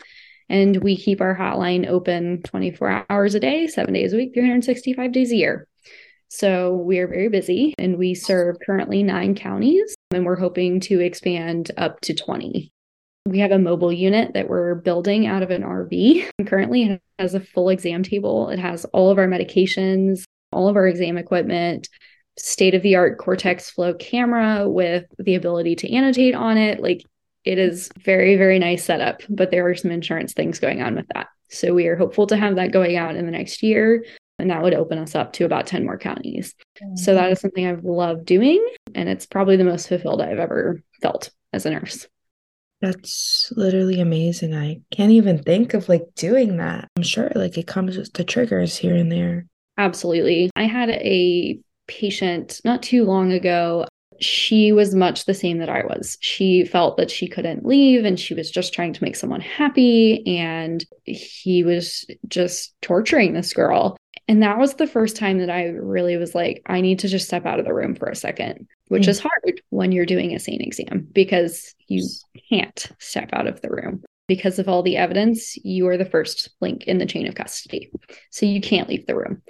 and 0.49 0.77
we 0.83 0.95
keep 0.95 1.19
our 1.19 1.35
hotline 1.35 1.87
open 1.87 2.43
24 2.43 3.07
hours 3.09 3.33
a 3.33 3.39
day, 3.39 3.65
seven 3.65 3.95
days 3.95 4.13
a 4.13 4.17
week, 4.17 4.35
365 4.35 5.11
days 5.11 5.31
a 5.31 5.35
year. 5.35 5.67
So 6.27 6.75
we 6.75 6.99
are 6.99 7.07
very 7.07 7.27
busy 7.27 7.73
and 7.79 7.97
we 7.97 8.13
serve 8.13 8.57
currently 8.63 9.01
nine 9.01 9.33
counties 9.33 9.95
and 10.11 10.25
we're 10.25 10.35
hoping 10.35 10.79
to 10.81 10.99
expand 10.99 11.71
up 11.77 11.99
to 12.01 12.13
20. 12.13 12.71
We 13.25 13.39
have 13.39 13.51
a 13.51 13.59
mobile 13.59 13.93
unit 13.93 14.33
that 14.33 14.49
we're 14.49 14.75
building 14.75 15.27
out 15.27 15.43
of 15.43 15.51
an 15.51 15.61
RV. 15.61 16.29
Currently, 16.45 16.83
it 16.83 17.01
has 17.19 17.35
a 17.35 17.39
full 17.39 17.69
exam 17.69 18.03
table. 18.03 18.49
It 18.49 18.59
has 18.59 18.85
all 18.85 19.11
of 19.11 19.17
our 19.17 19.27
medications, 19.27 20.23
all 20.51 20.67
of 20.67 20.75
our 20.75 20.87
exam 20.87 21.17
equipment, 21.17 21.89
state 22.37 22.73
of 22.73 22.81
the 22.81 22.95
art 22.95 23.17
Cortex 23.17 23.69
Flow 23.69 23.93
camera 23.93 24.67
with 24.67 25.05
the 25.19 25.35
ability 25.35 25.75
to 25.75 25.93
annotate 25.93 26.33
on 26.33 26.57
it. 26.57 26.81
Like 26.81 27.03
it 27.43 27.59
is 27.59 27.89
very, 28.03 28.35
very 28.35 28.57
nice 28.57 28.83
setup, 28.83 29.21
but 29.29 29.51
there 29.51 29.67
are 29.67 29.75
some 29.75 29.91
insurance 29.91 30.33
things 30.33 30.59
going 30.59 30.81
on 30.81 30.95
with 30.95 31.07
that. 31.13 31.27
So 31.49 31.73
we 31.73 31.87
are 31.87 31.95
hopeful 31.95 32.27
to 32.27 32.37
have 32.37 32.55
that 32.55 32.71
going 32.71 32.95
out 32.95 33.15
in 33.15 33.25
the 33.25 33.31
next 33.31 33.61
year 33.61 34.03
and 34.39 34.49
that 34.49 34.61
would 34.61 34.73
open 34.73 34.97
us 34.97 35.15
up 35.15 35.33
to 35.33 35.45
about 35.45 35.67
10 35.67 35.85
more 35.85 35.97
counties. 35.97 36.55
Mm-hmm. 36.81 36.95
So 36.95 37.13
that 37.15 37.31
is 37.31 37.39
something 37.39 37.67
I've 37.67 37.83
loved 37.83 38.25
doing. 38.25 38.65
And 38.95 39.09
it's 39.09 39.25
probably 39.25 39.57
the 39.57 39.63
most 39.63 39.87
fulfilled 39.87 40.21
I've 40.21 40.39
ever 40.39 40.81
felt 41.01 41.31
as 41.53 41.65
a 41.65 41.71
nurse. 41.71 42.07
That's 42.81 43.51
literally 43.55 43.99
amazing. 43.99 44.55
I 44.55 44.81
can't 44.91 45.11
even 45.11 45.43
think 45.43 45.73
of 45.73 45.89
like 45.89 46.05
doing 46.15 46.57
that. 46.57 46.87
I'm 46.95 47.03
sure 47.03 47.29
like 47.35 47.57
it 47.57 47.67
comes 47.67 47.97
with 47.97 48.13
the 48.13 48.23
triggers 48.23 48.77
here 48.77 48.95
and 48.95 49.11
there. 49.11 49.45
Absolutely. 49.77 50.49
I 50.55 50.63
had 50.63 50.89
a 50.89 51.59
patient 51.87 52.61
not 52.63 52.81
too 52.81 53.03
long 53.03 53.33
ago 53.33 53.85
she 54.21 54.71
was 54.71 54.93
much 54.93 55.25
the 55.25 55.33
same 55.33 55.59
that 55.59 55.69
I 55.69 55.83
was. 55.85 56.17
She 56.19 56.65
felt 56.65 56.97
that 56.97 57.11
she 57.11 57.27
couldn't 57.27 57.65
leave 57.65 58.05
and 58.05 58.19
she 58.19 58.33
was 58.33 58.51
just 58.51 58.73
trying 58.73 58.93
to 58.93 59.03
make 59.03 59.15
someone 59.15 59.41
happy. 59.41 60.25
And 60.27 60.85
he 61.03 61.63
was 61.63 62.05
just 62.27 62.73
torturing 62.81 63.33
this 63.33 63.53
girl. 63.53 63.97
And 64.29 64.43
that 64.43 64.59
was 64.59 64.75
the 64.75 64.87
first 64.87 65.17
time 65.17 65.39
that 65.39 65.49
I 65.49 65.65
really 65.65 66.15
was 66.15 66.33
like, 66.33 66.61
I 66.67 66.79
need 66.79 66.99
to 66.99 67.09
just 67.09 67.25
step 67.25 67.45
out 67.45 67.59
of 67.59 67.65
the 67.65 67.73
room 67.73 67.95
for 67.95 68.07
a 68.07 68.15
second, 68.15 68.67
which 68.87 69.03
mm. 69.03 69.09
is 69.09 69.19
hard 69.19 69.61
when 69.69 69.91
you're 69.91 70.05
doing 70.05 70.33
a 70.33 70.39
SANE 70.39 70.61
exam 70.61 71.07
because 71.11 71.75
you 71.87 72.07
can't 72.49 72.91
step 72.99 73.29
out 73.33 73.47
of 73.47 73.59
the 73.61 73.69
room. 73.69 74.03
Because 74.27 74.59
of 74.59 74.69
all 74.69 74.83
the 74.83 74.97
evidence, 74.97 75.57
you 75.57 75.87
are 75.87 75.97
the 75.97 76.05
first 76.05 76.51
link 76.61 76.83
in 76.83 76.99
the 76.99 77.07
chain 77.07 77.25
of 77.27 77.33
custody. 77.33 77.89
So 78.29 78.45
you 78.45 78.61
can't 78.61 78.87
leave 78.87 79.07
the 79.07 79.15
room 79.15 79.41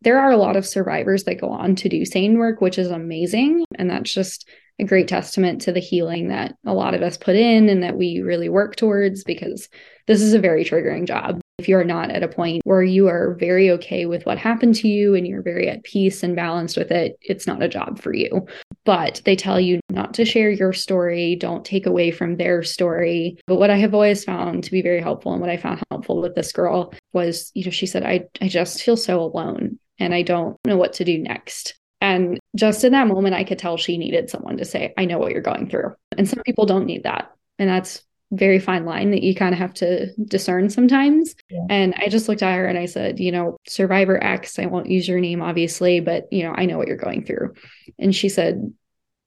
there 0.00 0.18
are 0.18 0.30
a 0.30 0.36
lot 0.36 0.56
of 0.56 0.66
survivors 0.66 1.24
that 1.24 1.40
go 1.40 1.48
on 1.48 1.74
to 1.76 1.88
do 1.88 2.04
sane 2.04 2.38
work, 2.38 2.60
which 2.60 2.78
is 2.78 2.90
amazing. 2.90 3.64
And 3.74 3.90
that's 3.90 4.12
just 4.12 4.48
a 4.78 4.84
great 4.84 5.08
testament 5.08 5.60
to 5.62 5.72
the 5.72 5.80
healing 5.80 6.28
that 6.28 6.56
a 6.64 6.72
lot 6.72 6.94
of 6.94 7.02
us 7.02 7.16
put 7.16 7.34
in 7.34 7.68
and 7.68 7.82
that 7.82 7.96
we 7.96 8.20
really 8.20 8.48
work 8.48 8.76
towards 8.76 9.24
because 9.24 9.68
this 10.06 10.22
is 10.22 10.34
a 10.34 10.38
very 10.38 10.64
triggering 10.64 11.06
job. 11.06 11.40
If 11.58 11.68
you're 11.68 11.84
not 11.84 12.10
at 12.10 12.22
a 12.22 12.28
point 12.28 12.62
where 12.64 12.82
you 12.82 13.08
are 13.08 13.34
very 13.34 13.70
okay 13.72 14.06
with 14.06 14.24
what 14.26 14.38
happened 14.38 14.76
to 14.76 14.88
you 14.88 15.14
and 15.14 15.26
you're 15.26 15.42
very 15.42 15.68
at 15.68 15.82
peace 15.82 16.22
and 16.22 16.36
balanced 16.36 16.76
with 16.76 16.92
it, 16.92 17.18
it's 17.20 17.48
not 17.48 17.62
a 17.62 17.68
job 17.68 18.00
for 18.00 18.14
you. 18.14 18.46
But 18.84 19.20
they 19.24 19.34
tell 19.34 19.58
you 19.58 19.80
not 19.90 20.14
to 20.14 20.24
share 20.24 20.50
your 20.50 20.72
story, 20.72 21.34
don't 21.34 21.64
take 21.64 21.84
away 21.84 22.12
from 22.12 22.36
their 22.36 22.62
story. 22.62 23.38
But 23.46 23.56
what 23.56 23.70
I 23.70 23.76
have 23.76 23.92
always 23.92 24.24
found 24.24 24.62
to 24.64 24.70
be 24.70 24.82
very 24.82 25.00
helpful 25.00 25.32
and 25.32 25.40
what 25.40 25.50
I 25.50 25.56
found 25.56 25.82
helpful 25.90 26.20
with 26.20 26.36
this 26.36 26.52
girl 26.52 26.94
was, 27.12 27.50
you 27.54 27.64
know, 27.64 27.70
she 27.70 27.86
said, 27.86 28.04
I, 28.04 28.26
I 28.40 28.48
just 28.48 28.82
feel 28.82 28.96
so 28.96 29.20
alone 29.20 29.78
and 29.98 30.14
I 30.14 30.22
don't 30.22 30.56
know 30.64 30.76
what 30.76 30.92
to 30.94 31.04
do 31.04 31.18
next. 31.18 31.74
And 32.00 32.38
just 32.54 32.84
in 32.84 32.92
that 32.92 33.08
moment, 33.08 33.34
I 33.34 33.44
could 33.44 33.58
tell 33.58 33.76
she 33.76 33.98
needed 33.98 34.30
someone 34.30 34.56
to 34.58 34.64
say, 34.64 34.94
I 34.96 35.04
know 35.04 35.18
what 35.18 35.32
you're 35.32 35.42
going 35.42 35.68
through. 35.68 35.94
And 36.16 36.28
some 36.28 36.42
people 36.44 36.66
don't 36.66 36.86
need 36.86 37.02
that. 37.02 37.32
And 37.58 37.68
that's 37.68 38.02
very 38.30 38.58
fine 38.58 38.84
line 38.84 39.10
that 39.12 39.22
you 39.22 39.34
kind 39.34 39.54
of 39.54 39.58
have 39.58 39.72
to 39.74 40.12
discern 40.24 40.68
sometimes. 40.68 41.34
Yeah. 41.48 41.64
And 41.70 41.94
I 41.96 42.08
just 42.08 42.28
looked 42.28 42.42
at 42.42 42.54
her 42.54 42.66
and 42.66 42.78
I 42.78 42.86
said, 42.86 43.18
you 43.18 43.32
know, 43.32 43.56
Survivor 43.66 44.22
X, 44.22 44.58
I 44.58 44.66
won't 44.66 44.90
use 44.90 45.08
your 45.08 45.20
name, 45.20 45.40
obviously, 45.40 46.00
but, 46.00 46.30
you 46.30 46.44
know, 46.44 46.54
I 46.54 46.66
know 46.66 46.76
what 46.76 46.88
you're 46.88 46.96
going 46.96 47.24
through. 47.24 47.54
And 47.98 48.14
she 48.14 48.28
said, 48.28 48.72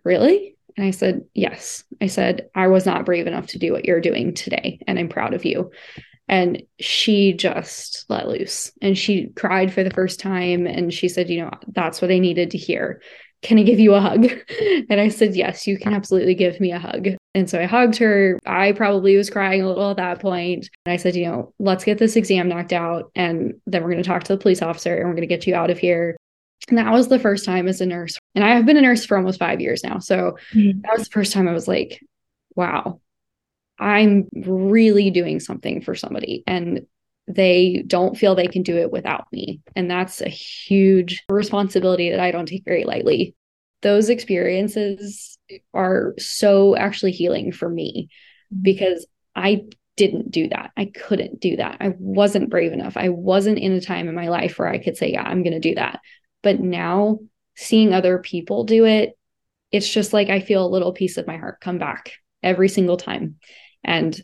Really? 0.04 0.56
And 0.78 0.86
I 0.86 0.92
said, 0.92 1.26
Yes. 1.34 1.84
I 2.00 2.08
said, 2.08 2.50
I 2.56 2.68
was 2.68 2.86
not 2.86 3.06
brave 3.06 3.28
enough 3.28 3.48
to 3.48 3.60
do 3.60 3.72
what 3.72 3.86
you're 3.86 4.02
doing 4.02 4.34
today. 4.34 4.80
And 4.88 5.00
I'm 5.00 5.10
proud 5.10 5.34
of 5.34 5.46
you. 5.46 5.72
And 6.28 6.64
she 6.80 7.34
just 7.34 8.06
let 8.08 8.28
loose 8.28 8.72
and 8.82 8.98
she 8.98 9.28
cried 9.36 9.74
for 9.74 9.84
the 9.84 9.90
first 9.90 10.20
time. 10.20 10.66
And 10.66 10.94
she 10.94 11.10
said, 11.10 11.30
You 11.30 11.42
know, 11.42 11.52
that's 11.68 12.02
what 12.02 12.12
I 12.12 12.20
needed 12.20 12.52
to 12.52 12.58
hear. 12.58 13.02
Can 13.42 13.58
I 13.58 13.64
give 13.64 13.80
you 13.80 13.96
a 13.96 14.02
hug? 14.02 14.28
And 14.90 15.00
I 15.00 15.10
said, 15.10 15.36
Yes, 15.36 15.68
you 15.68 15.78
can 15.78 15.94
absolutely 15.94 16.36
give 16.36 16.60
me 16.60 16.72
a 16.72 16.80
hug. 16.80 17.16
And 17.34 17.50
so 17.50 17.60
I 17.60 17.66
hugged 17.66 17.98
her. 17.98 18.40
I 18.46 18.74
probably 18.74 19.16
was 19.16 19.30
crying 19.30 19.62
a 19.62 19.68
little 19.68 19.92
at 19.92 19.98
that 19.98 20.20
point. 20.20 20.70
And 20.86 20.94
I 20.94 20.98
said, 20.98 21.16
You 21.16 21.26
know, 21.26 21.54
let's 21.60 21.86
get 21.86 21.98
this 21.98 22.16
exam 22.16 22.50
knocked 22.50 22.74
out. 22.74 23.12
And 23.16 23.56
then 23.66 23.84
we're 23.84 23.92
going 23.92 24.04
to 24.04 24.08
talk 24.08 24.24
to 24.26 24.34
the 24.34 24.42
police 24.42 24.62
officer 24.62 24.96
and 24.96 25.06
we're 25.06 25.16
going 25.16 25.22
to 25.22 25.28
get 25.28 25.48
you 25.48 25.56
out 25.56 25.70
of 25.70 25.80
here. 25.80 26.18
And 26.70 26.78
that 26.78 26.92
was 26.92 27.08
the 27.08 27.20
first 27.20 27.46
time 27.46 27.68
as 27.68 27.82
a 27.82 27.86
nurse. 27.86 28.20
And 28.36 28.44
I 28.44 28.50
have 28.50 28.66
been 28.66 28.78
a 28.78 28.82
nurse 28.82 29.06
for 29.06 29.18
almost 29.18 29.40
five 29.40 29.62
years 29.62 29.84
now. 29.84 30.00
So 30.00 30.38
mm-hmm. 30.54 30.82
that 30.82 30.98
was 30.98 31.08
the 31.08 31.14
first 31.14 31.34
time 31.34 31.48
I 31.48 31.54
was 31.54 31.68
like, 31.68 32.04
wow, 32.56 33.00
I'm 33.80 34.28
really 34.34 35.10
doing 35.10 35.40
something 35.40 35.82
for 35.82 35.96
somebody 35.96 36.44
and 36.46 36.86
they 37.28 37.84
don't 37.88 38.18
feel 38.18 38.36
they 38.36 38.48
can 38.48 38.64
do 38.64 38.78
it 38.78 38.92
without 38.92 39.26
me. 39.32 39.62
And 39.76 39.90
that's 39.90 40.22
a 40.22 40.30
huge 40.30 41.24
responsibility 41.30 42.12
that 42.12 42.20
I 42.20 42.32
don't 42.32 42.46
take 42.46 42.66
very 42.66 42.84
lightly. 42.84 43.36
Those 43.82 44.10
experiences 44.10 45.38
are 45.74 46.14
so 46.18 46.76
actually 46.76 47.12
healing 47.12 47.52
for 47.52 47.70
me 47.70 48.10
mm-hmm. 48.54 48.64
because 48.64 49.06
I 49.36 49.64
didn't 49.98 50.32
do 50.32 50.48
that. 50.50 50.72
I 50.78 50.86
couldn't 50.86 51.40
do 51.40 51.58
that. 51.58 51.78
I 51.80 51.94
wasn't 52.00 52.50
brave 52.50 52.74
enough. 52.74 52.98
I 52.98 53.10
wasn't 53.10 53.60
in 53.60 53.74
a 53.74 53.82
time 53.82 54.08
in 54.08 54.16
my 54.16 54.30
life 54.30 54.58
where 54.58 54.68
I 54.68 54.78
could 54.78 54.98
say, 54.98 55.12
yeah, 55.12 55.24
I'm 55.24 55.44
going 55.44 55.54
to 55.54 55.60
do 55.60 55.76
that. 55.76 56.00
But 56.42 56.60
now 56.60 57.20
seeing 57.56 57.94
other 57.94 58.20
people 58.20 58.64
do 58.64 58.86
it, 58.86 59.18
it's 59.72 59.88
just 59.88 60.14
like 60.14 60.30
I 60.30 60.40
feel 60.40 60.66
a 60.66 60.70
little 60.70 60.92
piece 60.92 61.18
of 61.18 61.28
my 61.28 61.38
heart 61.38 61.62
come 61.62 61.78
back 61.78 62.14
every 62.42 62.68
single 62.68 62.98
time. 62.98 63.36
And 63.84 64.20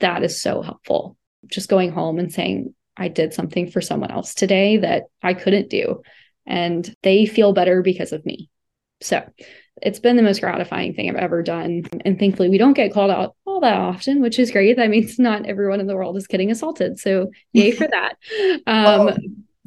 that 0.00 0.22
is 0.22 0.42
so 0.42 0.62
helpful. 0.62 1.16
Just 1.46 1.68
going 1.68 1.92
home 1.92 2.18
and 2.18 2.32
saying, 2.32 2.74
I 2.96 3.08
did 3.08 3.32
something 3.32 3.70
for 3.70 3.80
someone 3.80 4.10
else 4.10 4.34
today 4.34 4.78
that 4.78 5.04
I 5.22 5.34
couldn't 5.34 5.70
do. 5.70 6.02
And 6.46 6.94
they 7.02 7.26
feel 7.26 7.52
better 7.52 7.82
because 7.82 8.12
of 8.12 8.26
me. 8.26 8.50
So 9.00 9.22
it's 9.82 9.98
been 9.98 10.16
the 10.16 10.22
most 10.22 10.40
gratifying 10.40 10.94
thing 10.94 11.08
I've 11.08 11.16
ever 11.16 11.42
done. 11.42 11.84
And 12.04 12.18
thankfully, 12.18 12.48
we 12.48 12.58
don't 12.58 12.74
get 12.74 12.92
called 12.92 13.10
out 13.10 13.34
all 13.46 13.60
that 13.60 13.76
often, 13.76 14.20
which 14.20 14.38
is 14.38 14.50
great. 14.50 14.76
That 14.76 14.90
means 14.90 15.18
not 15.18 15.46
everyone 15.46 15.80
in 15.80 15.86
the 15.86 15.96
world 15.96 16.16
is 16.16 16.26
getting 16.26 16.50
assaulted. 16.50 16.98
So, 16.98 17.30
yay 17.52 17.72
for 17.72 17.88
that. 17.90 18.16
Um, 18.66 19.06
well, 19.06 19.16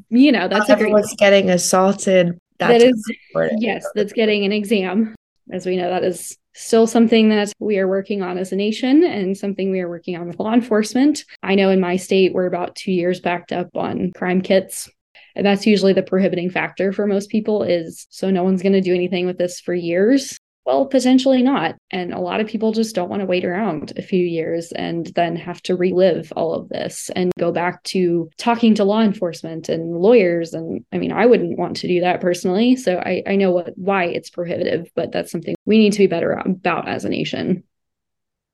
you 0.10 0.32
know, 0.32 0.48
that's 0.48 0.70
everyone's 0.70 1.16
getting 1.18 1.50
assaulted. 1.50 2.38
That's 2.60 2.84
that 2.84 2.88
is, 2.88 3.12
yes, 3.58 3.86
that's 3.96 4.14
getting 4.14 4.46
an 4.46 4.52
exam. 4.52 5.16
As 5.52 5.66
we 5.66 5.76
know, 5.76 5.90
that 5.90 6.04
is 6.04 6.38
still 6.54 6.86
something 6.86 7.30
that 7.30 7.52
we 7.60 7.80
are 7.80 7.88
working 7.88 8.22
on 8.22 8.38
as 8.38 8.52
a 8.52 8.56
nation 8.56 9.04
and 9.04 9.36
something 9.36 9.72
we 9.72 9.82
are 9.82 9.90
working 9.90 10.16
on 10.16 10.28
with 10.28 10.40
law 10.40 10.54
enforcement. 10.54 11.26
I 11.42 11.56
know 11.56 11.70
in 11.72 11.80
my 11.80 11.98
state, 11.98 12.34
we're 12.34 12.46
about 12.46 12.76
two 12.76 12.92
years 12.92 13.20
backed 13.20 13.52
up 13.52 13.76
on 13.76 14.12
crime 14.16 14.42
kits 14.42 14.90
and 15.36 15.46
that's 15.46 15.66
usually 15.66 15.94
the 15.94 16.04
prohibiting 16.04 16.50
factor 16.50 16.92
for 16.92 17.08
most 17.08 17.30
people 17.30 17.64
is 17.64 18.08
so 18.10 18.30
no 18.30 18.44
one's 18.44 18.62
going 18.62 18.74
to 18.74 18.82
do 18.82 18.94
anything 18.94 19.26
with 19.26 19.38
this 19.38 19.60
for 19.60 19.74
years. 19.74 20.40
Well, 20.66 20.86
potentially 20.86 21.44
not. 21.44 21.76
And 21.92 22.14
a 22.14 22.22
lot 22.22 22.40
of 22.40 22.48
people 22.48 22.72
just 22.72 22.96
don't 22.96 23.10
want 23.10 23.20
to 23.20 23.26
wait 23.26 23.44
around 23.44 23.92
a 23.98 24.02
few 24.02 24.24
years 24.26 24.72
and 24.72 25.06
then 25.08 25.36
have 25.36 25.62
to 25.64 25.76
relive 25.76 26.32
all 26.38 26.54
of 26.54 26.70
this 26.70 27.10
and 27.18 27.34
go 27.38 27.52
back 27.52 27.84
to 27.84 28.30
talking 28.38 28.74
to 28.76 28.86
law 28.86 29.02
enforcement 29.02 29.68
and 29.68 29.98
lawyers. 29.98 30.54
And 30.54 30.86
I 30.94 31.00
mean, 31.00 31.12
I 31.12 31.26
wouldn't 31.26 31.60
want 31.60 31.76
to 31.78 31.88
do 31.88 32.00
that 32.00 32.22
personally. 32.22 32.78
So 32.78 32.98
I, 32.98 33.24
I 33.28 33.36
know 33.36 33.52
what 33.52 33.78
why 33.78 34.06
it's 34.06 34.30
prohibitive, 34.30 34.90
but 34.96 35.12
that's 35.12 35.32
something 35.32 35.54
we 35.66 35.80
need 35.80 35.94
to 35.94 36.00
be 36.00 36.08
better 36.08 36.32
about 36.32 36.88
as 36.88 37.04
a 37.04 37.10
nation. 37.10 37.66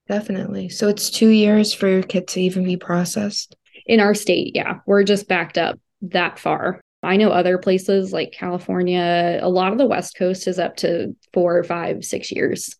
Definitely. 0.08 0.70
So 0.70 0.88
it's 0.88 1.12
two 1.12 1.30
years 1.30 1.74
for 1.74 1.88
your 1.88 2.02
kit 2.02 2.28
to 2.30 2.42
even 2.42 2.64
be 2.64 2.78
processed? 2.78 3.56
In 3.86 4.00
our 4.00 4.16
state, 4.16 4.56
yeah. 4.56 4.80
We're 4.88 5.04
just 5.04 5.28
backed 5.28 5.60
up 5.60 5.80
that 6.02 6.40
far. 6.40 6.82
I 7.02 7.18
know 7.18 7.30
other 7.30 7.58
places 7.58 8.12
like 8.12 8.34
California, 8.34 9.40
a 9.42 9.50
lot 9.50 9.72
of 9.72 9.78
the 9.78 9.86
West 9.86 10.16
Coast 10.18 10.48
is 10.48 10.60
up 10.60 10.76
to 10.78 11.16
four, 11.34 11.64
five, 11.64 12.04
six 12.04 12.32
years. 12.32 12.76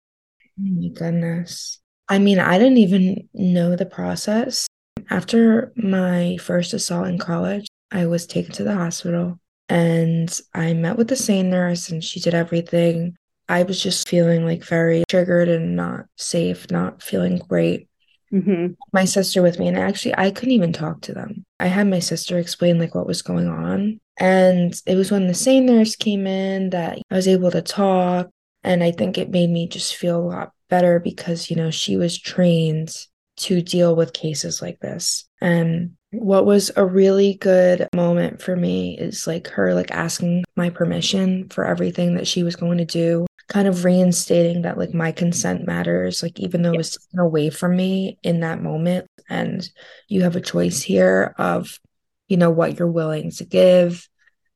My 0.58 0.90
goodness. 0.90 1.80
I 2.10 2.20
mean, 2.20 2.40
I 2.40 2.58
didn't 2.58 2.80
even 2.80 3.30
know 3.34 3.76
the 3.76 3.86
process. 3.86 4.68
After 5.10 5.72
my 5.76 6.38
first 6.42 6.74
assault 6.74 7.08
in 7.08 7.18
college, 7.18 7.68
I 7.92 8.08
was 8.08 8.26
taken 8.26 8.52
to 8.54 8.64
the 8.64 8.76
hospital 8.76 9.40
and 9.70 10.38
I 10.54 10.74
met 10.74 10.98
with 10.98 11.08
the 11.08 11.16
SANE 11.16 11.50
nurse 11.50 11.90
and 11.90 12.04
she 12.04 12.20
did 12.20 12.34
everything. 12.34 13.16
I 13.48 13.64
was 13.64 13.82
just 13.82 14.10
feeling 14.10 14.46
like 14.46 14.64
very 14.64 15.04
triggered 15.08 15.50
and 15.50 15.76
not 15.76 16.06
safe, 16.18 16.70
not 16.70 17.02
feeling 17.02 17.38
great. 17.38 17.89
Mm-hmm. 18.34 18.74
My 18.94 19.06
sister 19.06 19.42
with 19.42 19.60
me, 19.60 19.68
and 19.68 19.78
actually, 19.78 20.16
I 20.18 20.32
couldn't 20.32 20.54
even 20.54 20.74
talk 20.74 21.02
to 21.02 21.14
them. 21.14 21.46
I 21.60 21.68
had 21.68 21.88
my 21.88 22.00
sister 22.00 22.38
explain 22.38 22.80
like 22.80 22.94
what 22.94 23.08
was 23.08 23.22
going 23.22 23.48
on, 23.48 24.00
and 24.20 24.80
it 24.86 24.96
was 24.96 25.12
when 25.12 25.28
the 25.28 25.34
SANE 25.34 25.66
nurse 25.66 25.96
came 25.96 26.28
in 26.28 26.70
that 26.70 27.00
I 27.10 27.16
was 27.16 27.28
able 27.28 27.52
to 27.52 27.62
talk, 27.62 28.30
and 28.64 28.84
I 28.84 28.92
think 28.92 29.18
it 29.18 29.32
made 29.32 29.50
me 29.50 29.68
just 29.68 29.96
feel 29.96 30.20
a 30.20 30.22
lot 30.22 30.52
better 30.70 31.00
because 31.00 31.50
you 31.50 31.56
know 31.56 31.72
she 31.72 31.98
was 31.98 32.20
trained 32.20 32.96
to 33.38 33.62
deal 33.62 33.96
with 33.96 34.14
cases 34.14 34.62
like 34.62 34.80
this, 34.80 35.26
and 35.42 35.96
what 36.12 36.46
was 36.46 36.72
a 36.76 36.86
really 36.86 37.36
good 37.36 37.88
moment 37.96 38.42
for 38.42 38.56
me 38.56 38.98
is 38.98 39.28
like 39.28 39.48
her 39.48 39.74
like 39.74 39.92
asking 39.92 40.44
my 40.56 40.70
permission 40.70 41.48
for 41.50 41.66
everything 41.66 42.16
that 42.16 42.28
she 42.28 42.44
was 42.44 42.56
going 42.56 42.80
to 42.80 42.86
do 42.86 43.26
kind 43.50 43.68
of 43.68 43.84
reinstating 43.84 44.62
that 44.62 44.78
like 44.78 44.94
my 44.94 45.12
consent 45.12 45.66
matters 45.66 46.22
like 46.22 46.40
even 46.40 46.62
though 46.62 46.72
it 46.72 46.78
was 46.78 46.96
taken 46.96 47.20
away 47.20 47.50
from 47.50 47.76
me 47.76 48.18
in 48.24 48.40
that 48.42 48.62
moment. 48.62 49.08
And 49.28 49.68
you 50.08 50.22
have 50.22 50.36
a 50.36 50.42
choice 50.42 50.82
here 50.82 51.34
of 51.38 51.80
you 52.28 52.38
know 52.38 52.52
what 52.52 52.78
you're 52.78 52.88
willing 52.88 53.32
to 53.32 53.46
give. 53.46 54.08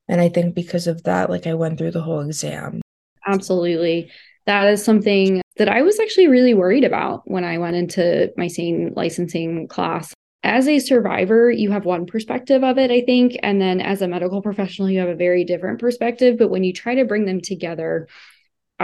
And 0.08 0.22
i 0.22 0.30
think 0.30 0.54
because 0.56 0.88
of 0.88 1.04
that 1.04 1.30
like 1.30 1.48
i 1.48 1.54
went 1.56 1.78
through 1.78 1.92
the 1.92 2.02
whole 2.02 2.22
exam. 2.22 2.82
Absolutely. 3.26 4.12
That 4.46 4.68
is 4.68 4.84
something 4.84 5.42
that 5.58 5.70
i 5.70 5.82
was 5.82 6.00
actually 6.00 6.28
really 6.28 6.54
worried 6.54 6.84
about 6.84 7.30
when 7.30 7.44
i 7.44 7.58
went 7.58 7.76
into 7.76 8.32
my 8.38 8.48
SANE 8.48 8.94
licensing 8.96 9.68
class. 9.68 10.14
As 10.46 10.68
a 10.68 10.80
survivor, 10.80 11.50
you 11.50 11.72
have 11.72 11.86
one 11.86 12.06
perspective 12.06 12.66
of 12.66 12.78
it, 12.78 12.92
I 12.92 13.00
think. 13.00 13.38
And 13.42 13.62
then 13.62 13.80
as 13.80 14.02
a 14.02 14.10
medical 14.10 14.42
professional, 14.42 14.90
you 14.90 15.00
have 15.00 15.08
a 15.08 15.16
very 15.16 15.46
different 15.46 15.80
perspective. 15.80 16.38
But 16.38 16.50
when 16.50 16.66
you 16.66 16.74
try 16.74 16.96
to 16.96 17.06
bring 17.06 17.24
them 17.24 17.40
together, 17.40 18.10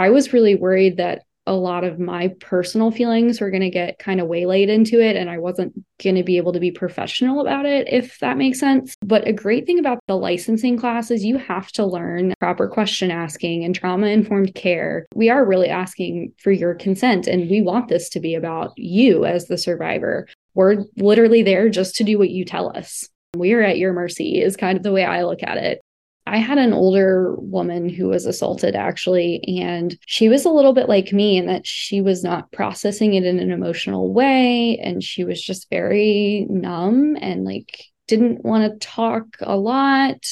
I 0.00 0.08
was 0.08 0.32
really 0.32 0.54
worried 0.54 0.96
that 0.96 1.24
a 1.46 1.52
lot 1.52 1.84
of 1.84 1.98
my 1.98 2.28
personal 2.40 2.90
feelings 2.90 3.38
were 3.38 3.50
going 3.50 3.60
to 3.60 3.68
get 3.68 3.98
kind 3.98 4.18
of 4.18 4.28
waylaid 4.28 4.70
into 4.70 4.98
it 4.98 5.14
and 5.14 5.28
I 5.28 5.36
wasn't 5.36 5.74
going 6.02 6.16
to 6.16 6.22
be 6.22 6.38
able 6.38 6.54
to 6.54 6.60
be 6.60 6.70
professional 6.70 7.42
about 7.42 7.66
it, 7.66 7.86
if 7.92 8.18
that 8.20 8.38
makes 8.38 8.58
sense. 8.58 8.94
But 9.04 9.28
a 9.28 9.32
great 9.34 9.66
thing 9.66 9.78
about 9.78 9.98
the 10.06 10.16
licensing 10.16 10.78
class 10.78 11.10
is 11.10 11.22
you 11.22 11.36
have 11.36 11.70
to 11.72 11.84
learn 11.84 12.32
proper 12.40 12.66
question 12.66 13.10
asking 13.10 13.62
and 13.62 13.74
trauma 13.74 14.06
informed 14.06 14.54
care. 14.54 15.06
We 15.14 15.28
are 15.28 15.44
really 15.44 15.68
asking 15.68 16.32
for 16.38 16.50
your 16.50 16.74
consent 16.74 17.26
and 17.26 17.50
we 17.50 17.60
want 17.60 17.88
this 17.88 18.08
to 18.10 18.20
be 18.20 18.34
about 18.34 18.72
you 18.78 19.26
as 19.26 19.48
the 19.48 19.58
survivor. 19.58 20.28
We're 20.54 20.84
literally 20.96 21.42
there 21.42 21.68
just 21.68 21.94
to 21.96 22.04
do 22.04 22.18
what 22.18 22.30
you 22.30 22.46
tell 22.46 22.74
us. 22.74 23.06
We 23.36 23.52
are 23.52 23.62
at 23.62 23.76
your 23.76 23.92
mercy, 23.92 24.40
is 24.40 24.56
kind 24.56 24.78
of 24.78 24.82
the 24.82 24.92
way 24.92 25.04
I 25.04 25.24
look 25.24 25.42
at 25.42 25.58
it. 25.58 25.82
I 26.26 26.36
had 26.38 26.58
an 26.58 26.72
older 26.72 27.34
woman 27.36 27.88
who 27.88 28.08
was 28.08 28.26
assaulted 28.26 28.76
actually, 28.76 29.42
and 29.60 29.96
she 30.06 30.28
was 30.28 30.44
a 30.44 30.50
little 30.50 30.72
bit 30.72 30.88
like 30.88 31.12
me 31.12 31.38
in 31.38 31.46
that 31.46 31.66
she 31.66 32.00
was 32.00 32.22
not 32.22 32.52
processing 32.52 33.14
it 33.14 33.24
in 33.24 33.38
an 33.40 33.50
emotional 33.50 34.12
way. 34.12 34.78
And 34.78 35.02
she 35.02 35.24
was 35.24 35.42
just 35.42 35.70
very 35.70 36.46
numb 36.48 37.16
and 37.20 37.44
like 37.44 37.84
didn't 38.06 38.44
want 38.44 38.70
to 38.70 38.86
talk 38.86 39.24
a 39.40 39.56
lot, 39.56 40.26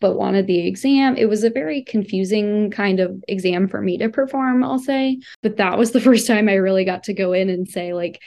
but 0.00 0.16
wanted 0.16 0.46
the 0.46 0.66
exam. 0.66 1.16
It 1.16 1.28
was 1.28 1.44
a 1.44 1.50
very 1.50 1.82
confusing 1.82 2.70
kind 2.70 3.00
of 3.00 3.22
exam 3.28 3.68
for 3.68 3.80
me 3.80 3.98
to 3.98 4.08
perform, 4.08 4.64
I'll 4.64 4.78
say. 4.78 5.20
But 5.42 5.56
that 5.58 5.78
was 5.78 5.92
the 5.92 6.00
first 6.08 6.26
time 6.26 6.48
I 6.48 6.54
really 6.54 6.84
got 6.84 7.04
to 7.04 7.14
go 7.14 7.32
in 7.32 7.50
and 7.50 7.68
say, 7.68 7.92
like, 7.92 8.20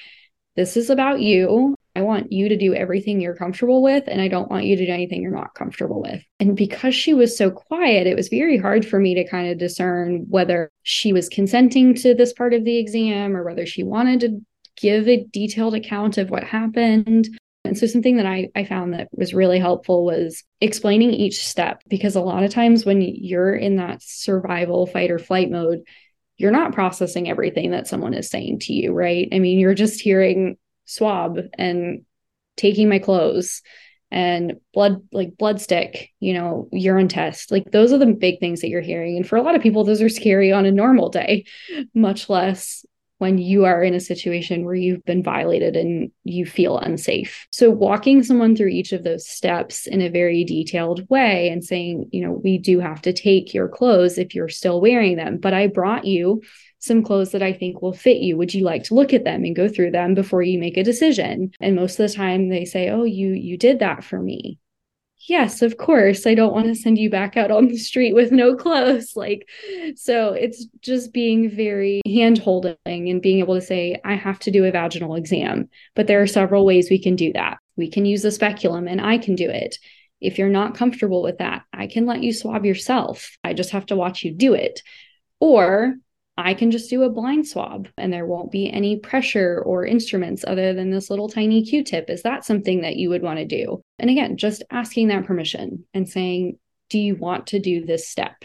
this 0.56 0.76
is 0.78 0.90
about 0.90 1.22
you. 1.22 1.76
I 1.96 2.02
want 2.02 2.32
you 2.32 2.48
to 2.48 2.58
do 2.58 2.74
everything 2.74 3.20
you're 3.20 3.36
comfortable 3.36 3.82
with, 3.82 4.06
and 4.08 4.22
I 4.22 4.30
don't 4.30 4.50
want 4.50 4.66
you 4.66 4.78
to 4.78 4.86
do 4.86 4.92
anything 4.92 5.22
you're 5.22 5.32
not 5.32 5.56
comfortable 5.56 6.02
with. 6.02 6.24
And 6.40 6.56
because 6.56 6.96
she 6.96 7.14
was 7.14 7.38
so 7.38 7.52
quiet, 7.52 8.08
it 8.08 8.16
was 8.16 8.30
very 8.30 8.58
hard 8.58 8.86
for 8.86 8.98
me 9.00 9.14
to 9.16 9.28
kind 9.28 9.52
of 9.52 9.58
discern 9.58 10.26
whether 10.30 10.72
she 10.84 11.12
was 11.12 11.28
consenting 11.28 11.94
to 11.96 12.14
this 12.14 12.32
part 12.32 12.54
of 12.54 12.64
the 12.64 12.78
exam 12.78 13.36
or 13.36 13.44
whether 13.44 13.66
she 13.66 13.84
wanted 13.84 14.22
to 14.22 14.42
give 14.78 15.08
a 15.08 15.26
detailed 15.32 15.76
account 15.76 16.18
of 16.18 16.30
what 16.30 16.46
happened. 16.46 17.28
And 17.66 17.78
so, 17.78 17.86
something 17.88 18.18
that 18.18 18.26
I, 18.26 18.50
I 18.56 18.64
found 18.64 18.94
that 18.94 19.10
was 19.12 19.34
really 19.34 19.60
helpful 19.60 20.06
was 20.06 20.44
explaining 20.62 21.12
each 21.12 21.46
step 21.46 21.84
because 21.90 22.16
a 22.16 22.22
lot 22.22 22.44
of 22.44 22.52
times 22.52 22.86
when 22.86 23.02
you're 23.02 23.54
in 23.54 23.76
that 23.76 24.02
survival, 24.02 24.88
fight, 24.88 25.12
or 25.12 25.20
flight 25.20 25.52
mode, 25.52 25.84
you're 26.38 26.52
not 26.52 26.74
processing 26.74 27.30
everything 27.30 27.72
that 27.72 27.88
someone 27.88 28.14
is 28.14 28.30
saying 28.30 28.60
to 28.60 28.74
you, 28.74 28.94
right? 28.94 29.28
I 29.32 29.40
mean, 29.40 29.60
you're 29.60 29.76
just 29.76 30.02
hearing 30.02 30.58
swab 30.92 31.40
and 31.58 32.04
taking 32.58 32.90
my 32.90 33.00
clothes 33.00 33.62
and 34.12 34.60
blood 34.74 35.02
like 35.14 35.38
blood 35.38 35.62
stick 35.62 36.10
you 36.20 36.34
know 36.34 36.68
urine 36.74 37.08
test 37.08 37.50
like 37.50 37.72
those 37.72 37.94
are 37.94 37.98
the 37.98 38.08
big 38.08 38.40
things 38.40 38.60
that 38.60 38.68
you're 38.68 38.82
hearing 38.82 39.16
and 39.16 39.28
for 39.28 39.38
a 39.38 39.42
lot 39.42 39.56
of 39.56 39.62
people 39.62 39.86
those 39.86 40.02
are 40.02 40.10
scary 40.10 40.52
on 40.52 40.66
a 40.66 40.72
normal 40.72 41.10
day 41.10 41.46
much 41.94 42.30
less 42.30 42.86
when 43.22 43.38
you 43.38 43.66
are 43.66 43.84
in 43.84 43.94
a 43.94 44.00
situation 44.00 44.66
where 44.66 44.74
you've 44.74 45.06
been 45.06 45.22
violated 45.22 45.76
and 45.76 46.12
you 46.24 46.44
feel 46.44 46.80
unsafe. 46.80 47.46
So, 47.52 47.70
walking 47.70 48.24
someone 48.24 48.56
through 48.56 48.70
each 48.70 48.94
of 48.94 49.04
those 49.04 49.28
steps 49.28 49.86
in 49.86 50.02
a 50.02 50.10
very 50.10 50.44
detailed 50.44 51.08
way 51.08 51.50
and 51.50 51.64
saying, 51.64 52.10
you 52.12 52.26
know, 52.26 52.32
we 52.32 52.58
do 52.58 52.80
have 52.80 53.00
to 53.04 53.14
take 53.14 53.54
your 53.54 53.70
clothes 53.70 54.18
if 54.18 54.34
you're 54.34 54.50
still 54.50 54.82
wearing 54.82 55.18
them, 55.18 55.38
but 55.38 55.54
I 55.54 55.68
brought 55.68 56.06
you 56.06 56.42
some 56.82 57.04
clothes 57.04 57.32
that 57.32 57.42
I 57.42 57.54
think 57.54 57.82
will 57.82 57.94
fit 57.94 58.18
you. 58.18 58.38
Would 58.38 58.54
you 58.54 58.64
like 58.64 58.84
to 58.86 58.96
look 58.96 59.14
at 59.14 59.24
them 59.24 59.46
and 59.46 59.56
go 59.56 59.70
through 59.70 59.92
them 59.92 60.14
before 60.14 60.42
you 60.42 60.60
make 60.60 60.78
a 60.78 60.84
decision? 60.84 61.52
And 61.62 61.76
most 61.76 62.00
of 62.00 62.10
the 62.10 62.14
time 62.14 62.50
they 62.50 62.66
say, 62.66 62.90
"Oh, 62.90 63.04
you 63.04 63.30
you 63.30 63.58
did 63.58 63.80
that 63.80 64.04
for 64.04 64.20
me." 64.20 64.60
yes, 65.28 65.62
of 65.62 65.78
course. 65.78 66.26
I 66.26 66.36
don't 66.36 66.54
want 66.54 66.68
to 66.68 66.76
send 66.76 66.98
you 66.98 67.10
back 67.10 67.38
out 67.38 67.52
on 67.52 67.68
the 67.68 67.78
street 67.78 68.14
with 68.14 68.32
no 68.32 68.56
clothes. 68.56 69.14
Like, 69.22 69.48
so 69.96 70.34
it's 70.34 70.66
just 70.82 71.14
being 71.14 71.48
very 71.48 72.02
hand 72.08 72.40
holding 72.40 72.76
and 72.86 73.22
being 73.22 73.38
able 73.38 73.54
to 73.54 73.62
say, 73.62 74.00
I 74.04 74.16
have 74.16 74.40
to 74.40 74.52
do 74.52 74.66
a 74.66 74.72
vaginal 74.72 75.16
exam. 75.16 75.70
But 75.96 76.08
there 76.08 76.24
are 76.24 76.28
several 76.28 76.66
ways 76.66 76.90
we 76.90 76.98
can 76.98 77.16
do 77.16 77.32
that. 77.34 77.60
We 77.76 77.88
can 77.88 78.06
use 78.06 78.26
a 78.26 78.32
speculum 78.32 78.88
and 78.88 79.00
I 79.00 79.20
can 79.20 79.36
do 79.36 79.48
it. 79.48 79.78
If 80.22 80.40
you're 80.40 80.50
not 80.50 80.76
comfortable 80.76 81.22
with 81.22 81.38
that, 81.38 81.64
I 81.72 81.86
can 81.86 82.08
let 82.08 82.24
you 82.24 82.34
swab 82.34 82.66
yourself. 82.66 83.38
I 83.44 83.54
just 83.54 83.72
have 83.72 83.86
to 83.88 83.96
watch 83.96 84.24
you 84.24 84.32
do 84.32 84.56
it. 84.56 84.82
Or 85.40 85.96
I 86.44 86.54
can 86.54 86.72
just 86.72 86.90
do 86.90 87.04
a 87.04 87.10
blind 87.10 87.48
swab 87.48 87.88
and 87.98 88.12
there 88.12 88.26
won't 88.26 88.52
be 88.52 88.72
any 88.72 88.98
pressure 88.98 89.62
or 89.66 89.86
instruments 89.86 90.44
other 90.46 90.74
than 90.74 90.90
this 90.90 91.10
little 91.10 91.30
tiny 91.30 91.64
Q 91.64 91.84
tip. 91.84 92.10
Is 92.10 92.24
that 92.24 92.46
something 92.46 92.82
that 92.82 92.96
you 92.96 93.10
would 93.10 93.22
want 93.22 93.40
to 93.40 93.46
do? 93.46 93.82
And 94.00 94.10
again, 94.10 94.38
just 94.38 94.64
asking 94.72 95.10
that 95.10 95.26
permission 95.26 95.86
and 95.94 96.10
saying, 96.10 96.58
Do 96.90 97.00
you 97.00 97.16
want 97.16 97.48
to 97.48 97.60
do 97.60 97.86
this 97.86 98.08
step? 98.08 98.44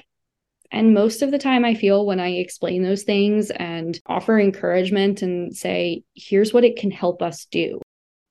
And 0.70 0.94
most 0.94 1.22
of 1.22 1.30
the 1.30 1.38
time, 1.38 1.64
I 1.64 1.74
feel 1.74 2.04
when 2.04 2.20
I 2.20 2.32
explain 2.32 2.82
those 2.82 3.04
things 3.04 3.50
and 3.50 3.98
offer 4.06 4.38
encouragement 4.38 5.22
and 5.22 5.56
say, 5.56 6.02
Here's 6.14 6.52
what 6.52 6.64
it 6.64 6.76
can 6.76 6.90
help 6.90 7.22
us 7.22 7.46
do. 7.46 7.80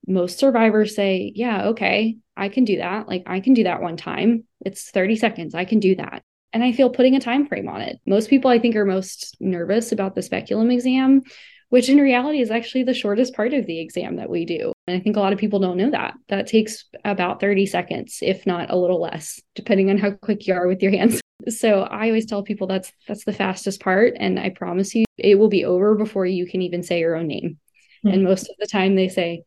Most 0.07 0.37
survivors 0.37 0.95
say, 0.95 1.31
Yeah, 1.35 1.69
okay, 1.69 2.17
I 2.37 2.49
can 2.49 2.65
do 2.65 2.77
that. 2.77 3.07
Like, 3.07 3.23
I 3.25 3.39
can 3.39 3.53
do 3.53 3.63
that 3.63 3.81
one 3.81 3.97
time. 3.97 4.43
It's 4.65 4.91
30 4.91 5.15
seconds. 5.15 5.55
I 5.55 5.65
can 5.65 5.79
do 5.79 5.95
that 5.95 6.23
and 6.55 6.63
I 6.63 6.71
feel 6.71 6.89
putting 6.89 7.17
a 7.17 7.19
time 7.19 7.45
frame 7.45 7.67
on 7.67 7.81
it. 7.81 7.99
Most 8.05 8.29
people 8.29 8.49
I 8.49 8.59
think 8.59 8.77
are 8.77 8.85
most 8.85 9.35
nervous 9.41 9.91
about 9.91 10.15
the 10.15 10.21
speculum 10.21 10.71
exam, 10.71 11.21
which 11.67 11.89
in 11.89 11.97
reality 11.97 12.39
is 12.39 12.49
actually 12.49 12.83
the 12.83 12.93
shortest 12.93 13.35
part 13.35 13.53
of 13.53 13.65
the 13.65 13.81
exam 13.81 14.15
that 14.15 14.29
we 14.29 14.45
do. 14.45 14.71
And 14.87 14.95
I 14.95 15.01
think 15.01 15.17
a 15.17 15.19
lot 15.19 15.33
of 15.33 15.39
people 15.39 15.59
don't 15.59 15.75
know 15.75 15.91
that. 15.91 16.13
That 16.29 16.47
takes 16.47 16.85
about 17.03 17.41
30 17.41 17.65
seconds, 17.65 18.19
if 18.21 18.47
not 18.47 18.71
a 18.71 18.77
little 18.77 19.01
less, 19.01 19.41
depending 19.53 19.89
on 19.89 19.97
how 19.97 20.11
quick 20.11 20.47
you 20.47 20.53
are 20.53 20.65
with 20.65 20.81
your 20.81 20.91
hands. 20.91 21.19
So 21.49 21.81
I 21.81 22.07
always 22.07 22.25
tell 22.25 22.43
people 22.43 22.65
that's 22.65 22.91
that's 23.09 23.25
the 23.25 23.33
fastest 23.33 23.81
part 23.81 24.13
and 24.17 24.39
I 24.39 24.49
promise 24.49 24.95
you 24.95 25.03
it 25.17 25.37
will 25.37 25.49
be 25.49 25.65
over 25.65 25.93
before 25.93 26.25
you 26.25 26.47
can 26.47 26.61
even 26.61 26.81
say 26.81 26.99
your 26.99 27.17
own 27.17 27.27
name. 27.27 27.59
Mm-hmm. 28.03 28.07
And 28.07 28.23
most 28.23 28.49
of 28.49 28.55
the 28.57 28.65
time 28.65 28.95
they 28.95 29.09
say, 29.09 29.43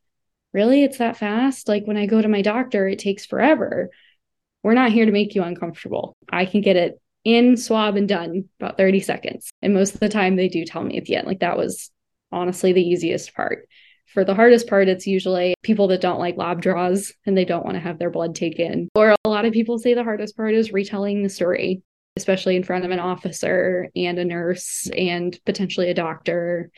"Really? 0.52 0.84
It's 0.84 0.98
that 0.98 1.16
fast? 1.16 1.66
Like 1.66 1.86
when 1.86 1.96
I 1.96 2.04
go 2.04 2.20
to 2.20 2.28
my 2.28 2.42
doctor, 2.42 2.86
it 2.86 2.98
takes 2.98 3.24
forever." 3.24 3.90
We're 4.68 4.74
not 4.74 4.92
here 4.92 5.06
to 5.06 5.12
make 5.12 5.34
you 5.34 5.42
uncomfortable. 5.42 6.14
I 6.30 6.44
can 6.44 6.60
get 6.60 6.76
it 6.76 7.00
in, 7.24 7.56
swab, 7.56 7.96
and 7.96 8.06
done 8.06 8.50
about 8.60 8.76
30 8.76 9.00
seconds. 9.00 9.48
And 9.62 9.72
most 9.72 9.94
of 9.94 10.00
the 10.00 10.10
time, 10.10 10.36
they 10.36 10.48
do 10.48 10.66
tell 10.66 10.84
me 10.84 10.98
at 10.98 11.06
the 11.06 11.16
end. 11.16 11.26
Like 11.26 11.40
that 11.40 11.56
was 11.56 11.90
honestly 12.30 12.74
the 12.74 12.86
easiest 12.86 13.34
part. 13.34 13.66
For 14.12 14.26
the 14.26 14.34
hardest 14.34 14.68
part, 14.68 14.88
it's 14.88 15.06
usually 15.06 15.54
people 15.62 15.88
that 15.88 16.02
don't 16.02 16.18
like 16.18 16.36
lab 16.36 16.60
draws 16.60 17.14
and 17.24 17.34
they 17.34 17.46
don't 17.46 17.64
want 17.64 17.76
to 17.76 17.80
have 17.80 17.98
their 17.98 18.10
blood 18.10 18.34
taken. 18.34 18.90
Or 18.94 19.14
a 19.24 19.28
lot 19.30 19.46
of 19.46 19.54
people 19.54 19.78
say 19.78 19.94
the 19.94 20.04
hardest 20.04 20.36
part 20.36 20.52
is 20.52 20.70
retelling 20.70 21.22
the 21.22 21.30
story, 21.30 21.80
especially 22.18 22.54
in 22.54 22.62
front 22.62 22.84
of 22.84 22.90
an 22.90 23.00
officer 23.00 23.88
and 23.96 24.18
a 24.18 24.24
nurse 24.26 24.86
and 24.94 25.40
potentially 25.46 25.88
a 25.88 25.94
doctor 25.94 26.70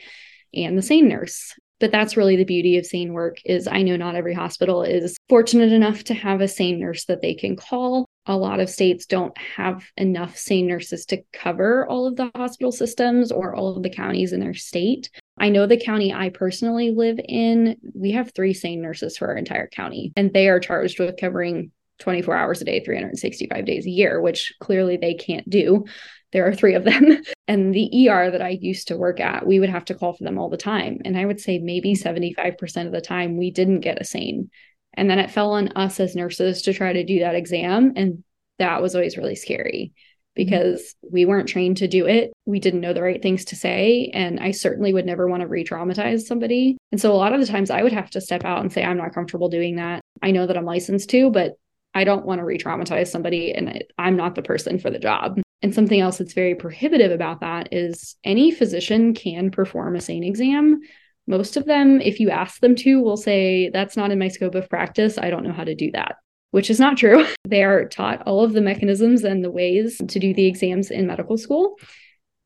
and 0.55 0.79
the 0.79 0.83
SANE 0.83 1.09
nurse 1.09 1.57
but 1.81 1.90
that's 1.90 2.16
really 2.16 2.37
the 2.37 2.45
beauty 2.45 2.79
of 2.79 2.87
SANE 2.87 3.12
work 3.12 3.38
is 3.45 3.66
i 3.66 3.83
know 3.83 3.97
not 3.97 4.14
every 4.14 4.35
hospital 4.35 4.83
is 4.83 5.16
fortunate 5.29 5.73
enough 5.73 6.05
to 6.05 6.14
have 6.14 6.40
a 6.40 6.49
SANE 6.49 6.81
nurse 6.81 7.05
that 7.07 7.23
they 7.23 7.35
can 7.35 7.57
call. 7.57 8.07
A 8.27 8.37
lot 8.37 8.61
of 8.61 8.69
states 8.69 9.07
don't 9.07 9.37
have 9.38 9.85
enough 9.97 10.37
SANE 10.37 10.66
nurses 10.66 11.07
to 11.07 11.23
cover 11.33 11.87
all 11.88 12.07
of 12.07 12.16
the 12.16 12.31
hospital 12.35 12.73
systems 12.73 13.33
or 13.33 13.55
all 13.55 13.77
of 13.77 13.83
the 13.83 13.90
counties 13.90 14.33
in 14.33 14.40
their 14.40 14.55
state. 14.55 15.11
I 15.38 15.49
know 15.49 15.66
the 15.66 15.81
county 15.81 16.12
i 16.12 16.29
personally 16.29 16.90
live 16.90 17.19
in 17.27 17.77
we 17.95 18.12
have 18.12 18.33
three 18.33 18.55
SANE 18.55 18.83
nurses 18.83 19.16
for 19.16 19.29
our 19.29 19.37
entire 19.37 19.69
county 19.69 20.12
and 20.16 20.33
they 20.33 20.49
are 20.49 20.61
charged 20.61 20.99
with 20.99 21.16
covering 21.19 21.71
24 22.00 22.34
hours 22.34 22.60
a 22.60 22.64
day 22.64 22.82
365 22.82 23.64
days 23.64 23.86
a 23.86 23.90
year 23.90 24.20
which 24.20 24.52
clearly 24.60 24.96
they 24.96 25.14
can't 25.14 25.48
do 25.48 25.84
there 26.32 26.46
are 26.46 26.54
three 26.54 26.74
of 26.74 26.84
them. 26.84 27.22
And 27.48 27.74
the 27.74 28.08
ER 28.08 28.30
that 28.30 28.40
I 28.40 28.50
used 28.50 28.86
to 28.88 28.96
work 28.96 29.18
at, 29.18 29.44
we 29.44 29.58
would 29.58 29.70
have 29.70 29.84
to 29.86 29.94
call 29.96 30.12
for 30.12 30.22
them 30.22 30.38
all 30.38 30.48
the 30.48 30.56
time. 30.56 30.98
And 31.04 31.18
I 31.18 31.24
would 31.24 31.40
say 31.40 31.58
maybe 31.58 31.96
75% 31.96 32.86
of 32.86 32.92
the 32.92 33.00
time 33.00 33.36
we 33.36 33.50
didn't 33.50 33.80
get 33.80 34.00
a 34.00 34.04
SANE. 34.04 34.50
And 34.94 35.10
then 35.10 35.18
it 35.18 35.32
fell 35.32 35.50
on 35.54 35.68
us 35.70 35.98
as 35.98 36.14
nurses 36.14 36.62
to 36.62 36.72
try 36.72 36.92
to 36.92 37.02
do 37.02 37.18
that 37.18 37.34
exam. 37.34 37.94
And 37.96 38.22
that 38.60 38.80
was 38.80 38.94
always 38.94 39.16
really 39.16 39.34
scary 39.34 39.92
because 40.36 40.80
mm-hmm. 40.80 41.12
we 41.12 41.26
weren't 41.26 41.48
trained 41.48 41.78
to 41.78 41.88
do 41.88 42.06
it. 42.06 42.32
We 42.46 42.60
didn't 42.60 42.82
know 42.82 42.92
the 42.92 43.02
right 43.02 43.20
things 43.20 43.46
to 43.46 43.56
say. 43.56 44.12
And 44.14 44.38
I 44.38 44.52
certainly 44.52 44.92
would 44.92 45.06
never 45.06 45.26
want 45.26 45.40
to 45.40 45.48
re 45.48 45.64
traumatize 45.64 46.20
somebody. 46.20 46.76
And 46.92 47.00
so 47.00 47.10
a 47.10 47.14
lot 47.14 47.32
of 47.32 47.40
the 47.40 47.48
times 47.48 47.70
I 47.70 47.82
would 47.82 47.92
have 47.92 48.10
to 48.10 48.20
step 48.20 48.44
out 48.44 48.60
and 48.60 48.72
say, 48.72 48.84
I'm 48.84 48.98
not 48.98 49.12
comfortable 49.12 49.48
doing 49.48 49.74
that. 49.76 50.02
I 50.22 50.30
know 50.30 50.46
that 50.46 50.56
I'm 50.56 50.64
licensed 50.64 51.10
to, 51.10 51.30
but 51.30 51.54
I 51.94 52.05
don't 52.05 52.24
want 52.24 52.40
to 52.40 52.44
re 52.44 52.59
traumatize 52.59 53.09
somebody 53.09 53.53
and 53.53 53.83
I'm 53.98 54.16
not 54.16 54.35
the 54.35 54.42
person 54.42 54.79
for 54.79 54.90
the 54.90 54.98
job. 54.98 55.40
And 55.62 55.74
something 55.74 56.00
else 56.00 56.18
that's 56.18 56.33
very 56.33 56.55
prohibitive 56.55 57.12
about 57.12 57.40
that 57.40 57.68
is 57.72 58.16
any 58.24 58.50
physician 58.50 59.14
can 59.14 59.50
perform 59.50 59.96
a 59.96 60.00
SANE 60.00 60.24
exam. 60.24 60.81
Most 61.26 61.57
of 61.57 61.66
them, 61.66 62.00
if 62.00 62.18
you 62.18 62.31
ask 62.31 62.61
them 62.61 62.74
to, 62.76 63.00
will 63.00 63.16
say, 63.16 63.68
That's 63.70 63.96
not 63.96 64.11
in 64.11 64.18
my 64.18 64.29
scope 64.29 64.55
of 64.55 64.68
practice. 64.68 65.18
I 65.18 65.31
don't 65.31 65.44
know 65.44 65.53
how 65.53 65.64
to 65.64 65.74
do 65.74 65.90
that, 65.92 66.16
which 66.50 66.70
is 66.70 66.81
not 66.81 66.96
true. 66.96 67.26
they 67.44 67.62
are 67.62 67.87
taught 67.88 68.22
all 68.26 68.42
of 68.42 68.53
the 68.53 68.62
mechanisms 68.62 69.22
and 69.24 69.44
the 69.44 69.50
ways 69.50 70.00
to 70.09 70.18
do 70.18 70.33
the 70.33 70.46
exams 70.46 70.90
in 70.90 71.07
medical 71.07 71.37
school. 71.37 71.76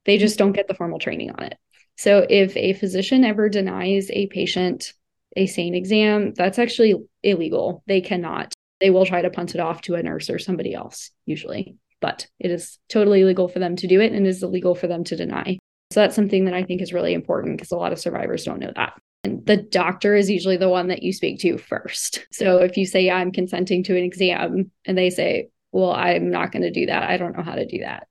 They 0.07 0.18
just 0.18 0.38
don't 0.38 0.52
get 0.52 0.68
the 0.68 0.74
formal 0.74 0.98
training 0.98 1.30
on 1.30 1.44
it. 1.44 1.57
So 1.96 2.26
if 2.28 2.57
a 2.57 2.72
physician 2.72 3.24
ever 3.24 3.48
denies 3.48 4.11
a 4.11 4.26
patient 4.26 4.92
a 5.37 5.46
SANE 5.46 5.74
exam, 5.74 6.33
that's 6.35 6.59
actually 6.59 6.94
illegal. 7.22 7.83
They 7.87 8.00
cannot. 8.00 8.52
They 8.80 8.90
will 8.90 9.06
try 9.06 9.22
to 9.22 9.30
punt 9.30 9.54
it 9.54 9.60
off 9.60 9.82
to 9.82 9.94
a 9.94 10.02
nurse 10.02 10.28
or 10.28 10.38
somebody 10.38 10.74
else, 10.74 11.10
usually 11.26 11.76
but 12.04 12.26
it 12.38 12.50
is 12.50 12.78
totally 12.90 13.24
legal 13.24 13.48
for 13.48 13.60
them 13.60 13.76
to 13.76 13.87
do 13.87 13.98
it 13.98 14.12
and 14.12 14.26
is 14.26 14.42
illegal 14.42 14.74
for 14.74 14.87
them 14.87 15.04
to 15.04 15.16
deny. 15.16 15.56
So 15.90 16.00
that's 16.00 16.14
something 16.14 16.44
that 16.44 16.52
I 16.52 16.62
think 16.62 16.82
is 16.82 16.92
really 16.92 17.14
important 17.14 17.56
because 17.56 17.70
a 17.70 17.76
lot 17.76 17.92
of 17.92 17.98
survivors 17.98 18.44
don't 18.44 18.60
know 18.60 18.72
that. 18.76 18.92
And 19.24 19.46
the 19.46 19.56
doctor 19.56 20.14
is 20.14 20.28
usually 20.28 20.58
the 20.58 20.68
one 20.68 20.88
that 20.88 21.02
you 21.02 21.14
speak 21.14 21.40
to 21.40 21.56
first. 21.56 22.26
So 22.30 22.58
if 22.58 22.76
you 22.76 22.84
say, 22.84 23.06
yeah, 23.06 23.16
I'm 23.16 23.32
consenting 23.32 23.84
to 23.84 23.96
an 23.96 24.04
exam, 24.04 24.70
and 24.84 24.98
they 24.98 25.08
say, 25.08 25.48
well, 25.72 25.92
I'm 25.92 26.30
not 26.30 26.52
going 26.52 26.64
to 26.64 26.70
do 26.70 26.84
that. 26.87 27.04
I 27.04 27.16
don't 27.16 27.34
know 27.34 27.42
how 27.42 27.54
to 27.54 27.64
do 27.64 27.78
that. 27.78 28.06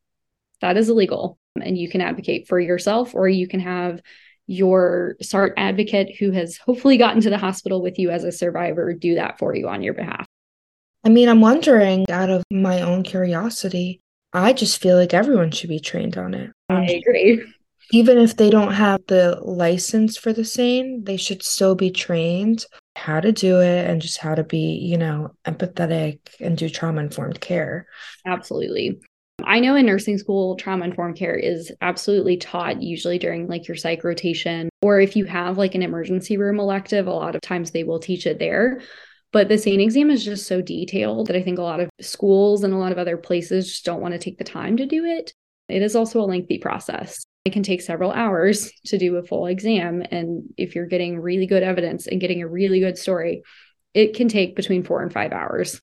That 0.61 0.75
is 0.75 0.89
illegal. 0.89 1.37
And 1.61 1.77
you 1.77 1.87
can 1.87 2.01
advocate 2.01 2.47
for 2.47 2.59
yourself, 2.59 3.13
or 3.13 3.29
you 3.29 3.47
can 3.47 3.59
have 3.59 4.01
your 4.47 5.17
SART 5.21 5.53
advocate 5.55 6.15
who 6.17 6.31
has 6.31 6.57
hopefully 6.57 6.97
gotten 6.97 7.21
to 7.21 7.29
the 7.29 7.37
hospital 7.37 7.83
with 7.83 7.99
you 7.99 8.09
as 8.09 8.23
a 8.23 8.31
survivor 8.31 8.91
do 8.95 9.15
that 9.15 9.37
for 9.37 9.55
you 9.55 9.67
on 9.67 9.83
your 9.83 9.93
behalf. 9.93 10.25
I 11.03 11.09
mean, 11.09 11.27
I'm 11.27 11.41
wondering 11.41 12.09
out 12.09 12.29
of 12.29 12.43
my 12.49 12.81
own 12.81 13.03
curiosity, 13.03 13.99
I 14.33 14.53
just 14.53 14.81
feel 14.81 14.97
like 14.97 15.13
everyone 15.13 15.51
should 15.51 15.69
be 15.69 15.79
trained 15.79 16.17
on 16.17 16.33
it. 16.33 16.51
I 16.69 16.75
um, 16.75 16.83
agree. 16.83 17.43
Even 17.91 18.17
if 18.17 18.37
they 18.37 18.49
don't 18.49 18.73
have 18.73 19.01
the 19.07 19.37
license 19.41 20.17
for 20.17 20.33
the 20.33 20.45
SANE, 20.45 21.03
they 21.03 21.17
should 21.17 21.43
still 21.43 21.75
be 21.75 21.91
trained 21.91 22.65
how 22.95 23.19
to 23.19 23.31
do 23.31 23.59
it 23.59 23.87
and 23.87 24.01
just 24.01 24.17
how 24.17 24.33
to 24.33 24.43
be, 24.43 24.79
you 24.81 24.97
know, 24.97 25.31
empathetic 25.45 26.19
and 26.39 26.57
do 26.57 26.69
trauma 26.69 27.01
informed 27.01 27.39
care. 27.41 27.85
Absolutely. 28.25 28.99
I 29.43 29.59
know 29.59 29.75
in 29.75 29.85
nursing 29.85 30.17
school, 30.17 30.55
trauma 30.55 30.85
informed 30.85 31.17
care 31.17 31.35
is 31.35 31.71
absolutely 31.81 32.37
taught 32.37 32.81
usually 32.81 33.19
during 33.19 33.47
like 33.47 33.67
your 33.67 33.75
psych 33.75 34.03
rotation, 34.03 34.69
or 34.81 34.99
if 34.99 35.15
you 35.15 35.25
have 35.25 35.57
like 35.57 35.75
an 35.75 35.83
emergency 35.83 36.37
room 36.37 36.59
elective, 36.59 37.07
a 37.07 37.11
lot 37.11 37.35
of 37.35 37.41
times 37.41 37.71
they 37.71 37.83
will 37.83 37.99
teach 37.99 38.25
it 38.25 38.39
there. 38.39 38.81
But 39.33 39.49
the 39.49 39.57
SANE 39.57 39.81
exam 39.81 40.11
is 40.11 40.23
just 40.23 40.45
so 40.45 40.61
detailed 40.61 41.27
that 41.27 41.35
I 41.35 41.41
think 41.41 41.57
a 41.57 41.63
lot 41.63 41.79
of 41.79 41.89
schools 41.99 42.63
and 42.63 42.71
a 42.71 42.77
lot 42.77 42.91
of 42.91 42.99
other 42.99 43.17
places 43.17 43.67
just 43.67 43.83
don't 43.83 43.99
want 43.99 44.13
to 44.13 44.19
take 44.19 44.37
the 44.37 44.43
time 44.43 44.77
to 44.77 44.85
do 44.85 45.03
it. 45.03 45.33
It 45.67 45.81
is 45.81 45.95
also 45.95 46.21
a 46.21 46.25
lengthy 46.25 46.59
process. 46.59 47.25
It 47.43 47.51
can 47.51 47.63
take 47.63 47.81
several 47.81 48.11
hours 48.11 48.71
to 48.85 48.97
do 48.99 49.17
a 49.17 49.23
full 49.23 49.47
exam. 49.47 50.03
And 50.11 50.53
if 50.55 50.75
you're 50.75 50.85
getting 50.85 51.19
really 51.19 51.47
good 51.47 51.63
evidence 51.63 52.07
and 52.07 52.21
getting 52.21 52.43
a 52.43 52.47
really 52.47 52.79
good 52.79 52.97
story, 52.97 53.41
it 53.95 54.15
can 54.15 54.27
take 54.27 54.55
between 54.55 54.83
four 54.83 55.01
and 55.01 55.11
five 55.11 55.31
hours. 55.31 55.81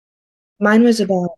Mine 0.61 0.85
was 0.85 1.01
about 1.01 1.31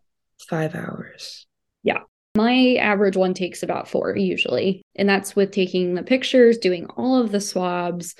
five 0.47 0.75
hours. 0.75 1.47
Yeah. 1.81 1.99
My 2.35 2.75
average 2.75 3.17
one 3.17 3.33
takes 3.33 3.63
about 3.63 3.87
four 3.87 4.15
usually. 4.15 4.83
And 4.95 5.09
that's 5.09 5.35
with 5.35 5.51
taking 5.51 5.95
the 5.95 6.03
pictures, 6.03 6.59
doing 6.59 6.85
all 6.95 7.19
of 7.19 7.31
the 7.31 7.41
swabs, 7.41 8.15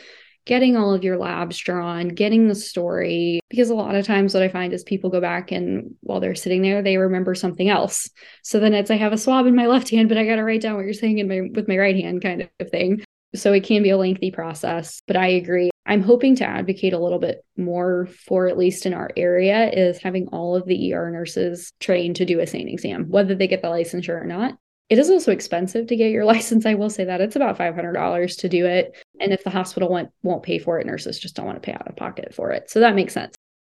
getting 0.45 0.75
all 0.75 0.93
of 0.93 1.03
your 1.03 1.17
labs 1.17 1.57
drawn, 1.57 2.09
getting 2.09 2.47
the 2.47 2.55
story. 2.55 3.39
Because 3.49 3.69
a 3.69 3.75
lot 3.75 3.95
of 3.95 4.05
times, 4.05 4.33
what 4.33 4.43
I 4.43 4.49
find 4.49 4.73
is 4.73 4.83
people 4.83 5.09
go 5.09 5.21
back 5.21 5.51
and 5.51 5.95
while 6.01 6.19
they're 6.19 6.35
sitting 6.35 6.61
there, 6.61 6.81
they 6.81 6.97
remember 6.97 7.35
something 7.35 7.69
else. 7.69 8.09
So 8.43 8.59
then 8.59 8.73
it's 8.73 8.91
I 8.91 8.95
have 8.95 9.13
a 9.13 9.17
swab 9.17 9.45
in 9.45 9.55
my 9.55 9.67
left 9.73 9.89
hand, 9.89 10.09
but 10.09 10.17
I 10.17 10.25
got 10.25 10.35
to 10.35 10.43
write 10.43 10.61
down 10.61 10.75
what 10.75 10.85
you're 10.85 10.93
saying 10.93 11.19
in 11.19 11.27
my 11.27 11.41
with 11.53 11.67
my 11.67 11.77
right 11.77 11.95
hand, 11.95 12.21
kind 12.21 12.49
of 12.59 12.69
thing. 12.69 13.03
So 13.35 13.51
it 13.51 13.63
can 13.63 13.81
be 13.81 13.89
a 13.89 13.97
lengthy 13.97 14.29
process, 14.29 15.01
but 15.07 15.17
I 15.17 15.27
agree. 15.27 15.71
I'm 15.85 16.03
hoping 16.03 16.35
to 16.37 16.45
advocate 16.45 16.93
a 16.93 16.99
little 16.99 17.19
bit 17.19 17.43
more 17.57 18.07
for, 18.27 18.47
at 18.47 18.57
least 18.57 18.85
in 18.85 18.93
our 18.93 19.09
area, 19.17 19.69
is 19.69 19.97
having 19.97 20.27
all 20.27 20.55
of 20.55 20.65
the 20.65 20.93
ER 20.93 21.09
nurses 21.09 21.73
trained 21.79 22.15
to 22.17 22.25
do 22.25 22.39
a 22.39 22.47
SANE 22.47 22.69
exam, 22.69 23.09
whether 23.09 23.35
they 23.35 23.47
get 23.47 23.61
the 23.61 23.67
licensure 23.67 24.21
or 24.21 24.25
not. 24.25 24.55
It 24.89 24.99
is 24.99 25.09
also 25.09 25.31
expensive 25.31 25.87
to 25.87 25.95
get 25.95 26.11
your 26.11 26.25
license. 26.33 26.65
I 26.65 26.75
will 26.75 26.89
say 26.89 27.05
that 27.05 27.21
it's 27.21 27.35
about 27.35 27.57
$500 27.57 28.37
to 28.39 28.49
do 28.49 28.65
it. 28.65 28.95
And 29.19 29.31
if 29.31 29.43
the 29.43 29.49
hospital 29.49 29.89
won't, 29.89 30.09
won't 30.23 30.43
pay 30.43 30.59
for 30.59 30.79
it, 30.79 30.85
nurses 30.85 31.19
just 31.19 31.35
don't 31.35 31.45
want 31.45 31.61
to 31.61 31.65
pay 31.65 31.73
out 31.73 31.87
of 31.87 31.95
pocket 31.95 32.33
for 32.33 32.51
it. 32.51 32.69
So 32.69 32.79
that 32.79 32.95
makes 32.95 33.13
sense. 33.13 33.35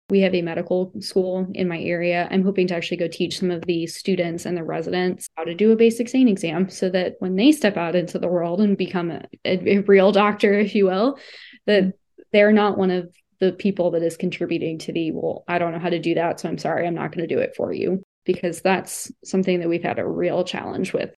We 0.08 0.20
have 0.20 0.34
a 0.34 0.42
medical 0.42 0.92
school 1.00 1.48
in 1.54 1.66
my 1.66 1.80
area. 1.80 2.28
I'm 2.30 2.44
hoping 2.44 2.68
to 2.68 2.76
actually 2.76 2.98
go 2.98 3.08
teach 3.08 3.40
some 3.40 3.50
of 3.50 3.62
the 3.66 3.86
students 3.88 4.46
and 4.46 4.56
the 4.56 4.62
residents 4.62 5.28
how 5.36 5.44
to 5.44 5.54
do 5.54 5.72
a 5.72 5.76
basic 5.76 6.08
SANE 6.08 6.28
exam 6.28 6.70
so 6.70 6.88
that 6.90 7.16
when 7.18 7.34
they 7.34 7.50
step 7.50 7.76
out 7.76 7.96
into 7.96 8.18
the 8.18 8.28
world 8.28 8.60
and 8.60 8.78
become 8.78 9.10
a, 9.10 9.22
a, 9.44 9.78
a 9.78 9.78
real 9.80 10.12
doctor, 10.12 10.54
if 10.58 10.74
you 10.74 10.86
will, 10.86 11.18
that 11.66 11.82
mm-hmm. 11.82 12.22
they're 12.32 12.52
not 12.52 12.78
one 12.78 12.90
of 12.90 13.12
the 13.40 13.52
people 13.52 13.90
that 13.90 14.02
is 14.02 14.16
contributing 14.16 14.78
to 14.78 14.92
the, 14.92 15.10
well, 15.10 15.44
I 15.48 15.58
don't 15.58 15.72
know 15.72 15.78
how 15.78 15.90
to 15.90 15.98
do 15.98 16.14
that. 16.14 16.40
So 16.40 16.48
I'm 16.48 16.58
sorry, 16.58 16.86
I'm 16.86 16.94
not 16.94 17.12
going 17.12 17.28
to 17.28 17.34
do 17.34 17.40
it 17.40 17.54
for 17.56 17.72
you 17.72 18.02
because 18.24 18.60
that's 18.60 19.10
something 19.24 19.60
that 19.60 19.68
we've 19.68 19.82
had 19.82 19.98
a 19.98 20.06
real 20.06 20.44
challenge 20.44 20.92
with. 20.92 21.14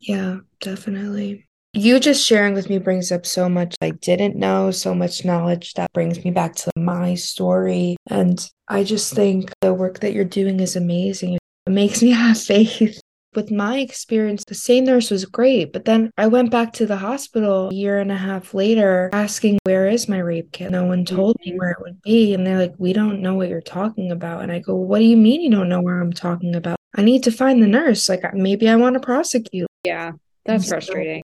Yeah, 0.00 0.38
definitely. 0.60 1.46
You 1.76 1.98
just 1.98 2.24
sharing 2.24 2.54
with 2.54 2.70
me 2.70 2.78
brings 2.78 3.10
up 3.10 3.26
so 3.26 3.48
much 3.48 3.74
I 3.80 3.90
didn't 3.90 4.36
know, 4.36 4.70
so 4.70 4.94
much 4.94 5.24
knowledge 5.24 5.74
that 5.74 5.92
brings 5.92 6.24
me 6.24 6.30
back 6.30 6.54
to 6.54 6.70
my 6.76 7.16
story. 7.16 7.96
And 8.08 8.48
I 8.68 8.84
just 8.84 9.12
think 9.12 9.50
the 9.60 9.74
work 9.74 9.98
that 9.98 10.12
you're 10.12 10.24
doing 10.24 10.60
is 10.60 10.76
amazing. 10.76 11.34
It 11.34 11.70
makes 11.70 12.00
me 12.00 12.10
have 12.12 12.40
faith. 12.40 13.00
With 13.34 13.50
my 13.50 13.78
experience, 13.78 14.44
the 14.46 14.54
same 14.54 14.84
nurse 14.84 15.10
was 15.10 15.24
great, 15.24 15.72
but 15.72 15.84
then 15.84 16.12
I 16.16 16.28
went 16.28 16.52
back 16.52 16.72
to 16.74 16.86
the 16.86 16.98
hospital 16.98 17.70
a 17.70 17.74
year 17.74 17.98
and 17.98 18.12
a 18.12 18.16
half 18.16 18.54
later 18.54 19.10
asking, 19.12 19.58
Where 19.64 19.88
is 19.88 20.08
my 20.08 20.18
rape 20.18 20.52
kit? 20.52 20.70
No 20.70 20.84
one 20.84 21.04
told 21.04 21.34
me 21.40 21.50
mm-hmm. 21.50 21.58
where 21.58 21.70
it 21.72 21.80
would 21.80 22.00
be. 22.02 22.34
And 22.34 22.46
they're 22.46 22.60
like, 22.60 22.74
We 22.78 22.92
don't 22.92 23.20
know 23.20 23.34
what 23.34 23.48
you're 23.48 23.60
talking 23.60 24.12
about. 24.12 24.44
And 24.44 24.52
I 24.52 24.60
go, 24.60 24.76
What 24.76 25.00
do 25.00 25.06
you 25.06 25.16
mean 25.16 25.40
you 25.40 25.50
don't 25.50 25.68
know 25.68 25.80
where 25.80 26.00
I'm 26.00 26.12
talking 26.12 26.54
about? 26.54 26.76
I 26.94 27.02
need 27.02 27.24
to 27.24 27.32
find 27.32 27.60
the 27.60 27.66
nurse. 27.66 28.08
Like, 28.08 28.22
maybe 28.32 28.68
I 28.68 28.76
want 28.76 28.94
to 28.94 29.00
prosecute. 29.00 29.66
Yeah, 29.84 30.12
that's 30.44 30.68
frustrating 30.68 31.23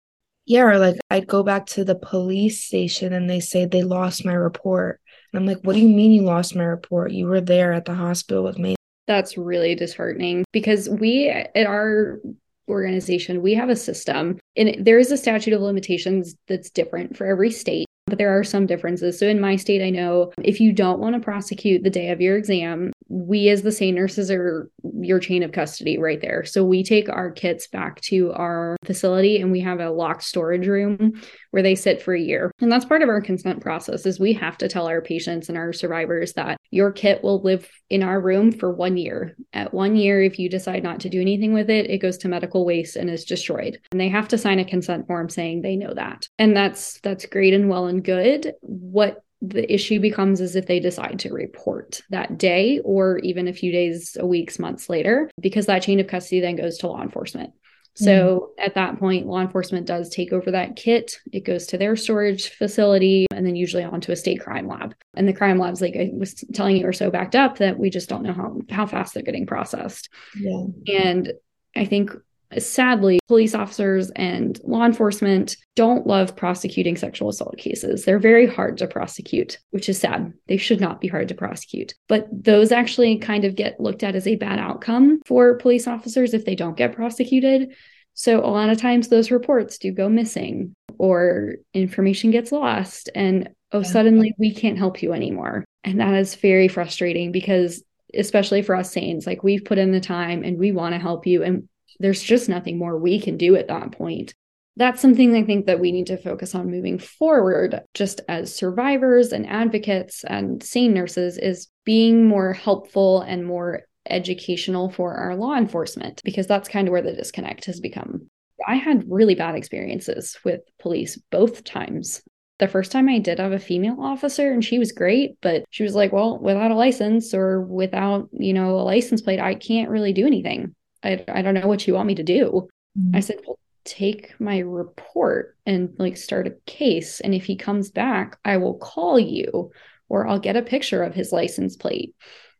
yeah, 0.46 0.62
or 0.62 0.78
like 0.78 0.96
I'd 1.10 1.26
go 1.26 1.42
back 1.42 1.66
to 1.66 1.84
the 1.84 1.96
police 1.96 2.64
station 2.64 3.12
and 3.12 3.28
they 3.28 3.40
say 3.40 3.64
they 3.64 3.82
lost 3.82 4.24
my 4.24 4.32
report. 4.32 5.00
And 5.32 5.40
I'm 5.40 5.46
like, 5.46 5.62
what 5.62 5.74
do 5.74 5.80
you 5.80 5.88
mean 5.88 6.12
you 6.12 6.22
lost 6.22 6.54
my 6.54 6.64
report? 6.64 7.10
You 7.10 7.26
were 7.26 7.40
there 7.40 7.72
at 7.72 7.84
the 7.84 7.94
hospital 7.94 8.44
with 8.44 8.58
me. 8.58 8.76
That's 9.08 9.36
really 9.36 9.74
disheartening 9.74 10.44
because 10.52 10.88
we 10.88 11.28
at 11.28 11.66
our 11.66 12.20
organization, 12.68 13.42
we 13.42 13.54
have 13.54 13.68
a 13.68 13.76
system 13.76 14.38
and 14.56 14.84
there 14.84 14.98
is 14.98 15.10
a 15.10 15.16
statute 15.16 15.52
of 15.52 15.60
limitations 15.60 16.36
that's 16.46 16.70
different 16.70 17.16
for 17.16 17.26
every 17.26 17.50
state 17.50 17.85
but 18.06 18.18
there 18.18 18.36
are 18.38 18.44
some 18.44 18.66
differences. 18.66 19.18
So 19.18 19.26
in 19.26 19.40
my 19.40 19.56
state, 19.56 19.82
I 19.82 19.90
know 19.90 20.32
if 20.42 20.60
you 20.60 20.72
don't 20.72 21.00
want 21.00 21.14
to 21.14 21.20
prosecute 21.20 21.82
the 21.82 21.90
day 21.90 22.10
of 22.10 22.20
your 22.20 22.36
exam, 22.36 22.92
we 23.08 23.48
as 23.48 23.62
the 23.62 23.72
SANE 23.72 23.94
nurses 23.94 24.30
are 24.30 24.70
your 25.00 25.18
chain 25.18 25.42
of 25.42 25.52
custody 25.52 25.98
right 25.98 26.20
there. 26.20 26.44
So 26.44 26.64
we 26.64 26.82
take 26.82 27.08
our 27.08 27.30
kits 27.30 27.66
back 27.66 28.00
to 28.02 28.32
our 28.32 28.76
facility 28.84 29.40
and 29.40 29.52
we 29.52 29.60
have 29.60 29.80
a 29.80 29.90
locked 29.90 30.24
storage 30.24 30.66
room 30.66 31.20
where 31.50 31.62
they 31.62 31.74
sit 31.74 32.02
for 32.02 32.14
a 32.14 32.20
year. 32.20 32.52
And 32.60 32.70
that's 32.70 32.84
part 32.84 33.02
of 33.02 33.08
our 33.08 33.20
consent 33.20 33.60
process 33.60 34.06
is 34.06 34.20
we 34.20 34.32
have 34.34 34.58
to 34.58 34.68
tell 34.68 34.86
our 34.86 35.00
patients 35.00 35.48
and 35.48 35.56
our 35.56 35.72
survivors 35.72 36.34
that 36.34 36.58
your 36.70 36.92
kit 36.92 37.22
will 37.22 37.40
live 37.42 37.68
in 37.88 38.02
our 38.02 38.20
room 38.20 38.52
for 38.52 38.72
one 38.72 38.96
year. 38.96 39.36
At 39.52 39.72
one 39.72 39.96
year, 39.96 40.22
if 40.22 40.38
you 40.38 40.48
decide 40.48 40.82
not 40.82 41.00
to 41.00 41.08
do 41.08 41.20
anything 41.20 41.52
with 41.52 41.70
it, 41.70 41.88
it 41.88 41.98
goes 41.98 42.18
to 42.18 42.28
medical 42.28 42.64
waste 42.64 42.96
and 42.96 43.08
is 43.08 43.24
destroyed. 43.24 43.80
And 43.90 44.00
they 44.00 44.08
have 44.08 44.28
to 44.28 44.38
sign 44.38 44.58
a 44.58 44.64
consent 44.64 45.06
form 45.06 45.28
saying 45.28 45.62
they 45.62 45.76
know 45.76 45.94
that. 45.94 46.28
And 46.38 46.56
that's 46.56 47.00
that's 47.00 47.26
great 47.26 47.54
and 47.54 47.68
well 47.68 47.86
and 47.86 47.95
good. 48.00 48.54
What 48.60 49.22
the 49.42 49.72
issue 49.72 50.00
becomes 50.00 50.40
is 50.40 50.56
if 50.56 50.66
they 50.66 50.80
decide 50.80 51.18
to 51.20 51.32
report 51.32 52.02
that 52.10 52.38
day 52.38 52.80
or 52.84 53.18
even 53.18 53.48
a 53.48 53.52
few 53.52 53.70
days, 53.70 54.16
a 54.18 54.26
weeks, 54.26 54.58
months 54.58 54.88
later, 54.88 55.30
because 55.40 55.66
that 55.66 55.82
chain 55.82 56.00
of 56.00 56.06
custody 56.06 56.40
then 56.40 56.56
goes 56.56 56.78
to 56.78 56.88
law 56.88 57.02
enforcement. 57.02 57.52
So 57.96 58.52
mm. 58.58 58.64
at 58.64 58.74
that 58.74 58.98
point, 58.98 59.26
law 59.26 59.40
enforcement 59.40 59.86
does 59.86 60.10
take 60.10 60.30
over 60.32 60.50
that 60.50 60.76
kit. 60.76 61.18
It 61.32 61.44
goes 61.44 61.66
to 61.68 61.78
their 61.78 61.96
storage 61.96 62.50
facility 62.50 63.26
and 63.32 63.46
then 63.46 63.56
usually 63.56 63.84
onto 63.84 64.12
a 64.12 64.16
state 64.16 64.40
crime 64.40 64.68
lab. 64.68 64.94
And 65.14 65.26
the 65.26 65.32
crime 65.32 65.58
labs, 65.58 65.80
like 65.80 65.96
I 65.96 66.10
was 66.12 66.34
telling 66.52 66.76
you, 66.76 66.86
are 66.86 66.92
so 66.92 67.10
backed 67.10 67.34
up 67.34 67.58
that 67.58 67.78
we 67.78 67.88
just 67.88 68.10
don't 68.10 68.22
know 68.22 68.34
how, 68.34 68.60
how 68.70 68.86
fast 68.86 69.14
they're 69.14 69.22
getting 69.22 69.46
processed. 69.46 70.10
Yeah. 70.38 70.66
And 70.94 71.32
I 71.74 71.86
think 71.86 72.10
Sadly, 72.58 73.18
police 73.26 73.54
officers 73.54 74.10
and 74.10 74.60
law 74.64 74.84
enforcement 74.84 75.56
don't 75.74 76.06
love 76.06 76.36
prosecuting 76.36 76.96
sexual 76.96 77.28
assault 77.28 77.56
cases. 77.58 78.04
They're 78.04 78.18
very 78.18 78.46
hard 78.46 78.78
to 78.78 78.86
prosecute, 78.86 79.58
which 79.70 79.88
is 79.88 79.98
sad. 79.98 80.32
They 80.46 80.56
should 80.56 80.80
not 80.80 81.00
be 81.00 81.08
hard 81.08 81.28
to 81.28 81.34
prosecute. 81.34 81.94
But 82.08 82.28
those 82.30 82.72
actually 82.72 83.18
kind 83.18 83.44
of 83.44 83.56
get 83.56 83.80
looked 83.80 84.02
at 84.02 84.14
as 84.14 84.26
a 84.26 84.36
bad 84.36 84.58
outcome 84.58 85.20
for 85.26 85.56
police 85.58 85.86
officers 85.86 86.34
if 86.34 86.44
they 86.44 86.54
don't 86.54 86.76
get 86.76 86.94
prosecuted. 86.94 87.74
So 88.14 88.40
a 88.40 88.46
lot 88.48 88.70
of 88.70 88.80
times 88.80 89.08
those 89.08 89.30
reports 89.30 89.76
do 89.76 89.92
go 89.92 90.08
missing 90.08 90.74
or 90.98 91.56
information 91.74 92.30
gets 92.30 92.50
lost 92.50 93.10
and 93.14 93.50
oh 93.72 93.82
suddenly 93.82 94.34
we 94.38 94.54
can't 94.54 94.78
help 94.78 95.02
you 95.02 95.12
anymore. 95.12 95.64
And 95.84 96.00
that 96.00 96.14
is 96.14 96.34
very 96.34 96.68
frustrating 96.68 97.30
because 97.30 97.82
especially 98.14 98.62
for 98.62 98.74
us 98.74 98.92
SANEs 98.92 99.26
like 99.26 99.42
we've 99.42 99.64
put 99.64 99.78
in 99.78 99.92
the 99.92 100.00
time 100.00 100.44
and 100.44 100.58
we 100.58 100.72
want 100.72 100.94
to 100.94 100.98
help 100.98 101.26
you 101.26 101.42
and 101.42 101.68
there's 101.98 102.22
just 102.22 102.48
nothing 102.48 102.78
more 102.78 102.98
we 102.98 103.20
can 103.20 103.36
do 103.36 103.56
at 103.56 103.68
that 103.68 103.92
point. 103.92 104.34
That's 104.78 105.00
something 105.00 105.34
I 105.34 105.42
think 105.42 105.66
that 105.66 105.80
we 105.80 105.90
need 105.90 106.08
to 106.08 106.18
focus 106.18 106.54
on 106.54 106.70
moving 106.70 106.98
forward, 106.98 107.80
just 107.94 108.20
as 108.28 108.54
survivors 108.54 109.32
and 109.32 109.46
advocates 109.46 110.22
and 110.24 110.62
SANE 110.62 110.92
nurses, 110.92 111.38
is 111.38 111.68
being 111.84 112.28
more 112.28 112.52
helpful 112.52 113.22
and 113.22 113.46
more 113.46 113.84
educational 114.08 114.90
for 114.90 115.14
our 115.14 115.34
law 115.34 115.56
enforcement, 115.56 116.20
because 116.24 116.46
that's 116.46 116.68
kind 116.68 116.86
of 116.86 116.92
where 116.92 117.02
the 117.02 117.14
disconnect 117.14 117.64
has 117.64 117.80
become. 117.80 118.28
I 118.66 118.76
had 118.76 119.04
really 119.08 119.34
bad 119.34 119.54
experiences 119.54 120.38
with 120.44 120.60
police 120.78 121.18
both 121.30 121.64
times. 121.64 122.22
The 122.58 122.68
first 122.68 122.92
time 122.92 123.08
I 123.08 123.18
did 123.18 123.38
have 123.38 123.52
a 123.52 123.58
female 123.58 123.96
officer 124.00 124.52
and 124.52 124.64
she 124.64 124.78
was 124.78 124.92
great, 124.92 125.38
but 125.40 125.64
she 125.70 125.82
was 125.82 125.94
like, 125.94 126.12
well, 126.12 126.38
without 126.38 126.70
a 126.70 126.74
license 126.74 127.34
or 127.34 127.62
without, 127.62 128.28
you 128.32 128.52
know, 128.52 128.78
a 128.78 128.82
license 128.84 129.22
plate, 129.22 129.40
I 129.40 129.54
can't 129.54 129.90
really 129.90 130.12
do 130.12 130.26
anything. 130.26 130.75
I, 131.06 131.24
I 131.28 131.42
don't 131.42 131.54
know 131.54 131.66
what 131.66 131.86
you 131.86 131.94
want 131.94 132.08
me 132.08 132.16
to 132.16 132.22
do. 132.22 132.68
Mm-hmm. 132.98 133.16
I 133.16 133.20
said, 133.20 133.38
well, 133.46 133.58
take 133.86 134.38
my 134.40 134.58
report 134.58 135.56
and 135.64 135.94
like 135.98 136.16
start 136.16 136.46
a 136.46 136.56
case. 136.66 137.20
And 137.20 137.34
if 137.34 137.44
he 137.44 137.56
comes 137.56 137.90
back, 137.90 138.38
I 138.44 138.58
will 138.58 138.74
call 138.74 139.18
you 139.18 139.70
or 140.08 140.26
I'll 140.26 140.38
get 140.38 140.56
a 140.56 140.62
picture 140.62 141.02
of 141.02 141.14
his 141.14 141.32
license 141.32 141.76
plate. 141.76 142.14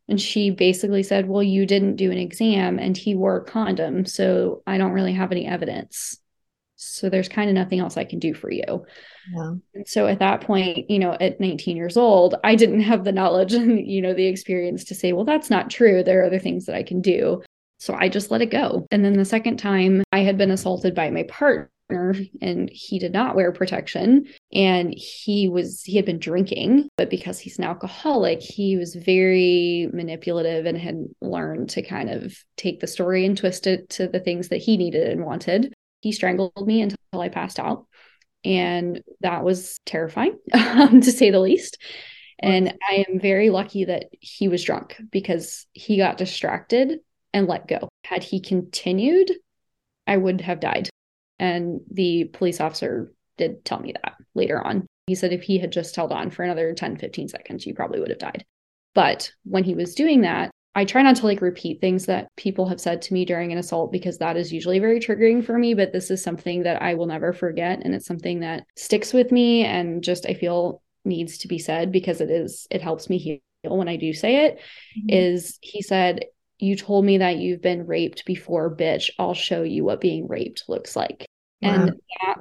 And 0.08 0.20
she 0.20 0.50
basically 0.50 1.02
said, 1.02 1.28
Well, 1.28 1.42
you 1.42 1.66
didn't 1.66 1.96
do 1.96 2.12
an 2.12 2.18
exam 2.18 2.78
and 2.78 2.96
he 2.96 3.14
wore 3.14 3.38
a 3.38 3.44
condom. 3.44 4.06
So 4.06 4.62
I 4.66 4.78
don't 4.78 4.92
really 4.92 5.14
have 5.14 5.32
any 5.32 5.46
evidence. 5.46 6.18
So 6.76 7.08
there's 7.08 7.28
kind 7.28 7.48
of 7.48 7.54
nothing 7.54 7.80
else 7.80 7.96
I 7.96 8.04
can 8.04 8.18
do 8.18 8.34
for 8.34 8.50
you. 8.50 8.84
Yeah. 9.34 9.54
And 9.74 9.88
so 9.88 10.06
at 10.06 10.18
that 10.18 10.42
point, 10.42 10.90
you 10.90 10.98
know, 10.98 11.16
at 11.18 11.40
19 11.40 11.76
years 11.76 11.96
old, 11.96 12.34
I 12.44 12.54
didn't 12.54 12.82
have 12.82 13.02
the 13.02 13.12
knowledge 13.12 13.54
and, 13.54 13.84
you 13.84 14.00
know, 14.00 14.14
the 14.14 14.26
experience 14.26 14.84
to 14.84 14.94
say, 14.94 15.12
well, 15.12 15.24
that's 15.24 15.50
not 15.50 15.70
true. 15.70 16.04
There 16.04 16.20
are 16.20 16.26
other 16.26 16.38
things 16.38 16.66
that 16.66 16.76
I 16.76 16.82
can 16.82 17.00
do. 17.00 17.42
So 17.78 17.94
I 17.94 18.08
just 18.08 18.30
let 18.30 18.42
it 18.42 18.50
go. 18.50 18.86
And 18.90 19.04
then 19.04 19.14
the 19.14 19.24
second 19.24 19.58
time 19.58 20.02
I 20.12 20.20
had 20.20 20.38
been 20.38 20.50
assaulted 20.50 20.94
by 20.94 21.10
my 21.10 21.24
partner 21.24 21.70
and 22.40 22.68
he 22.72 22.98
did 22.98 23.12
not 23.12 23.36
wear 23.36 23.52
protection. 23.52 24.26
And 24.52 24.92
he 24.96 25.48
was 25.48 25.82
he 25.82 25.96
had 25.96 26.04
been 26.04 26.18
drinking 26.18 26.88
but 26.96 27.10
because 27.10 27.38
he's 27.38 27.58
an 27.58 27.64
alcoholic 27.64 28.40
he 28.40 28.76
was 28.76 28.94
very 28.94 29.88
manipulative 29.92 30.66
and 30.66 30.78
had 30.78 31.04
learned 31.20 31.70
to 31.70 31.82
kind 31.82 32.10
of 32.10 32.36
take 32.56 32.80
the 32.80 32.86
story 32.86 33.24
and 33.24 33.36
twist 33.36 33.66
it 33.66 33.88
to 33.90 34.08
the 34.08 34.20
things 34.20 34.48
that 34.48 34.58
he 34.58 34.76
needed 34.76 35.08
and 35.08 35.24
wanted. 35.24 35.74
He 36.00 36.12
strangled 36.12 36.66
me 36.66 36.82
until 36.82 36.96
i 37.14 37.28
passed 37.28 37.58
out. 37.58 37.86
And 38.44 39.02
that 39.20 39.44
was 39.44 39.78
terrifying 39.86 40.38
to 40.52 41.12
say 41.12 41.30
the 41.30 41.40
least. 41.40 41.78
And 42.38 42.74
i 42.90 43.04
am 43.08 43.20
very 43.20 43.50
lucky 43.50 43.84
that 43.84 44.06
he 44.20 44.48
was 44.48 44.64
drunk 44.64 44.96
because 45.10 45.66
he 45.72 45.96
got 45.96 46.18
distracted 46.18 47.00
and 47.32 47.46
let 47.46 47.68
go. 47.68 47.88
Had 48.04 48.22
he 48.22 48.40
continued, 48.40 49.30
I 50.06 50.16
would 50.16 50.40
have 50.40 50.60
died. 50.60 50.88
And 51.38 51.80
the 51.90 52.24
police 52.24 52.60
officer 52.60 53.12
did 53.36 53.64
tell 53.64 53.80
me 53.80 53.92
that 53.92 54.14
later 54.34 54.60
on. 54.60 54.86
He 55.06 55.14
said 55.14 55.32
if 55.32 55.42
he 55.42 55.58
had 55.58 55.72
just 55.72 55.94
held 55.94 56.12
on 56.12 56.30
for 56.30 56.42
another 56.42 56.74
10, 56.74 56.96
15 56.96 57.28
seconds, 57.28 57.66
you 57.66 57.74
probably 57.74 58.00
would 58.00 58.10
have 58.10 58.18
died. 58.18 58.44
But 58.94 59.30
when 59.44 59.64
he 59.64 59.74
was 59.74 59.94
doing 59.94 60.22
that, 60.22 60.50
I 60.74 60.84
try 60.84 61.02
not 61.02 61.16
to 61.16 61.26
like 61.26 61.40
repeat 61.40 61.80
things 61.80 62.06
that 62.06 62.28
people 62.36 62.68
have 62.68 62.80
said 62.80 63.00
to 63.02 63.14
me 63.14 63.24
during 63.24 63.50
an 63.50 63.58
assault 63.58 63.92
because 63.92 64.18
that 64.18 64.36
is 64.36 64.52
usually 64.52 64.78
very 64.78 65.00
triggering 65.00 65.44
for 65.44 65.58
me. 65.58 65.74
But 65.74 65.92
this 65.92 66.10
is 66.10 66.22
something 66.22 66.64
that 66.64 66.82
I 66.82 66.94
will 66.94 67.06
never 67.06 67.32
forget. 67.32 67.80
And 67.82 67.94
it's 67.94 68.06
something 68.06 68.40
that 68.40 68.64
sticks 68.76 69.14
with 69.14 69.32
me 69.32 69.64
and 69.64 70.02
just 70.04 70.26
I 70.26 70.34
feel 70.34 70.82
needs 71.04 71.38
to 71.38 71.48
be 71.48 71.58
said 71.58 71.92
because 71.92 72.20
it 72.20 72.30
is, 72.30 72.66
it 72.70 72.82
helps 72.82 73.08
me 73.08 73.16
heal 73.16 73.38
when 73.62 73.88
I 73.88 73.96
do 73.96 74.12
say 74.12 74.46
it. 74.46 74.58
Mm-hmm. 74.98 75.08
Is 75.08 75.58
he 75.62 75.80
said, 75.80 76.26
you 76.58 76.76
told 76.76 77.04
me 77.04 77.18
that 77.18 77.36
you've 77.36 77.62
been 77.62 77.86
raped 77.86 78.24
before, 78.24 78.74
bitch. 78.74 79.10
I'll 79.18 79.34
show 79.34 79.62
you 79.62 79.84
what 79.84 80.00
being 80.00 80.26
raped 80.28 80.64
looks 80.68 80.96
like. 80.96 81.26
Wow. 81.62 81.74
And 81.74 82.00
that 82.20 82.36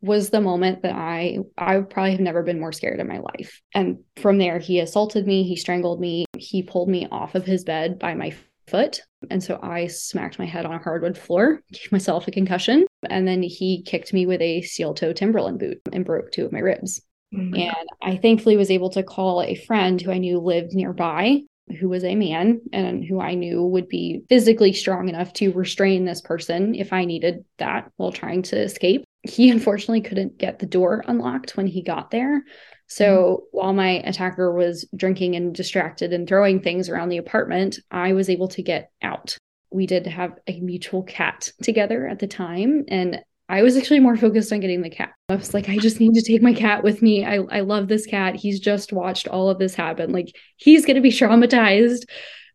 was 0.00 0.30
the 0.30 0.40
moment 0.40 0.82
that 0.82 0.94
I 0.94 1.38
I 1.56 1.80
probably 1.80 2.12
have 2.12 2.20
never 2.20 2.42
been 2.42 2.60
more 2.60 2.72
scared 2.72 3.00
in 3.00 3.08
my 3.08 3.18
life. 3.18 3.60
And 3.74 3.98
from 4.16 4.38
there 4.38 4.58
he 4.58 4.80
assaulted 4.80 5.26
me, 5.26 5.42
he 5.42 5.56
strangled 5.56 6.00
me, 6.00 6.24
he 6.36 6.62
pulled 6.62 6.88
me 6.88 7.06
off 7.10 7.34
of 7.34 7.44
his 7.44 7.64
bed 7.64 7.98
by 7.98 8.14
my 8.14 8.34
foot. 8.68 9.00
And 9.30 9.42
so 9.42 9.58
I 9.62 9.86
smacked 9.88 10.38
my 10.38 10.44
head 10.44 10.66
on 10.66 10.74
a 10.74 10.78
hardwood 10.78 11.18
floor, 11.18 11.62
gave 11.72 11.90
myself 11.90 12.28
a 12.28 12.32
concussion, 12.32 12.86
and 13.08 13.26
then 13.26 13.42
he 13.42 13.82
kicked 13.82 14.12
me 14.12 14.26
with 14.26 14.40
a 14.40 14.62
steel 14.62 14.94
toe 14.94 15.12
Timberland 15.12 15.58
boot 15.58 15.80
and 15.92 16.04
broke 16.04 16.30
two 16.30 16.44
of 16.44 16.52
my 16.52 16.60
ribs. 16.60 17.02
Oh 17.34 17.38
and 17.40 17.88
I 18.00 18.16
thankfully 18.16 18.56
was 18.56 18.70
able 18.70 18.88
to 18.90 19.02
call 19.02 19.42
a 19.42 19.54
friend 19.54 20.00
who 20.00 20.10
I 20.10 20.18
knew 20.18 20.38
lived 20.38 20.72
nearby, 20.72 21.42
who 21.70 21.88
was 21.88 22.04
a 22.04 22.14
man 22.14 22.60
and 22.72 23.04
who 23.04 23.20
I 23.20 23.34
knew 23.34 23.62
would 23.62 23.88
be 23.88 24.22
physically 24.28 24.72
strong 24.72 25.08
enough 25.08 25.32
to 25.34 25.52
restrain 25.52 26.04
this 26.04 26.20
person 26.20 26.74
if 26.74 26.92
I 26.92 27.04
needed 27.04 27.44
that 27.58 27.90
while 27.96 28.12
trying 28.12 28.42
to 28.42 28.60
escape. 28.60 29.04
He 29.22 29.50
unfortunately 29.50 30.00
couldn't 30.00 30.38
get 30.38 30.58
the 30.58 30.66
door 30.66 31.04
unlocked 31.06 31.56
when 31.56 31.66
he 31.66 31.82
got 31.82 32.10
there. 32.10 32.42
So 32.86 33.04
mm-hmm. 33.04 33.58
while 33.58 33.72
my 33.72 34.02
attacker 34.04 34.52
was 34.52 34.88
drinking 34.96 35.36
and 35.36 35.54
distracted 35.54 36.12
and 36.12 36.28
throwing 36.28 36.60
things 36.60 36.88
around 36.88 37.10
the 37.10 37.18
apartment, 37.18 37.78
I 37.90 38.12
was 38.14 38.30
able 38.30 38.48
to 38.48 38.62
get 38.62 38.90
out. 39.02 39.36
We 39.70 39.86
did 39.86 40.06
have 40.06 40.32
a 40.46 40.60
mutual 40.60 41.02
cat 41.02 41.50
together 41.62 42.08
at 42.08 42.18
the 42.18 42.26
time, 42.26 42.84
and 42.88 43.20
I 43.48 43.62
was 43.62 43.76
actually 43.76 44.00
more 44.00 44.16
focused 44.16 44.52
on 44.52 44.60
getting 44.60 44.82
the 44.82 44.90
cat. 44.90 45.14
I 45.30 45.36
was 45.36 45.54
like, 45.54 45.68
I 45.68 45.78
just 45.78 46.00
need 46.00 46.14
to 46.14 46.22
take 46.22 46.42
my 46.42 46.52
cat 46.52 46.82
with 46.82 47.00
me. 47.00 47.24
I, 47.24 47.36
I 47.36 47.60
love 47.60 47.88
this 47.88 48.06
cat. 48.06 48.36
He's 48.36 48.60
just 48.60 48.92
watched 48.92 49.26
all 49.26 49.48
of 49.48 49.58
this 49.58 49.74
happen. 49.74 50.12
Like, 50.12 50.34
he's 50.56 50.84
going 50.84 50.96
to 50.96 51.00
be 51.02 51.10
traumatized. 51.10 52.02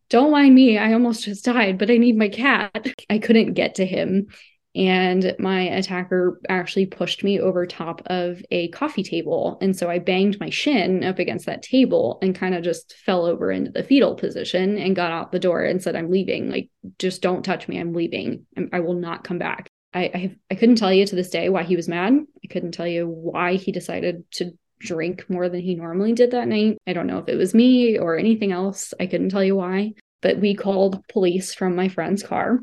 Don't 0.09 0.31
mind 0.31 0.53
me. 0.53 0.77
I 0.77 0.93
almost 0.93 1.23
just 1.23 1.45
died, 1.45 1.79
but 1.79 1.89
I 1.89 1.97
need 1.97 2.15
my 2.17 2.29
cat. 2.29 2.87
I 3.09 3.17
couldn't 3.17 3.53
get 3.53 3.75
to 3.75 3.85
him. 3.85 4.27
And 4.75 5.35
my 5.37 5.61
attacker 5.61 6.39
actually 6.49 6.87
pushed 6.87 7.23
me 7.23 7.39
over 7.39 7.65
top 7.65 8.01
of 8.07 8.43
a 8.49 8.69
coffee 8.69 9.03
table. 9.03 9.57
And 9.61 9.75
so 9.77 9.89
I 9.89 9.99
banged 9.99 10.39
my 10.39 10.49
shin 10.49 11.03
up 11.03 11.19
against 11.19 11.45
that 11.45 11.61
table 11.61 12.17
and 12.21 12.35
kind 12.35 12.55
of 12.55 12.63
just 12.63 12.95
fell 13.05 13.25
over 13.25 13.51
into 13.51 13.71
the 13.71 13.83
fetal 13.83 14.15
position 14.15 14.77
and 14.79 14.95
got 14.95 15.11
out 15.11 15.31
the 15.31 15.39
door 15.39 15.63
and 15.63 15.81
said, 15.81 15.95
I'm 15.95 16.09
leaving. 16.09 16.49
Like, 16.49 16.69
just 16.97 17.21
don't 17.21 17.45
touch 17.45 17.67
me. 17.67 17.79
I'm 17.79 17.93
leaving. 17.93 18.45
I 18.71 18.79
will 18.79 18.95
not 18.95 19.23
come 19.23 19.37
back. 19.37 19.69
I, 19.93 20.01
I, 20.03 20.35
I 20.51 20.55
couldn't 20.55 20.75
tell 20.75 20.93
you 20.93 21.05
to 21.05 21.15
this 21.15 21.29
day 21.29 21.49
why 21.49 21.63
he 21.63 21.75
was 21.75 21.87
mad. 21.87 22.13
I 22.13 22.47
couldn't 22.47 22.71
tell 22.71 22.87
you 22.87 23.07
why 23.07 23.55
he 23.55 23.71
decided 23.71 24.23
to 24.31 24.57
drink 24.79 25.29
more 25.29 25.49
than 25.49 25.61
he 25.61 25.75
normally 25.75 26.13
did 26.13 26.31
that 26.31 26.47
night. 26.47 26.77
I 26.85 26.93
don't 26.93 27.07
know 27.07 27.19
if 27.19 27.29
it 27.29 27.37
was 27.37 27.53
me 27.53 27.97
or 27.97 28.17
anything 28.17 28.51
else. 28.51 28.93
I 28.99 29.07
couldn't 29.07 29.29
tell 29.29 29.43
you 29.43 29.55
why. 29.55 29.93
But 30.21 30.39
we 30.39 30.55
called 30.55 31.05
police 31.07 31.53
from 31.53 31.75
my 31.75 31.87
friend's 31.87 32.23
car. 32.23 32.59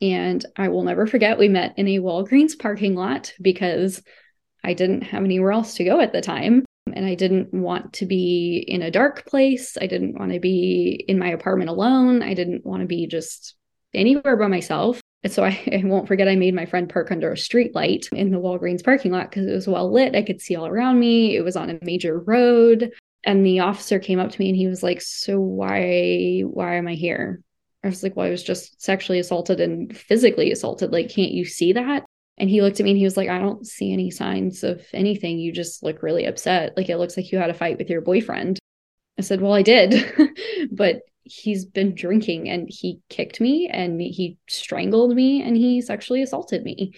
And 0.00 0.44
I 0.56 0.68
will 0.68 0.82
never 0.82 1.06
forget 1.06 1.38
we 1.38 1.48
met 1.48 1.74
in 1.78 1.88
a 1.88 1.98
Walgreens 1.98 2.58
parking 2.58 2.94
lot 2.94 3.32
because 3.40 4.02
I 4.62 4.74
didn't 4.74 5.02
have 5.02 5.24
anywhere 5.24 5.52
else 5.52 5.74
to 5.74 5.84
go 5.84 6.00
at 6.00 6.12
the 6.12 6.20
time. 6.20 6.64
And 6.92 7.06
I 7.06 7.14
didn't 7.14 7.52
want 7.52 7.94
to 7.94 8.06
be 8.06 8.64
in 8.66 8.82
a 8.82 8.90
dark 8.90 9.26
place. 9.26 9.76
I 9.80 9.86
didn't 9.86 10.18
want 10.18 10.32
to 10.32 10.40
be 10.40 11.04
in 11.08 11.18
my 11.18 11.28
apartment 11.28 11.70
alone. 11.70 12.22
I 12.22 12.34
didn't 12.34 12.64
want 12.64 12.82
to 12.82 12.86
be 12.86 13.06
just 13.06 13.54
anywhere 13.94 14.36
by 14.36 14.48
myself. 14.48 15.00
And 15.24 15.32
so 15.32 15.42
I, 15.42 15.60
I, 15.72 15.82
won't 15.84 16.06
forget 16.06 16.28
I 16.28 16.36
made 16.36 16.54
my 16.54 16.66
friend 16.66 16.88
park 16.88 17.10
under 17.10 17.32
a 17.32 17.36
street 17.36 17.74
light 17.74 18.08
in 18.12 18.30
the 18.30 18.38
Walgreens 18.38 18.84
parking 18.84 19.10
lot 19.10 19.30
because 19.30 19.46
it 19.46 19.52
was 19.52 19.66
well 19.66 19.90
lit. 19.90 20.14
I 20.14 20.22
could 20.22 20.40
see 20.40 20.54
all 20.54 20.66
around 20.66 21.00
me. 21.00 21.34
It 21.34 21.42
was 21.42 21.56
on 21.56 21.70
a 21.70 21.78
major 21.82 22.20
road. 22.20 22.92
And 23.24 23.44
the 23.44 23.60
officer 23.60 23.98
came 23.98 24.20
up 24.20 24.30
to 24.30 24.38
me 24.38 24.50
and 24.50 24.56
he 24.56 24.66
was 24.66 24.82
like, 24.82 25.00
So 25.00 25.40
why 25.40 26.42
why 26.42 26.76
am 26.76 26.86
I 26.86 26.94
here? 26.94 27.40
I 27.82 27.88
was 27.88 28.02
like, 28.02 28.14
Well, 28.14 28.26
I 28.26 28.30
was 28.30 28.42
just 28.42 28.80
sexually 28.82 29.18
assaulted 29.18 29.60
and 29.60 29.96
physically 29.96 30.52
assaulted. 30.52 30.92
Like, 30.92 31.08
can't 31.08 31.32
you 31.32 31.46
see 31.46 31.72
that? 31.72 32.04
And 32.36 32.50
he 32.50 32.60
looked 32.60 32.80
at 32.80 32.84
me 32.84 32.90
and 32.90 32.98
he 32.98 33.04
was 33.04 33.16
like, 33.16 33.28
I 33.28 33.38
don't 33.38 33.66
see 33.66 33.92
any 33.92 34.10
signs 34.10 34.64
of 34.64 34.84
anything. 34.92 35.38
You 35.38 35.52
just 35.52 35.82
look 35.82 36.02
really 36.02 36.26
upset. 36.26 36.76
Like 36.76 36.88
it 36.88 36.98
looks 36.98 37.16
like 37.16 37.30
you 37.30 37.38
had 37.38 37.50
a 37.50 37.54
fight 37.54 37.78
with 37.78 37.88
your 37.88 38.00
boyfriend. 38.00 38.58
I 39.18 39.22
said, 39.22 39.40
Well, 39.40 39.54
I 39.54 39.62
did. 39.62 40.12
but 40.72 41.00
he's 41.24 41.64
been 41.64 41.94
drinking 41.94 42.48
and 42.48 42.68
he 42.70 43.00
kicked 43.08 43.40
me 43.40 43.68
and 43.68 44.00
he 44.00 44.36
strangled 44.48 45.14
me 45.14 45.42
and 45.42 45.56
he 45.56 45.80
sexually 45.80 46.22
assaulted 46.22 46.62
me. 46.62 46.92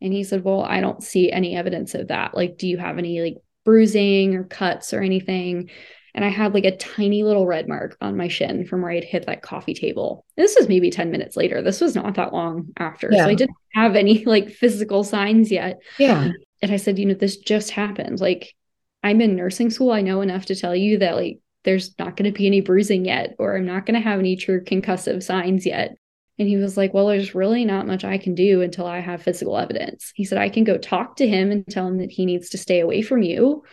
And 0.00 0.12
he 0.12 0.24
said, 0.24 0.44
Well, 0.44 0.62
I 0.62 0.80
don't 0.80 1.02
see 1.02 1.30
any 1.30 1.56
evidence 1.56 1.94
of 1.94 2.08
that. 2.08 2.34
Like, 2.34 2.56
do 2.58 2.66
you 2.68 2.78
have 2.78 2.98
any 2.98 3.20
like 3.20 3.36
bruising 3.64 4.34
or 4.34 4.44
cuts 4.44 4.92
or 4.92 5.00
anything? 5.00 5.70
And 6.14 6.24
I 6.24 6.28
had 6.28 6.54
like 6.54 6.64
a 6.64 6.76
tiny 6.76 7.22
little 7.22 7.46
red 7.46 7.68
mark 7.68 7.96
on 8.00 8.16
my 8.16 8.28
shin 8.28 8.66
from 8.66 8.80
where 8.80 8.90
I'd 8.90 9.04
hit 9.04 9.26
that 9.26 9.42
coffee 9.42 9.74
table. 9.74 10.24
This 10.36 10.56
was 10.56 10.68
maybe 10.68 10.90
10 10.90 11.10
minutes 11.10 11.36
later. 11.36 11.60
This 11.60 11.80
was 11.80 11.94
not 11.94 12.14
that 12.14 12.32
long 12.32 12.68
after. 12.78 13.10
Yeah. 13.12 13.24
So 13.24 13.30
I 13.30 13.34
didn't 13.34 13.56
have 13.74 13.96
any 13.96 14.24
like 14.24 14.50
physical 14.50 15.04
signs 15.04 15.50
yet. 15.50 15.78
Yeah. 15.98 16.30
And 16.62 16.72
I 16.72 16.76
said, 16.76 16.98
You 16.98 17.06
know, 17.06 17.14
this 17.14 17.36
just 17.36 17.70
happened. 17.70 18.20
Like, 18.20 18.54
I'm 19.02 19.20
in 19.20 19.36
nursing 19.36 19.70
school. 19.70 19.92
I 19.92 20.00
know 20.00 20.22
enough 20.22 20.46
to 20.46 20.56
tell 20.56 20.74
you 20.74 20.98
that 20.98 21.16
like 21.16 21.38
there's 21.66 21.98
not 21.98 22.16
going 22.16 22.32
to 22.32 22.36
be 22.36 22.46
any 22.46 22.62
bruising 22.62 23.04
yet, 23.04 23.34
or 23.38 23.56
I'm 23.56 23.66
not 23.66 23.84
going 23.84 24.00
to 24.00 24.08
have 24.08 24.18
any 24.18 24.36
true 24.36 24.64
concussive 24.64 25.22
signs 25.22 25.66
yet. 25.66 25.98
And 26.38 26.48
he 26.48 26.56
was 26.56 26.76
like, 26.76 26.94
Well, 26.94 27.08
there's 27.08 27.34
really 27.34 27.64
not 27.64 27.86
much 27.86 28.04
I 28.04 28.16
can 28.16 28.34
do 28.34 28.62
until 28.62 28.86
I 28.86 29.00
have 29.00 29.22
physical 29.22 29.58
evidence. 29.58 30.12
He 30.14 30.24
said, 30.24 30.38
I 30.38 30.48
can 30.48 30.64
go 30.64 30.78
talk 30.78 31.16
to 31.16 31.28
him 31.28 31.50
and 31.50 31.66
tell 31.66 31.86
him 31.86 31.98
that 31.98 32.10
he 32.10 32.24
needs 32.24 32.50
to 32.50 32.58
stay 32.58 32.80
away 32.80 33.02
from 33.02 33.22
you. 33.22 33.64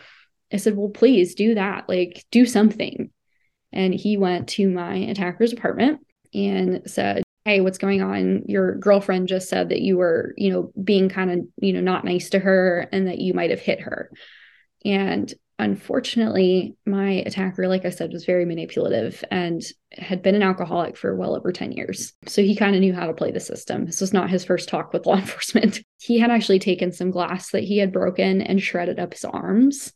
I 0.52 0.56
said, 0.56 0.76
Well, 0.76 0.90
please 0.90 1.34
do 1.34 1.54
that. 1.54 1.88
Like, 1.88 2.24
do 2.30 2.44
something. 2.44 3.10
And 3.72 3.94
he 3.94 4.16
went 4.16 4.48
to 4.50 4.68
my 4.68 4.96
attacker's 4.96 5.52
apartment 5.52 6.00
and 6.34 6.82
said, 6.86 7.22
Hey, 7.44 7.60
what's 7.60 7.78
going 7.78 8.02
on? 8.02 8.44
Your 8.46 8.74
girlfriend 8.76 9.28
just 9.28 9.48
said 9.48 9.68
that 9.68 9.82
you 9.82 9.98
were, 9.98 10.34
you 10.36 10.50
know, 10.50 10.72
being 10.82 11.08
kind 11.08 11.30
of, 11.30 11.40
you 11.58 11.74
know, 11.74 11.80
not 11.80 12.04
nice 12.04 12.30
to 12.30 12.38
her 12.40 12.88
and 12.90 13.06
that 13.06 13.18
you 13.18 13.34
might 13.34 13.50
have 13.50 13.60
hit 13.60 13.80
her. 13.80 14.10
And 14.84 15.32
unfortunately, 15.58 16.76
my 16.84 17.22
attacker, 17.26 17.68
like 17.68 17.84
I 17.84 17.90
said, 17.90 18.12
was 18.12 18.24
very 18.24 18.44
manipulative 18.44 19.24
and 19.30 19.62
had 19.92 20.22
been 20.22 20.34
an 20.34 20.42
alcoholic 20.42 20.96
for 20.96 21.14
well 21.14 21.36
over 21.36 21.52
10 21.52 21.72
years. 21.72 22.12
So 22.26 22.42
he 22.42 22.56
kind 22.56 22.74
of 22.74 22.80
knew 22.80 22.92
how 22.92 23.06
to 23.06 23.14
play 23.14 23.30
the 23.30 23.40
system. 23.40 23.86
This 23.86 24.00
was 24.00 24.12
not 24.12 24.30
his 24.30 24.44
first 24.44 24.68
talk 24.68 24.92
with 24.92 25.06
law 25.06 25.16
enforcement. 25.18 25.80
He 26.00 26.18
had 26.18 26.30
actually 26.30 26.58
taken 26.58 26.92
some 26.92 27.10
glass 27.10 27.50
that 27.50 27.64
he 27.64 27.78
had 27.78 27.92
broken 27.92 28.42
and 28.42 28.60
shredded 28.60 28.98
up 28.98 29.12
his 29.12 29.24
arms. 29.24 29.92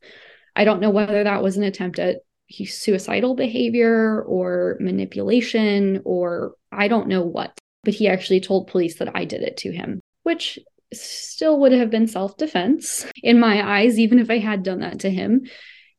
I 0.54 0.64
don't 0.64 0.80
know 0.80 0.90
whether 0.90 1.24
that 1.24 1.42
was 1.42 1.56
an 1.56 1.64
attempt 1.64 1.98
at 1.98 2.18
suicidal 2.50 3.34
behavior 3.34 4.22
or 4.22 4.76
manipulation 4.80 6.00
or 6.04 6.54
I 6.72 6.88
don't 6.88 7.08
know 7.08 7.22
what, 7.22 7.52
but 7.84 7.94
he 7.94 8.08
actually 8.08 8.40
told 8.40 8.68
police 8.68 8.98
that 8.98 9.14
I 9.14 9.24
did 9.24 9.42
it 9.42 9.58
to 9.58 9.72
him, 9.72 10.00
which 10.22 10.58
still 10.92 11.60
would 11.60 11.72
have 11.72 11.90
been 11.90 12.06
self 12.06 12.36
defense 12.36 13.06
in 13.22 13.38
my 13.40 13.80
eyes, 13.80 13.98
even 13.98 14.18
if 14.18 14.30
I 14.30 14.38
had 14.38 14.62
done 14.62 14.80
that 14.80 15.00
to 15.00 15.10
him. 15.10 15.46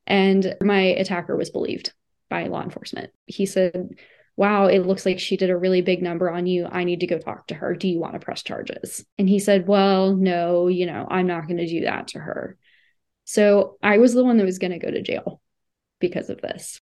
And 0.06 0.56
my 0.60 0.80
attacker 0.80 1.36
was 1.36 1.50
believed 1.50 1.92
by 2.28 2.46
law 2.46 2.62
enforcement. 2.62 3.10
He 3.26 3.46
said, 3.46 3.90
Wow, 4.36 4.66
it 4.66 4.86
looks 4.86 5.04
like 5.04 5.20
she 5.20 5.36
did 5.36 5.50
a 5.50 5.56
really 5.56 5.82
big 5.82 6.02
number 6.02 6.30
on 6.30 6.46
you. 6.46 6.66
I 6.70 6.84
need 6.84 7.00
to 7.00 7.06
go 7.06 7.18
talk 7.18 7.48
to 7.48 7.54
her. 7.54 7.74
Do 7.74 7.88
you 7.88 7.98
want 7.98 8.14
to 8.14 8.20
press 8.20 8.42
charges? 8.42 9.04
And 9.18 9.28
he 9.28 9.38
said, 9.38 9.66
Well, 9.66 10.16
no, 10.16 10.68
you 10.68 10.86
know, 10.86 11.06
I'm 11.10 11.26
not 11.26 11.46
going 11.46 11.58
to 11.58 11.66
do 11.66 11.82
that 11.82 12.08
to 12.08 12.18
her. 12.18 12.56
So 13.24 13.76
I 13.82 13.98
was 13.98 14.12
the 14.12 14.24
one 14.24 14.38
that 14.38 14.46
was 14.46 14.58
going 14.58 14.72
to 14.72 14.78
go 14.78 14.90
to 14.90 15.02
jail 15.02 15.40
because 16.00 16.30
of 16.30 16.40
this. 16.40 16.80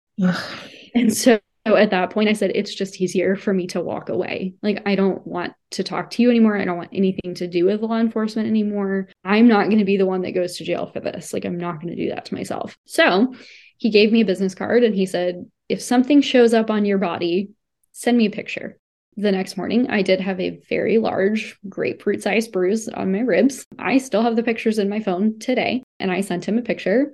and 0.95 1.15
so 1.15 1.41
so 1.69 1.77
at 1.77 1.91
that 1.91 2.09
point, 2.11 2.31
I 2.31 2.33
said, 2.33 2.53
it's 2.55 2.75
just 2.75 2.99
easier 2.99 3.37
for 3.37 3.53
me 3.53 3.67
to 3.69 3.83
walk 3.83 4.09
away. 4.09 4.55
Like, 4.63 4.83
I 4.87 4.95
don't 4.95 5.27
want 5.27 5.53
to 5.73 5.85
talk 5.85 6.09
to 6.13 6.23
you 6.23 6.31
anymore. 6.31 6.57
I 6.57 6.65
don't 6.65 6.79
want 6.79 6.95
anything 6.95 7.35
to 7.35 7.47
do 7.47 7.67
with 7.67 7.83
law 7.83 7.99
enforcement 7.99 8.49
anymore. 8.49 9.11
I'm 9.23 9.49
not 9.49 9.67
going 9.67 9.81
to 9.81 9.85
be 9.85 9.99
the 9.99 10.07
one 10.07 10.23
that 10.23 10.33
goes 10.33 10.57
to 10.57 10.65
jail 10.65 10.87
for 10.87 11.01
this. 11.01 11.35
Like, 11.35 11.45
I'm 11.45 11.59
not 11.59 11.83
going 11.83 11.95
to 11.95 12.03
do 12.03 12.09
that 12.09 12.25
to 12.25 12.35
myself. 12.35 12.75
So 12.87 13.35
he 13.77 13.91
gave 13.91 14.13
me 14.13 14.23
a 14.23 14.25
business 14.25 14.55
card 14.55 14.83
and 14.83 14.95
he 14.95 15.05
said, 15.05 15.45
if 15.69 15.83
something 15.83 16.23
shows 16.23 16.55
up 16.55 16.71
on 16.71 16.87
your 16.87 16.97
body, 16.97 17.51
send 17.93 18.17
me 18.17 18.25
a 18.25 18.31
picture. 18.31 18.79
The 19.19 19.33
next 19.33 19.59
morning, 19.59 19.91
I 19.91 20.01
did 20.01 20.21
have 20.21 20.41
a 20.41 20.61
very 20.71 20.97
large 20.97 21.59
grapefruit 21.69 22.23
sized 22.23 22.51
bruise 22.51 22.89
on 22.89 23.13
my 23.13 23.21
ribs. 23.21 23.67
I 23.79 23.99
still 23.99 24.23
have 24.23 24.37
the 24.37 24.43
pictures 24.43 24.79
in 24.79 24.89
my 24.89 25.01
phone 25.01 25.39
today. 25.39 25.83
And 26.01 26.11
I 26.11 26.23
sent 26.23 26.47
him 26.47 26.57
a 26.57 26.63
picture 26.63 27.13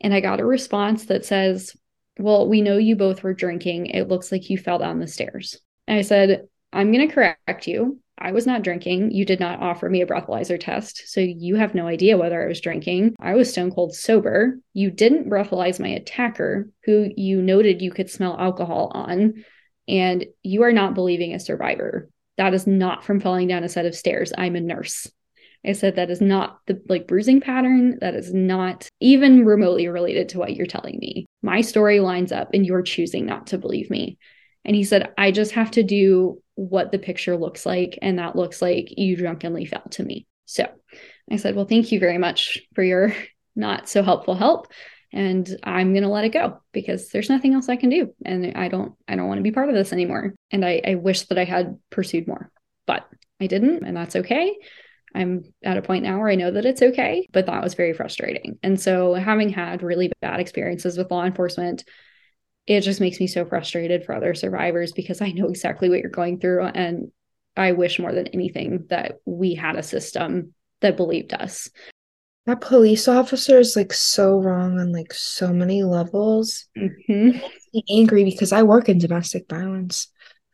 and 0.00 0.14
I 0.14 0.20
got 0.20 0.40
a 0.40 0.46
response 0.46 1.04
that 1.06 1.26
says, 1.26 1.76
well, 2.18 2.48
we 2.48 2.60
know 2.60 2.76
you 2.76 2.96
both 2.96 3.22
were 3.22 3.34
drinking. 3.34 3.86
It 3.86 4.08
looks 4.08 4.30
like 4.30 4.50
you 4.50 4.58
fell 4.58 4.78
down 4.78 4.98
the 4.98 5.06
stairs. 5.06 5.58
And 5.86 5.98
I 5.98 6.02
said, 6.02 6.48
I'm 6.72 6.92
going 6.92 7.08
to 7.08 7.14
correct 7.14 7.66
you. 7.66 8.00
I 8.18 8.32
was 8.32 8.46
not 8.46 8.62
drinking. 8.62 9.12
You 9.12 9.24
did 9.24 9.40
not 9.40 9.60
offer 9.60 9.88
me 9.88 10.02
a 10.02 10.06
breathalyzer 10.06 10.60
test. 10.60 11.08
So 11.08 11.20
you 11.20 11.56
have 11.56 11.74
no 11.74 11.86
idea 11.86 12.18
whether 12.18 12.42
I 12.42 12.48
was 12.48 12.60
drinking. 12.60 13.14
I 13.18 13.34
was 13.34 13.50
stone 13.50 13.70
cold 13.70 13.94
sober. 13.94 14.58
You 14.74 14.90
didn't 14.90 15.30
breathalyze 15.30 15.80
my 15.80 15.88
attacker, 15.88 16.68
who 16.84 17.10
you 17.16 17.40
noted 17.40 17.80
you 17.80 17.90
could 17.90 18.10
smell 18.10 18.36
alcohol 18.38 18.92
on. 18.94 19.44
And 19.88 20.26
you 20.42 20.62
are 20.64 20.72
not 20.72 20.94
believing 20.94 21.34
a 21.34 21.40
survivor. 21.40 22.10
That 22.36 22.52
is 22.52 22.66
not 22.66 23.04
from 23.04 23.20
falling 23.20 23.48
down 23.48 23.64
a 23.64 23.68
set 23.68 23.86
of 23.86 23.94
stairs. 23.94 24.32
I'm 24.36 24.54
a 24.54 24.60
nurse. 24.60 25.10
I 25.66 25.72
said 25.72 25.96
that 25.96 26.10
is 26.10 26.20
not 26.20 26.58
the 26.66 26.80
like 26.88 27.06
bruising 27.06 27.40
pattern. 27.40 27.98
That 28.00 28.14
is 28.14 28.32
not 28.32 28.88
even 29.00 29.44
remotely 29.44 29.88
related 29.88 30.30
to 30.30 30.38
what 30.38 30.54
you're 30.54 30.66
telling 30.66 30.98
me. 30.98 31.26
My 31.42 31.60
story 31.60 32.00
lines 32.00 32.32
up 32.32 32.50
and 32.52 32.66
you're 32.66 32.82
choosing 32.82 33.26
not 33.26 33.48
to 33.48 33.58
believe 33.58 33.90
me. 33.90 34.18
And 34.64 34.76
he 34.76 34.84
said, 34.84 35.12
I 35.16 35.30
just 35.30 35.52
have 35.52 35.70
to 35.72 35.82
do 35.82 36.42
what 36.54 36.92
the 36.92 36.98
picture 36.98 37.36
looks 37.36 37.64
like. 37.64 37.98
And 38.02 38.18
that 38.18 38.36
looks 38.36 38.60
like 38.60 38.98
you 38.98 39.16
drunkenly 39.16 39.64
fell 39.64 39.84
to 39.92 40.02
me. 40.02 40.26
So 40.44 40.66
I 41.30 41.36
said, 41.36 41.54
Well, 41.56 41.64
thank 41.64 41.92
you 41.92 42.00
very 42.00 42.18
much 42.18 42.58
for 42.74 42.82
your 42.82 43.14
not 43.56 43.88
so 43.88 44.02
helpful 44.02 44.34
help. 44.34 44.68
And 45.12 45.48
I'm 45.64 45.92
gonna 45.92 46.10
let 46.10 46.24
it 46.24 46.30
go 46.30 46.60
because 46.72 47.08
there's 47.08 47.30
nothing 47.30 47.54
else 47.54 47.68
I 47.68 47.76
can 47.76 47.90
do. 47.90 48.14
And 48.24 48.56
I 48.56 48.68
don't 48.68 48.94
I 49.08 49.16
don't 49.16 49.28
want 49.28 49.38
to 49.38 49.42
be 49.42 49.50
part 49.50 49.68
of 49.68 49.74
this 49.74 49.92
anymore. 49.92 50.34
And 50.50 50.64
I, 50.64 50.80
I 50.86 50.94
wish 50.96 51.22
that 51.22 51.38
I 51.38 51.44
had 51.44 51.78
pursued 51.90 52.28
more, 52.28 52.50
but 52.86 53.08
I 53.40 53.46
didn't, 53.46 53.84
and 53.84 53.96
that's 53.96 54.16
okay. 54.16 54.56
I'm 55.14 55.44
at 55.64 55.76
a 55.76 55.82
point 55.82 56.04
now 56.04 56.18
where 56.18 56.28
I 56.28 56.36
know 56.36 56.50
that 56.50 56.64
it's 56.64 56.82
okay, 56.82 57.28
but 57.32 57.46
that 57.46 57.62
was 57.62 57.74
very 57.74 57.92
frustrating. 57.92 58.58
And 58.62 58.80
so, 58.80 59.14
having 59.14 59.48
had 59.48 59.82
really 59.82 60.12
bad 60.20 60.40
experiences 60.40 60.96
with 60.96 61.10
law 61.10 61.24
enforcement, 61.24 61.84
it 62.66 62.82
just 62.82 63.00
makes 63.00 63.18
me 63.18 63.26
so 63.26 63.44
frustrated 63.44 64.04
for 64.04 64.14
other 64.14 64.34
survivors 64.34 64.92
because 64.92 65.20
I 65.20 65.32
know 65.32 65.48
exactly 65.48 65.88
what 65.88 66.00
you're 66.00 66.10
going 66.10 66.38
through. 66.38 66.64
And 66.66 67.10
I 67.56 67.72
wish 67.72 67.98
more 67.98 68.12
than 68.12 68.28
anything 68.28 68.86
that 68.90 69.16
we 69.24 69.54
had 69.54 69.76
a 69.76 69.82
system 69.82 70.54
that 70.80 70.96
believed 70.96 71.34
us. 71.34 71.68
That 72.46 72.60
police 72.60 73.06
officer 73.06 73.58
is 73.58 73.76
like 73.76 73.92
so 73.92 74.38
wrong 74.38 74.78
on 74.78 74.92
like 74.92 75.12
so 75.12 75.52
many 75.52 75.82
levels. 75.82 76.66
Mm-hmm. 76.76 77.38
angry 77.90 78.24
because 78.24 78.52
I 78.52 78.62
work 78.62 78.88
in 78.88 78.98
domestic 78.98 79.48
violence. 79.48 80.08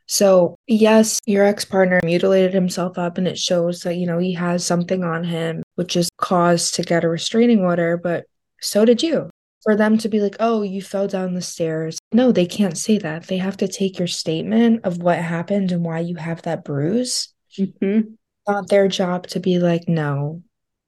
So, 0.06 0.56
yes, 0.66 1.20
your 1.26 1.44
ex 1.44 1.64
partner 1.64 2.00
mutilated 2.04 2.54
himself 2.54 2.96
up, 2.96 3.18
and 3.18 3.26
it 3.26 3.38
shows 3.38 3.80
that, 3.80 3.96
you 3.96 4.06
know, 4.06 4.18
he 4.18 4.32
has 4.34 4.64
something 4.64 5.02
on 5.02 5.24
him, 5.24 5.62
which 5.74 5.96
is 5.96 6.08
cause 6.18 6.70
to 6.72 6.82
get 6.82 7.04
a 7.04 7.08
restraining 7.08 7.60
order, 7.60 7.96
but 7.96 8.24
so 8.60 8.84
did 8.84 9.02
you. 9.02 9.30
For 9.64 9.74
them 9.74 9.98
to 9.98 10.08
be 10.08 10.20
like, 10.20 10.36
oh, 10.38 10.62
you 10.62 10.80
fell 10.80 11.08
down 11.08 11.34
the 11.34 11.42
stairs. 11.42 11.98
No, 12.12 12.30
they 12.30 12.46
can't 12.46 12.78
say 12.78 12.98
that. 12.98 13.26
They 13.26 13.38
have 13.38 13.56
to 13.56 13.66
take 13.66 13.98
your 13.98 14.06
statement 14.06 14.84
of 14.84 14.98
what 14.98 15.18
happened 15.18 15.72
and 15.72 15.84
why 15.84 15.98
you 16.00 16.14
have 16.14 16.42
that 16.42 16.64
bruise. 16.64 17.34
Mm-hmm. 17.58 18.12
Not 18.46 18.68
their 18.68 18.86
job 18.86 19.26
to 19.28 19.40
be 19.40 19.58
like, 19.58 19.88
no, 19.88 20.42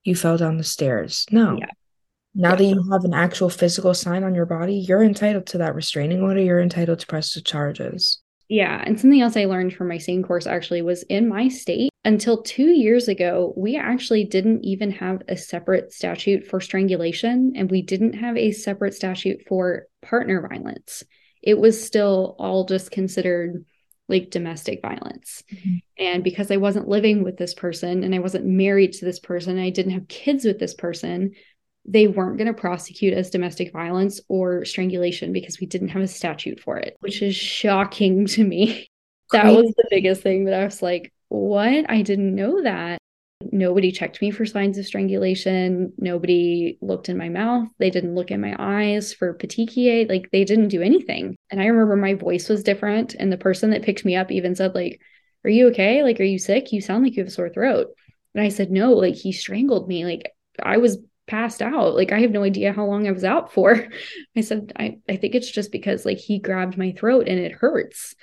you 0.04 0.14
fell 0.14 0.38
down 0.38 0.58
the 0.58 0.64
stairs. 0.64 1.26
No. 1.32 1.56
Yeah. 1.58 1.66
Now 2.36 2.50
yeah. 2.50 2.56
that 2.56 2.64
you 2.64 2.90
have 2.92 3.04
an 3.04 3.14
actual 3.14 3.50
physical 3.50 3.94
sign 3.94 4.22
on 4.22 4.36
your 4.36 4.46
body, 4.46 4.76
you're 4.76 5.02
entitled 5.02 5.46
to 5.46 5.58
that 5.58 5.74
restraining 5.74 6.22
order. 6.22 6.40
You're 6.40 6.60
entitled 6.60 7.00
to 7.00 7.06
press 7.06 7.34
the 7.34 7.40
charges. 7.40 8.20
Yeah. 8.48 8.82
And 8.84 8.98
something 8.98 9.20
else 9.20 9.36
I 9.36 9.44
learned 9.44 9.74
from 9.74 9.88
my 9.88 9.98
SANE 9.98 10.22
course 10.22 10.46
actually 10.46 10.82
was 10.82 11.02
in 11.04 11.28
my 11.28 11.48
state, 11.48 11.90
until 12.04 12.42
two 12.42 12.70
years 12.70 13.08
ago, 13.08 13.52
we 13.56 13.76
actually 13.76 14.24
didn't 14.24 14.64
even 14.64 14.90
have 14.92 15.22
a 15.28 15.36
separate 15.36 15.92
statute 15.92 16.46
for 16.46 16.60
strangulation, 16.60 17.52
and 17.54 17.70
we 17.70 17.82
didn't 17.82 18.14
have 18.14 18.36
a 18.36 18.52
separate 18.52 18.94
statute 18.94 19.42
for 19.46 19.86
partner 20.00 20.46
violence. 20.48 21.02
It 21.42 21.58
was 21.58 21.84
still 21.84 22.36
all 22.38 22.64
just 22.64 22.90
considered 22.90 23.64
like 24.08 24.30
domestic 24.30 24.80
violence. 24.80 25.44
Mm-hmm. 25.52 25.76
And 25.98 26.24
because 26.24 26.50
I 26.50 26.56
wasn't 26.56 26.88
living 26.88 27.22
with 27.22 27.36
this 27.36 27.52
person 27.52 28.02
and 28.02 28.14
I 28.14 28.20
wasn't 28.20 28.46
married 28.46 28.94
to 28.94 29.04
this 29.04 29.20
person, 29.20 29.58
I 29.58 29.68
didn't 29.68 29.92
have 29.92 30.08
kids 30.08 30.46
with 30.46 30.58
this 30.58 30.72
person, 30.72 31.32
they 31.88 32.06
weren't 32.06 32.36
going 32.36 32.46
to 32.46 32.52
prosecute 32.52 33.14
as 33.14 33.30
domestic 33.30 33.72
violence 33.72 34.20
or 34.28 34.64
strangulation 34.66 35.32
because 35.32 35.58
we 35.58 35.66
didn't 35.66 35.88
have 35.88 36.02
a 36.02 36.06
statute 36.06 36.60
for 36.60 36.76
it, 36.76 36.96
which 37.00 37.22
is 37.22 37.34
shocking 37.34 38.26
to 38.28 38.44
me. 38.44 38.86
That 39.32 39.46
was 39.46 39.74
the 39.76 39.88
biggest 39.90 40.22
thing 40.22 40.44
that 40.44 40.54
I 40.54 40.64
was 40.64 40.82
like, 40.82 41.12
what? 41.28 41.90
I 41.90 42.02
didn't 42.02 42.34
know 42.34 42.62
that. 42.62 42.98
Nobody 43.52 43.92
checked 43.92 44.20
me 44.20 44.30
for 44.30 44.44
signs 44.44 44.78
of 44.78 44.86
strangulation. 44.86 45.92
Nobody 45.96 46.78
looked 46.80 47.08
in 47.08 47.16
my 47.16 47.28
mouth. 47.28 47.68
They 47.78 47.90
didn't 47.90 48.14
look 48.14 48.30
in 48.30 48.40
my 48.40 48.54
eyes 48.58 49.12
for 49.12 49.34
petechiae. 49.34 50.08
Like 50.08 50.30
they 50.30 50.44
didn't 50.44 50.68
do 50.68 50.82
anything. 50.82 51.36
And 51.50 51.60
I 51.60 51.66
remember 51.66 51.96
my 51.96 52.14
voice 52.14 52.48
was 52.48 52.62
different. 52.62 53.14
And 53.14 53.30
the 53.30 53.38
person 53.38 53.70
that 53.70 53.82
picked 53.82 54.04
me 54.04 54.16
up 54.16 54.30
even 54.30 54.54
said, 54.54 54.74
like, 54.74 55.00
are 55.44 55.50
you 55.50 55.68
okay? 55.68 56.02
Like, 56.02 56.20
are 56.20 56.24
you 56.24 56.38
sick? 56.38 56.72
You 56.72 56.80
sound 56.80 57.04
like 57.04 57.16
you 57.16 57.22
have 57.22 57.28
a 57.28 57.30
sore 57.30 57.48
throat. 57.48 57.88
And 58.34 58.42
I 58.42 58.48
said, 58.48 58.70
no, 58.70 58.92
like 58.92 59.14
he 59.14 59.32
strangled 59.32 59.88
me. 59.88 60.04
Like 60.04 60.32
I 60.62 60.78
was 60.78 60.98
passed 61.28 61.62
out. 61.62 61.94
Like 61.94 62.12
I 62.12 62.20
have 62.20 62.30
no 62.30 62.42
idea 62.42 62.72
how 62.72 62.84
long 62.84 63.06
I 63.06 63.12
was 63.12 63.24
out 63.24 63.52
for. 63.52 63.86
I 64.36 64.40
said, 64.40 64.72
I, 64.76 64.98
I 65.08 65.16
think 65.16 65.34
it's 65.34 65.50
just 65.50 65.70
because 65.70 66.04
like 66.04 66.18
he 66.18 66.38
grabbed 66.38 66.76
my 66.76 66.92
throat 66.92 67.28
and 67.28 67.38
it 67.38 67.52
hurts. 67.52 68.14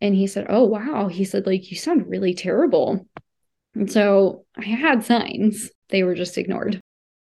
And 0.00 0.14
he 0.14 0.26
said, 0.26 0.46
Oh 0.48 0.64
wow. 0.64 1.08
He 1.08 1.24
said, 1.24 1.46
like, 1.46 1.70
you 1.70 1.76
sound 1.76 2.08
really 2.08 2.34
terrible. 2.34 3.06
And 3.74 3.90
so 3.90 4.44
I 4.56 4.64
had 4.64 5.04
signs. 5.04 5.70
They 5.88 6.02
were 6.02 6.14
just 6.14 6.38
ignored. 6.38 6.80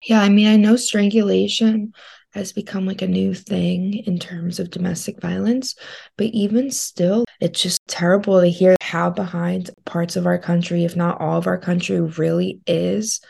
Yeah, 0.05 0.21
I 0.21 0.29
mean, 0.29 0.49
I 0.49 0.57
know 0.57 0.75
strangulation 0.77 1.93
has 2.33 2.53
become 2.53 2.87
like 2.87 3.03
a 3.03 3.07
new 3.07 3.35
thing 3.35 3.95
in 4.07 4.19
terms 4.19 4.59
of 4.59 4.71
domestic 4.71 5.21
violence, 5.21 5.75
but 6.17 6.27
even 6.27 6.71
still, 6.71 7.25
it's 7.41 7.63
just 7.63 7.81
terrible 7.87 8.41
to 8.41 8.49
hear 8.49 8.75
how 8.81 9.11
behind 9.11 9.71
parts 9.85 10.17
of 10.17 10.27
our 10.27 10.39
country, 10.39 10.85
if 10.85 10.97
not 10.97 11.21
all 11.21 11.37
of 11.39 11.47
our 11.47 11.59
country, 11.59 12.01
really 12.01 12.61
is 12.67 13.21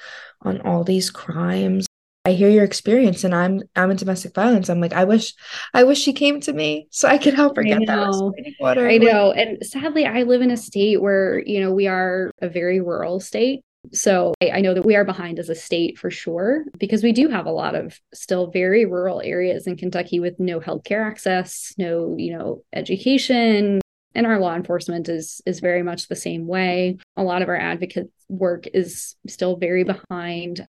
on 0.44 0.60
all 0.62 0.84
these 0.84 1.10
crimes. 1.10 1.86
I 2.24 2.32
hear 2.32 2.48
your 2.48 2.62
experience 2.62 3.24
and 3.24 3.34
I'm 3.34 3.62
I'm 3.74 3.90
in 3.90 3.96
domestic 3.96 4.34
violence. 4.34 4.68
I'm 4.68 4.80
like, 4.80 4.92
I 4.92 5.04
wish 5.04 5.34
I 5.74 5.82
wish 5.82 5.98
she 5.98 6.12
came 6.12 6.40
to 6.42 6.52
me 6.52 6.86
so 6.90 7.08
I 7.08 7.18
could 7.18 7.34
help 7.34 7.56
her 7.56 7.64
get 7.64 7.80
that 7.86 8.32
water. 8.60 8.88
I 8.88 8.98
know. 8.98 9.32
And 9.32 9.64
sadly 9.66 10.06
I 10.06 10.22
live 10.22 10.40
in 10.40 10.52
a 10.52 10.56
state 10.56 11.02
where, 11.02 11.42
you 11.44 11.60
know, 11.60 11.72
we 11.72 11.88
are 11.88 12.30
a 12.40 12.48
very 12.48 12.80
rural 12.80 13.18
state. 13.18 13.62
So 13.92 14.34
I, 14.40 14.50
I, 14.50 14.60
know 14.60 14.74
that 14.74 14.86
we 14.86 14.94
are 14.94 15.04
behind 15.04 15.40
as 15.40 15.48
a 15.48 15.56
state 15.56 15.98
for 15.98 16.08
sure, 16.08 16.64
because 16.78 17.02
we 17.02 17.10
do 17.10 17.28
have 17.28 17.46
a 17.46 17.50
lot 17.50 17.74
of 17.74 18.00
still 18.14 18.46
very 18.48 18.84
rural 18.84 19.20
areas 19.24 19.66
in 19.66 19.76
Kentucky 19.76 20.20
with 20.20 20.38
no 20.38 20.60
healthcare 20.60 21.04
access, 21.04 21.74
no, 21.78 22.14
you 22.16 22.32
know, 22.32 22.62
education. 22.72 23.80
And 24.14 24.26
our 24.26 24.38
law 24.38 24.54
enforcement 24.54 25.08
is 25.08 25.40
is 25.46 25.58
very 25.58 25.82
much 25.82 26.06
the 26.06 26.14
same 26.14 26.46
way. 26.46 26.98
A 27.16 27.24
lot 27.24 27.42
of 27.42 27.48
our 27.48 27.56
advocate 27.56 28.10
work 28.32 28.66
is 28.72 29.14
still 29.28 29.56
very 29.56 29.84
behind. 29.84 30.66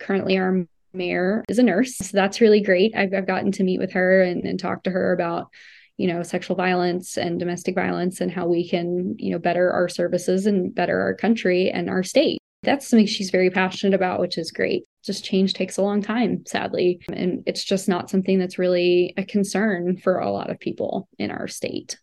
Currently, 0.00 0.38
our 0.38 0.66
mayor 0.92 1.44
is 1.48 1.58
a 1.58 1.62
nurse. 1.62 1.96
So 1.96 2.10
that's 2.12 2.40
really 2.40 2.60
great. 2.60 2.94
I've, 2.96 3.12
I've 3.14 3.26
gotten 3.26 3.52
to 3.52 3.64
meet 3.64 3.78
with 3.78 3.92
her 3.92 4.22
and, 4.22 4.44
and 4.44 4.58
talk 4.58 4.84
to 4.84 4.90
her 4.90 5.12
about 5.12 5.48
you 5.98 6.06
know 6.08 6.22
sexual 6.22 6.56
violence 6.56 7.16
and 7.18 7.38
domestic 7.38 7.74
violence 7.74 8.20
and 8.20 8.30
how 8.30 8.46
we 8.46 8.68
can 8.68 9.14
you 9.18 9.30
know 9.30 9.38
better 9.38 9.70
our 9.70 9.88
services 9.88 10.46
and 10.46 10.74
better 10.74 10.98
our 11.00 11.14
country 11.14 11.70
and 11.70 11.90
our 11.90 12.02
state 12.02 12.38
that's 12.62 12.88
something 12.88 13.06
she's 13.06 13.30
very 13.30 13.50
passionate 13.50 13.94
about 13.94 14.18
which 14.18 14.38
is 14.38 14.50
great 14.50 14.84
just 15.04 15.22
change 15.22 15.52
takes 15.52 15.76
a 15.76 15.82
long 15.82 16.00
time 16.00 16.44
sadly 16.46 16.98
and 17.12 17.42
it's 17.46 17.62
just 17.62 17.90
not 17.90 18.08
something 18.08 18.38
that's 18.38 18.58
really 18.58 19.12
a 19.18 19.24
concern 19.24 19.96
for 19.96 20.18
a 20.18 20.30
lot 20.30 20.50
of 20.50 20.58
people 20.58 21.08
in 21.18 21.30
our 21.30 21.46
state 21.46 21.98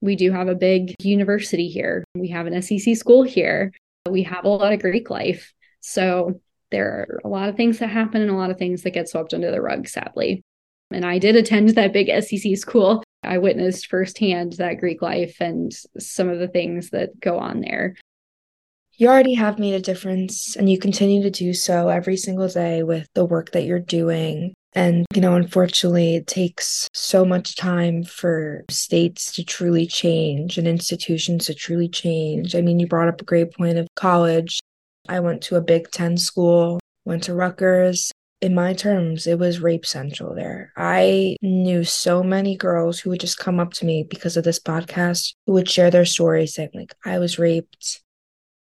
we 0.00 0.14
do 0.14 0.30
have 0.30 0.48
a 0.48 0.54
big 0.54 0.94
university 1.02 1.68
here 1.68 2.04
we 2.14 2.28
have 2.28 2.46
an 2.46 2.62
sec 2.62 2.96
school 2.96 3.24
here 3.24 3.72
we 4.10 4.22
have 4.22 4.44
a 4.44 4.48
lot 4.48 4.72
of 4.72 4.80
greek 4.80 5.10
life 5.10 5.52
so 5.80 6.40
there 6.70 6.88
are 6.88 7.20
a 7.24 7.28
lot 7.28 7.48
of 7.48 7.56
things 7.56 7.78
that 7.78 7.88
happen 7.88 8.22
and 8.22 8.30
a 8.30 8.36
lot 8.36 8.50
of 8.50 8.58
things 8.58 8.82
that 8.82 8.94
get 8.94 9.08
swept 9.08 9.32
under 9.32 9.50
the 9.50 9.60
rug, 9.60 9.86
sadly. 9.86 10.42
And 10.90 11.04
I 11.04 11.18
did 11.18 11.36
attend 11.36 11.68
that 11.70 11.92
big 11.92 12.10
SEC 12.22 12.56
school. 12.56 13.04
I 13.22 13.38
witnessed 13.38 13.86
firsthand 13.86 14.54
that 14.54 14.80
Greek 14.80 15.02
life 15.02 15.36
and 15.40 15.72
some 15.98 16.28
of 16.28 16.38
the 16.38 16.48
things 16.48 16.90
that 16.90 17.20
go 17.20 17.38
on 17.38 17.60
there. 17.60 17.94
You 18.96 19.08
already 19.08 19.34
have 19.34 19.58
made 19.58 19.74
a 19.74 19.80
difference, 19.80 20.56
and 20.56 20.70
you 20.70 20.78
continue 20.78 21.22
to 21.22 21.30
do 21.30 21.52
so 21.52 21.88
every 21.88 22.16
single 22.16 22.48
day 22.48 22.82
with 22.82 23.08
the 23.14 23.24
work 23.24 23.52
that 23.52 23.64
you're 23.64 23.78
doing. 23.78 24.54
And, 24.74 25.06
you 25.14 25.20
know, 25.20 25.36
unfortunately, 25.36 26.16
it 26.16 26.26
takes 26.26 26.88
so 26.92 27.24
much 27.24 27.54
time 27.54 28.02
for 28.02 28.64
states 28.68 29.32
to 29.34 29.44
truly 29.44 29.86
change 29.86 30.58
and 30.58 30.66
institutions 30.66 31.46
to 31.46 31.54
truly 31.54 31.88
change. 31.88 32.56
I 32.56 32.60
mean, 32.60 32.80
you 32.80 32.88
brought 32.88 33.08
up 33.08 33.20
a 33.20 33.24
great 33.24 33.52
point 33.52 33.78
of 33.78 33.86
college. 33.94 34.58
I 35.08 35.20
went 35.20 35.42
to 35.42 35.56
a 35.56 35.60
Big 35.60 35.90
Ten 35.92 36.16
school, 36.16 36.80
went 37.04 37.22
to 37.24 37.34
Rutgers. 37.34 38.10
In 38.40 38.54
my 38.54 38.74
terms, 38.74 39.26
it 39.26 39.38
was 39.38 39.60
rape 39.60 39.86
central 39.86 40.34
there. 40.34 40.72
I 40.76 41.36
knew 41.40 41.84
so 41.84 42.22
many 42.22 42.56
girls 42.56 42.98
who 42.98 43.10
would 43.10 43.20
just 43.20 43.38
come 43.38 43.60
up 43.60 43.72
to 43.74 43.86
me 43.86 44.02
because 44.02 44.36
of 44.36 44.44
this 44.44 44.58
podcast 44.58 45.34
who 45.46 45.52
would 45.52 45.70
share 45.70 45.90
their 45.90 46.04
stories 46.04 46.54
saying, 46.54 46.70
like, 46.74 46.94
I 47.04 47.18
was 47.18 47.38
raped. 47.38 48.02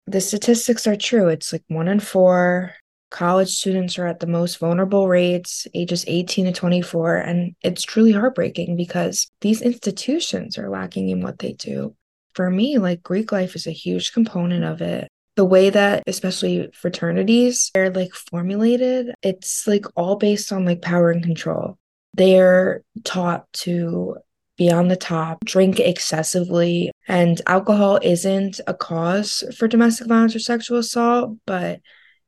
The 0.06 0.20
statistics 0.20 0.86
are 0.86 0.96
true. 0.96 1.28
It's 1.28 1.52
like 1.52 1.62
one 1.68 1.88
in 1.88 2.00
four 2.00 2.74
college 3.10 3.50
students 3.50 3.98
are 3.98 4.06
at 4.06 4.20
the 4.20 4.26
most 4.26 4.58
vulnerable 4.58 5.08
rates, 5.08 5.66
ages 5.74 6.04
18 6.06 6.46
to 6.46 6.52
24. 6.52 7.16
And 7.16 7.54
it's 7.62 7.82
truly 7.82 8.12
heartbreaking 8.12 8.76
because 8.76 9.30
these 9.40 9.62
institutions 9.62 10.56
are 10.56 10.70
lacking 10.70 11.08
in 11.08 11.20
what 11.20 11.38
they 11.38 11.52
do. 11.52 11.94
For 12.34 12.48
me, 12.48 12.78
like 12.78 13.02
Greek 13.02 13.32
life 13.32 13.56
is 13.56 13.66
a 13.66 13.72
huge 13.72 14.12
component 14.12 14.64
of 14.64 14.80
it 14.80 15.08
the 15.36 15.44
way 15.44 15.70
that 15.70 16.02
especially 16.06 16.68
fraternities 16.74 17.70
are 17.74 17.88
like 17.88 18.12
formulated 18.12 19.14
it's 19.22 19.66
like 19.66 19.86
all 19.96 20.16
based 20.16 20.52
on 20.52 20.64
like 20.64 20.82
power 20.82 21.10
and 21.10 21.22
control 21.22 21.78
they're 22.14 22.82
taught 23.04 23.50
to 23.52 24.16
be 24.58 24.70
on 24.70 24.88
the 24.88 24.96
top 24.96 25.42
drink 25.46 25.80
excessively 25.80 26.90
and 27.08 27.40
alcohol 27.46 27.98
isn't 28.02 28.60
a 28.66 28.74
cause 28.74 29.42
for 29.56 29.66
domestic 29.66 30.06
violence 30.08 30.36
or 30.36 30.40
sexual 30.40 30.78
assault 30.78 31.34
but 31.46 31.80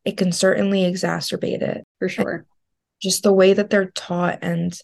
it 0.04 0.16
can 0.16 0.32
certainly 0.32 0.82
exacerbate 0.82 1.62
it 1.62 1.84
for 1.98 2.08
sure 2.08 2.44
just 3.02 3.24
the 3.24 3.32
way 3.32 3.52
that 3.52 3.68
they're 3.68 3.90
taught 3.90 4.38
and 4.42 4.78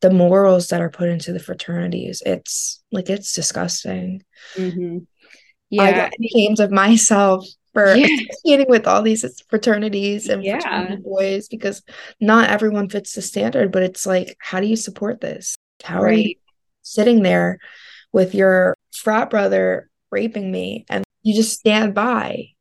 the 0.00 0.10
morals 0.10 0.68
that 0.68 0.80
are 0.80 0.90
put 0.90 1.08
into 1.08 1.32
the 1.32 1.40
fraternities 1.40 2.22
it's 2.24 2.82
like 2.92 3.10
it's 3.10 3.34
disgusting 3.34 4.22
mm-hmm. 4.54 4.98
yeah 5.70 5.82
i 5.82 5.92
get 5.92 6.12
ashamed 6.24 6.60
of 6.60 6.70
myself 6.70 7.46
for 7.72 7.94
yeah. 7.94 8.06
associating 8.06 8.66
with 8.68 8.86
all 8.86 9.02
these 9.02 9.24
fraternities 9.50 10.28
and 10.28 10.44
yeah. 10.44 10.60
fraternity 10.60 11.02
boys 11.02 11.48
because 11.48 11.82
not 12.20 12.48
everyone 12.48 12.88
fits 12.88 13.14
the 13.14 13.22
standard 13.22 13.72
but 13.72 13.82
it's 13.82 14.06
like 14.06 14.36
how 14.38 14.60
do 14.60 14.66
you 14.66 14.76
support 14.76 15.20
this 15.20 15.56
how 15.82 16.00
right. 16.00 16.12
are 16.12 16.18
you 16.18 16.34
sitting 16.82 17.22
there 17.22 17.58
with 18.12 18.34
your 18.34 18.76
frat 18.92 19.28
brother 19.28 19.90
raping 20.12 20.50
me 20.50 20.84
and 20.88 21.02
you 21.22 21.34
just 21.34 21.58
stand 21.58 21.94
by 21.94 22.53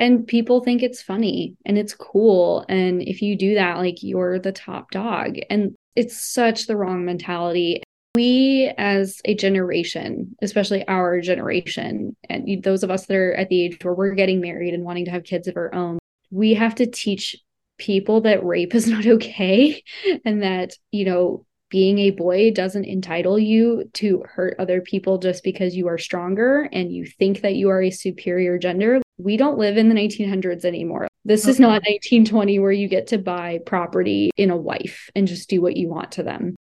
And 0.00 0.26
people 0.26 0.64
think 0.64 0.82
it's 0.82 1.02
funny 1.02 1.56
and 1.66 1.76
it's 1.76 1.94
cool. 1.94 2.64
And 2.70 3.02
if 3.02 3.20
you 3.20 3.36
do 3.36 3.54
that, 3.54 3.76
like 3.76 4.02
you're 4.02 4.38
the 4.38 4.50
top 4.50 4.90
dog. 4.90 5.36
And 5.50 5.74
it's 5.94 6.16
such 6.16 6.66
the 6.66 6.76
wrong 6.76 7.04
mentality. 7.04 7.82
We, 8.14 8.72
as 8.78 9.20
a 9.26 9.34
generation, 9.34 10.34
especially 10.40 10.88
our 10.88 11.20
generation, 11.20 12.16
and 12.30 12.62
those 12.62 12.82
of 12.82 12.90
us 12.90 13.06
that 13.06 13.14
are 13.14 13.34
at 13.34 13.50
the 13.50 13.62
age 13.62 13.78
where 13.82 13.94
we're 13.94 14.14
getting 14.14 14.40
married 14.40 14.72
and 14.72 14.84
wanting 14.84 15.04
to 15.04 15.10
have 15.10 15.22
kids 15.22 15.46
of 15.46 15.56
our 15.58 15.72
own, 15.74 15.98
we 16.30 16.54
have 16.54 16.74
to 16.76 16.86
teach 16.86 17.36
people 17.76 18.22
that 18.22 18.44
rape 18.44 18.74
is 18.74 18.86
not 18.88 19.06
okay 19.06 19.82
and 20.24 20.42
that, 20.42 20.72
you 20.92 21.04
know, 21.04 21.44
being 21.68 21.98
a 21.98 22.10
boy 22.10 22.50
doesn't 22.50 22.84
entitle 22.84 23.38
you 23.38 23.88
to 23.92 24.24
hurt 24.26 24.56
other 24.58 24.80
people 24.80 25.18
just 25.18 25.44
because 25.44 25.76
you 25.76 25.86
are 25.86 25.98
stronger 25.98 26.68
and 26.72 26.90
you 26.90 27.06
think 27.06 27.42
that 27.42 27.54
you 27.54 27.68
are 27.68 27.82
a 27.82 27.90
superior 27.90 28.58
gender. 28.58 29.00
We 29.22 29.36
don't 29.36 29.58
live 29.58 29.76
in 29.76 29.88
the 29.88 29.94
1900s 29.94 30.64
anymore. 30.64 31.08
This 31.24 31.44
okay. 31.44 31.50
is 31.50 31.60
not 31.60 31.82
1920 31.82 32.58
where 32.58 32.72
you 32.72 32.88
get 32.88 33.08
to 33.08 33.18
buy 33.18 33.58
property 33.64 34.30
in 34.36 34.50
a 34.50 34.56
wife 34.56 35.10
and 35.14 35.28
just 35.28 35.50
do 35.50 35.60
what 35.60 35.76
you 35.76 35.88
want 35.88 36.12
to 36.12 36.22
them. 36.22 36.56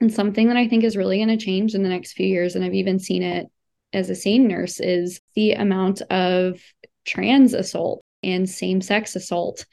And 0.00 0.12
something 0.12 0.48
that 0.48 0.56
I 0.56 0.68
think 0.68 0.84
is 0.84 0.96
really 0.96 1.18
going 1.18 1.28
to 1.28 1.44
change 1.44 1.74
in 1.74 1.82
the 1.82 1.88
next 1.88 2.12
few 2.12 2.26
years, 2.26 2.56
and 2.56 2.64
I've 2.64 2.74
even 2.74 2.98
seen 2.98 3.22
it 3.22 3.46
as 3.92 4.10
a 4.10 4.14
SANE 4.14 4.48
nurse, 4.48 4.80
is 4.80 5.20
the 5.34 5.52
amount 5.52 6.02
of 6.02 6.60
trans 7.04 7.54
assault 7.54 8.02
and 8.22 8.48
same 8.48 8.80
sex 8.80 9.14
assault 9.14 9.64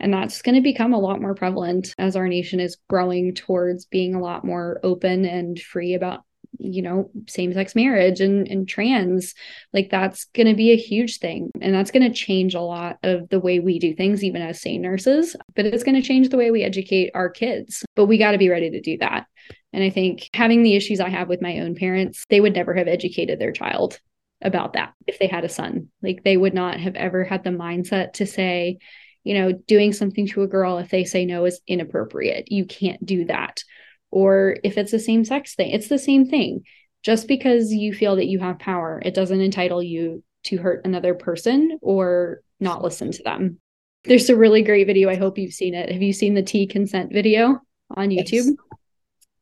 and 0.00 0.12
that's 0.12 0.42
going 0.42 0.54
to 0.54 0.60
become 0.60 0.92
a 0.92 0.98
lot 0.98 1.20
more 1.20 1.34
prevalent 1.34 1.94
as 1.98 2.14
our 2.14 2.28
nation 2.28 2.60
is 2.60 2.78
growing 2.88 3.34
towards 3.34 3.86
being 3.86 4.14
a 4.14 4.20
lot 4.20 4.44
more 4.44 4.80
open 4.82 5.24
and 5.24 5.58
free 5.58 5.94
about 5.94 6.22
you 6.58 6.82
know 6.82 7.10
same-sex 7.26 7.74
marriage 7.74 8.20
and 8.20 8.48
and 8.48 8.68
trans 8.68 9.34
like 9.72 9.88
that's 9.90 10.24
going 10.34 10.46
to 10.46 10.54
be 10.54 10.70
a 10.70 10.76
huge 10.76 11.18
thing 11.18 11.50
and 11.60 11.74
that's 11.74 11.90
going 11.90 12.02
to 12.02 12.16
change 12.16 12.54
a 12.54 12.60
lot 12.60 12.98
of 13.02 13.28
the 13.28 13.40
way 13.40 13.58
we 13.58 13.78
do 13.78 13.94
things 13.94 14.24
even 14.24 14.42
as 14.42 14.60
SANE 14.60 14.82
nurses 14.82 15.36
but 15.54 15.66
it's 15.66 15.84
going 15.84 15.94
to 15.94 16.06
change 16.06 16.28
the 16.28 16.36
way 16.36 16.50
we 16.50 16.62
educate 16.62 17.10
our 17.14 17.30
kids 17.30 17.84
but 17.94 18.06
we 18.06 18.18
got 18.18 18.32
to 18.32 18.38
be 18.38 18.48
ready 18.48 18.70
to 18.70 18.80
do 18.80 18.98
that 18.98 19.26
and 19.72 19.82
i 19.82 19.90
think 19.90 20.28
having 20.34 20.62
the 20.62 20.74
issues 20.74 21.00
i 21.00 21.08
have 21.08 21.28
with 21.28 21.42
my 21.42 21.60
own 21.60 21.74
parents 21.74 22.24
they 22.28 22.40
would 22.40 22.54
never 22.54 22.74
have 22.74 22.88
educated 22.88 23.38
their 23.38 23.52
child 23.52 24.00
about 24.42 24.74
that 24.74 24.92
if 25.06 25.18
they 25.18 25.26
had 25.26 25.44
a 25.44 25.48
son 25.48 25.88
like 26.02 26.22
they 26.24 26.36
would 26.36 26.54
not 26.54 26.78
have 26.78 26.94
ever 26.94 27.24
had 27.24 27.42
the 27.44 27.50
mindset 27.50 28.12
to 28.14 28.26
say 28.26 28.78
you 29.24 29.34
know, 29.34 29.52
doing 29.52 29.92
something 29.92 30.26
to 30.26 30.42
a 30.42 30.46
girl 30.46 30.78
if 30.78 30.88
they 30.88 31.04
say 31.04 31.26
no 31.26 31.44
is 31.44 31.60
inappropriate. 31.66 32.50
You 32.50 32.64
can't 32.64 33.04
do 33.04 33.26
that. 33.26 33.62
Or 34.10 34.56
if 34.64 34.78
it's 34.78 34.92
a 34.92 34.98
same 34.98 35.24
sex 35.24 35.54
thing, 35.54 35.70
it's 35.70 35.88
the 35.88 35.98
same 35.98 36.26
thing. 36.26 36.64
Just 37.02 37.28
because 37.28 37.72
you 37.72 37.92
feel 37.92 38.16
that 38.16 38.26
you 38.26 38.38
have 38.40 38.58
power, 38.58 39.00
it 39.04 39.14
doesn't 39.14 39.40
entitle 39.40 39.82
you 39.82 40.22
to 40.44 40.56
hurt 40.56 40.84
another 40.84 41.14
person 41.14 41.78
or 41.82 42.40
not 42.60 42.82
listen 42.82 43.12
to 43.12 43.22
them. 43.22 43.58
There's 44.04 44.30
a 44.30 44.36
really 44.36 44.62
great 44.62 44.86
video. 44.86 45.08
I 45.08 45.16
hope 45.16 45.38
you've 45.38 45.52
seen 45.52 45.74
it. 45.74 45.92
Have 45.92 46.02
you 46.02 46.12
seen 46.12 46.34
the 46.34 46.42
tea 46.42 46.66
consent 46.66 47.12
video 47.12 47.60
on 47.90 48.08
YouTube? 48.08 48.32
Yes. 48.32 48.50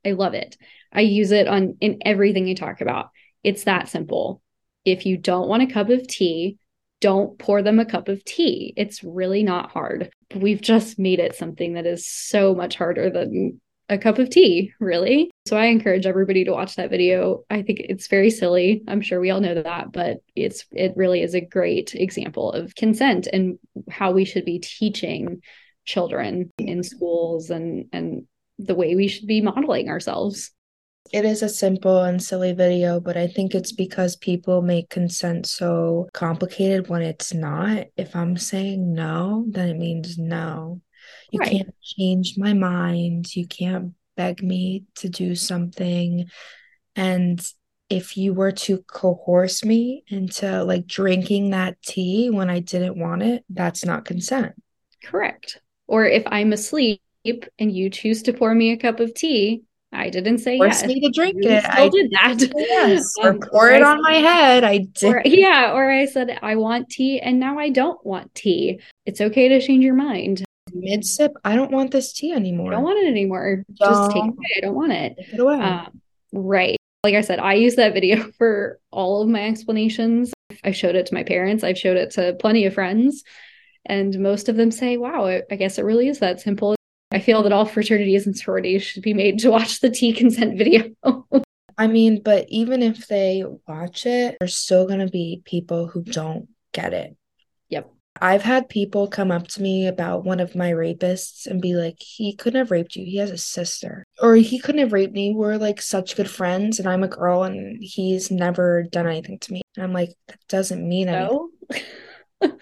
I 0.04 0.12
love 0.12 0.34
it. 0.34 0.56
I 0.92 1.00
use 1.00 1.32
it 1.32 1.46
on 1.46 1.76
in 1.80 1.98
everything 2.04 2.48
I 2.48 2.54
talk 2.54 2.80
about. 2.80 3.10
It's 3.42 3.64
that 3.64 3.88
simple. 3.88 4.42
If 4.84 5.06
you 5.06 5.16
don't 5.16 5.48
want 5.48 5.62
a 5.62 5.72
cup 5.72 5.88
of 5.90 6.06
tea, 6.06 6.58
don't 7.00 7.38
pour 7.38 7.62
them 7.62 7.78
a 7.78 7.84
cup 7.84 8.08
of 8.08 8.24
tea. 8.24 8.72
It's 8.76 9.04
really 9.04 9.42
not 9.42 9.70
hard. 9.70 10.10
We've 10.34 10.60
just 10.60 10.98
made 10.98 11.18
it 11.18 11.34
something 11.36 11.74
that 11.74 11.86
is 11.86 12.06
so 12.06 12.54
much 12.54 12.76
harder 12.76 13.10
than 13.10 13.60
a 13.89 13.99
cup 13.99 14.18
of 14.18 14.30
tea, 14.30 14.72
really. 14.80 15.30
So 15.47 15.57
I 15.57 15.66
encourage 15.66 16.07
everybody 16.07 16.45
to 16.45 16.53
watch 16.53 16.76
that 16.76 16.91
video. 16.91 17.45
I 17.51 17.62
think 17.62 17.80
it's 17.80 18.09
very 18.09 18.30
silly. 18.30 18.82
I'm 18.89 19.01
sure 19.01 19.20
we 19.20 19.30
all 19.30 19.41
know 19.41 19.62
that, 19.62 19.93
but 19.93 20.18
it's 20.34 20.64
it 20.72 20.93
really 20.97 21.22
is 21.22 21.34
a 21.34 21.41
great 21.41 21.95
example 21.95 22.53
of 22.53 22.74
consent 22.74 23.28
and 23.32 23.59
how 23.89 24.12
we 24.12 24.24
should 24.24 24.45
be 24.45 24.59
teaching 24.59 25.41
children 25.84 26.53
in 26.59 26.82
schools 26.82 27.51
and 27.51 27.87
and 27.93 28.26
the 28.59 28.74
way 28.74 28.97
we 28.97 29.09
should 29.09 29.26
be 29.26 29.41
modeling 29.41 29.89
ourselves. 29.89 30.51
It 31.12 31.24
is 31.24 31.43
a 31.43 31.49
simple 31.49 32.03
and 32.03 32.20
silly 32.20 32.53
video, 32.53 32.99
but 32.99 33.16
I 33.16 33.28
think 33.28 33.55
it's 33.55 33.70
because 33.70 34.16
people 34.16 34.62
make 34.62 34.91
consent 34.91 35.47
so 35.47 36.09
complicated 36.12 36.89
when 36.89 37.03
it's 37.03 37.32
not. 37.32 37.87
If 37.97 38.16
I'm 38.16 38.37
saying 38.37 38.93
no, 38.93 39.45
then 39.49 39.68
it 39.68 39.78
means 39.78 40.18
no. 40.18 40.80
You 41.31 41.41
right. 41.41 41.51
can't 41.51 41.74
change 41.83 42.35
my 42.37 42.53
mind. 42.53 43.35
You 43.35 43.47
can't 43.47 43.95
beg 44.16 44.43
me 44.43 44.85
to 44.97 45.09
do 45.09 45.35
something. 45.35 46.29
And 46.95 47.47
if 47.89 48.16
you 48.16 48.35
were 48.35 48.53
to 48.53 48.79
coerce 48.89 49.64
me 49.64 50.05
into 50.09 50.64
like 50.64 50.87
drinking 50.87 51.51
that 51.51 51.81
tea 51.83 52.31
when 52.31 52.51
I 52.51 52.61
didn't 52.61 52.99
want 52.99 53.22
it, 53.22 53.45
that's 53.49 53.85
not 53.85 54.05
consent. 54.05 54.55
Correct. 55.05 55.61
Or 55.87 56.05
if 56.05 56.24
I'm 56.27 56.53
asleep 56.53 57.01
and 57.59 57.72
you 57.72 57.91
choose 57.91 58.22
to 58.22 58.33
pour 58.33 58.55
me 58.55 58.72
a 58.72 58.77
cup 58.77 58.99
of 58.99 59.14
tea, 59.14 59.62
I 59.93 60.11
didn't 60.11 60.39
say 60.39 60.59
Force 60.59 60.83
yes. 60.83 60.87
me 60.87 61.01
to 61.01 61.11
drink 61.11 61.37
you 61.41 61.51
it. 61.51 61.64
I 61.64 61.89
did 61.89 62.11
that. 62.11 62.53
Yes. 62.57 63.14
Um, 63.22 63.37
or 63.43 63.49
pour 63.49 63.70
it 63.70 63.83
on 63.83 64.03
my 64.03 64.14
head. 64.14 64.64
I 64.64 64.79
did. 64.79 65.14
Or, 65.14 65.22
yeah. 65.24 65.72
Or 65.72 65.91
I 65.91 66.07
said 66.07 66.39
I 66.43 66.57
want 66.57 66.91
tea 66.91 67.20
and 67.20 67.39
now 67.39 67.59
I 67.59 67.70
don't 67.70 68.05
want 68.05 68.35
tea. 68.35 68.81
It's 69.05 69.20
okay 69.20 69.49
to 69.49 69.61
change 69.61 69.85
your 69.85 69.95
mind. 69.95 70.45
Mid 70.81 71.05
sip, 71.05 71.33
I 71.45 71.57
don't 71.57 71.70
want 71.70 71.91
this 71.91 72.12
tea 72.12 72.33
anymore. 72.33 72.72
I 72.72 72.77
don't 72.77 72.85
want 72.85 72.99
it 72.99 73.09
anymore. 73.09 73.64
Don't. 73.79 73.89
Just 73.89 74.11
take 74.11 74.24
it 74.24 74.29
away. 74.29 74.53
I 74.57 74.61
don't 74.61 74.74
want 74.74 74.93
it. 74.93 75.16
Take 75.18 75.35
it 75.35 75.41
away. 75.41 75.61
Um, 75.61 76.01
right. 76.33 76.77
Like 77.05 77.14
I 77.14 77.20
said, 77.20 77.39
I 77.39 77.55
use 77.55 77.77
that 77.77 77.95
video 77.95 78.31
for 78.39 78.79
all 78.91 79.22
of 79.22 79.29
my 79.29 79.47
explanations. 79.47 80.33
I 80.64 80.72
showed 80.72 80.95
it 80.95 81.07
to 81.07 81.14
my 81.14 81.22
parents. 81.22 81.64
I've 81.64 81.79
showed 81.79 81.97
it 81.97 82.12
to 82.12 82.37
plenty 82.41 82.66
of 82.66 82.74
friends. 82.74 83.22
And 83.85 84.18
most 84.18 84.49
of 84.49 84.57
them 84.57 84.70
say, 84.70 84.97
wow, 84.97 85.27
I 85.27 85.57
guess 85.57 85.79
it 85.79 85.85
really 85.85 86.09
is 86.09 86.18
that 86.18 86.41
simple. 86.41 86.74
I 87.12 87.20
feel 87.20 87.43
that 87.45 87.53
all 87.53 87.64
fraternities 87.64 88.27
and 88.27 88.37
sororities 88.37 88.83
should 88.83 89.03
be 89.03 89.14
made 89.14 89.39
to 89.41 89.51
watch 89.51 89.81
the 89.81 89.91
tea 89.91 90.12
consent 90.12 90.59
video. 90.59 90.91
I 91.79 91.87
mean, 91.87 92.22
but 92.22 92.47
even 92.49 92.83
if 92.83 93.07
they 93.07 93.45
watch 93.68 94.07
it, 94.07 94.37
there's 94.41 94.57
still 94.57 94.87
going 94.87 95.01
to 95.01 95.09
be 95.09 95.43
people 95.45 95.87
who 95.87 96.03
don't 96.03 96.49
get 96.72 96.93
it. 96.95 97.16
Yep. 97.68 97.93
I've 98.20 98.42
had 98.42 98.68
people 98.68 99.08
come 99.08 99.30
up 99.30 99.48
to 99.48 99.62
me 99.62 99.86
about 99.86 100.24
one 100.24 100.40
of 100.40 100.54
my 100.54 100.70
rapists 100.70 101.46
and 101.46 101.60
be 101.60 101.74
like, 101.74 101.96
he 101.98 102.34
couldn't 102.34 102.58
have 102.58 102.70
raped 102.70 102.96
you. 102.96 103.04
He 103.04 103.16
has 103.16 103.30
a 103.30 103.38
sister. 103.38 104.04
Or 104.20 104.34
he 104.34 104.58
couldn't 104.58 104.80
have 104.80 104.92
raped 104.92 105.14
me. 105.14 105.34
We're 105.34 105.56
like 105.56 105.80
such 105.80 106.16
good 106.16 106.30
friends 106.30 106.78
and 106.78 106.88
I'm 106.88 107.02
a 107.02 107.08
girl 107.08 107.44
and 107.44 107.78
he's 107.80 108.30
never 108.30 108.84
done 108.84 109.06
anything 109.06 109.38
to 109.40 109.52
me. 109.52 109.62
And 109.76 109.84
I'm 109.84 109.92
like, 109.92 110.10
that 110.28 110.38
doesn't 110.48 110.86
mean 110.86 111.06
no. 111.06 111.50
anything. 111.70 111.86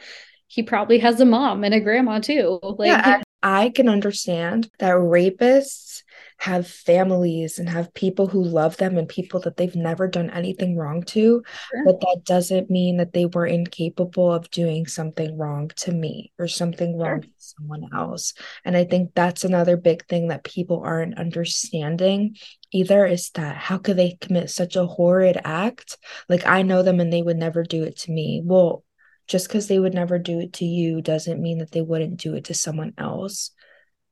he 0.46 0.62
probably 0.62 0.98
has 0.98 1.20
a 1.20 1.24
mom 1.24 1.64
and 1.64 1.74
a 1.74 1.80
grandma 1.80 2.20
too. 2.20 2.61
Like 2.62 2.88
yeah, 2.88 3.22
I 3.42 3.70
can 3.70 3.88
understand 3.88 4.70
that 4.78 4.94
rapists 4.94 6.03
have 6.45 6.66
families 6.66 7.59
and 7.59 7.70
have 7.70 7.95
people 7.95 8.26
who 8.26 8.45
love 8.45 8.76
them 8.76 8.99
and 8.99 9.09
people 9.09 9.40
that 9.40 9.57
they've 9.57 9.74
never 9.74 10.07
done 10.07 10.28
anything 10.28 10.76
wrong 10.76 11.03
to. 11.03 11.42
Sure. 11.70 11.84
But 11.86 12.01
that 12.01 12.20
doesn't 12.26 12.68
mean 12.68 12.99
that 12.99 13.14
they 13.14 13.24
were 13.24 13.47
incapable 13.47 14.30
of 14.30 14.51
doing 14.51 14.86
something 14.86 15.38
wrong 15.38 15.70
to 15.76 15.90
me 15.90 16.32
or 16.38 16.47
something 16.47 16.99
wrong 16.99 17.22
sure. 17.22 17.30
to 17.30 17.30
someone 17.38 17.88
else. 17.95 18.34
And 18.62 18.76
I 18.76 18.84
think 18.84 19.12
that's 19.14 19.45
another 19.45 19.78
big 19.78 20.07
thing 20.07 20.28
that 20.28 20.45
people 20.45 20.82
aren't 20.84 21.18
understanding 21.18 22.36
either 22.72 23.07
is 23.07 23.30
that 23.30 23.57
how 23.57 23.78
could 23.78 23.97
they 23.97 24.18
commit 24.20 24.51
such 24.51 24.76
a 24.76 24.84
horrid 24.84 25.40
act? 25.45 25.97
Like 26.28 26.47
I 26.47 26.61
know 26.61 26.82
them 26.82 27.01
and 27.01 27.11
they 27.11 27.22
would 27.22 27.38
never 27.38 27.62
do 27.62 27.84
it 27.84 27.97
to 28.01 28.12
me. 28.12 28.42
Well, 28.45 28.84
just 29.26 29.49
because 29.49 29.66
they 29.66 29.78
would 29.78 29.95
never 29.95 30.18
do 30.18 30.40
it 30.40 30.53
to 30.55 30.66
you 30.66 31.01
doesn't 31.01 31.40
mean 31.40 31.57
that 31.59 31.70
they 31.70 31.80
wouldn't 31.80 32.18
do 32.18 32.34
it 32.34 32.45
to 32.45 32.55
someone 32.55 32.92
else. 32.99 33.51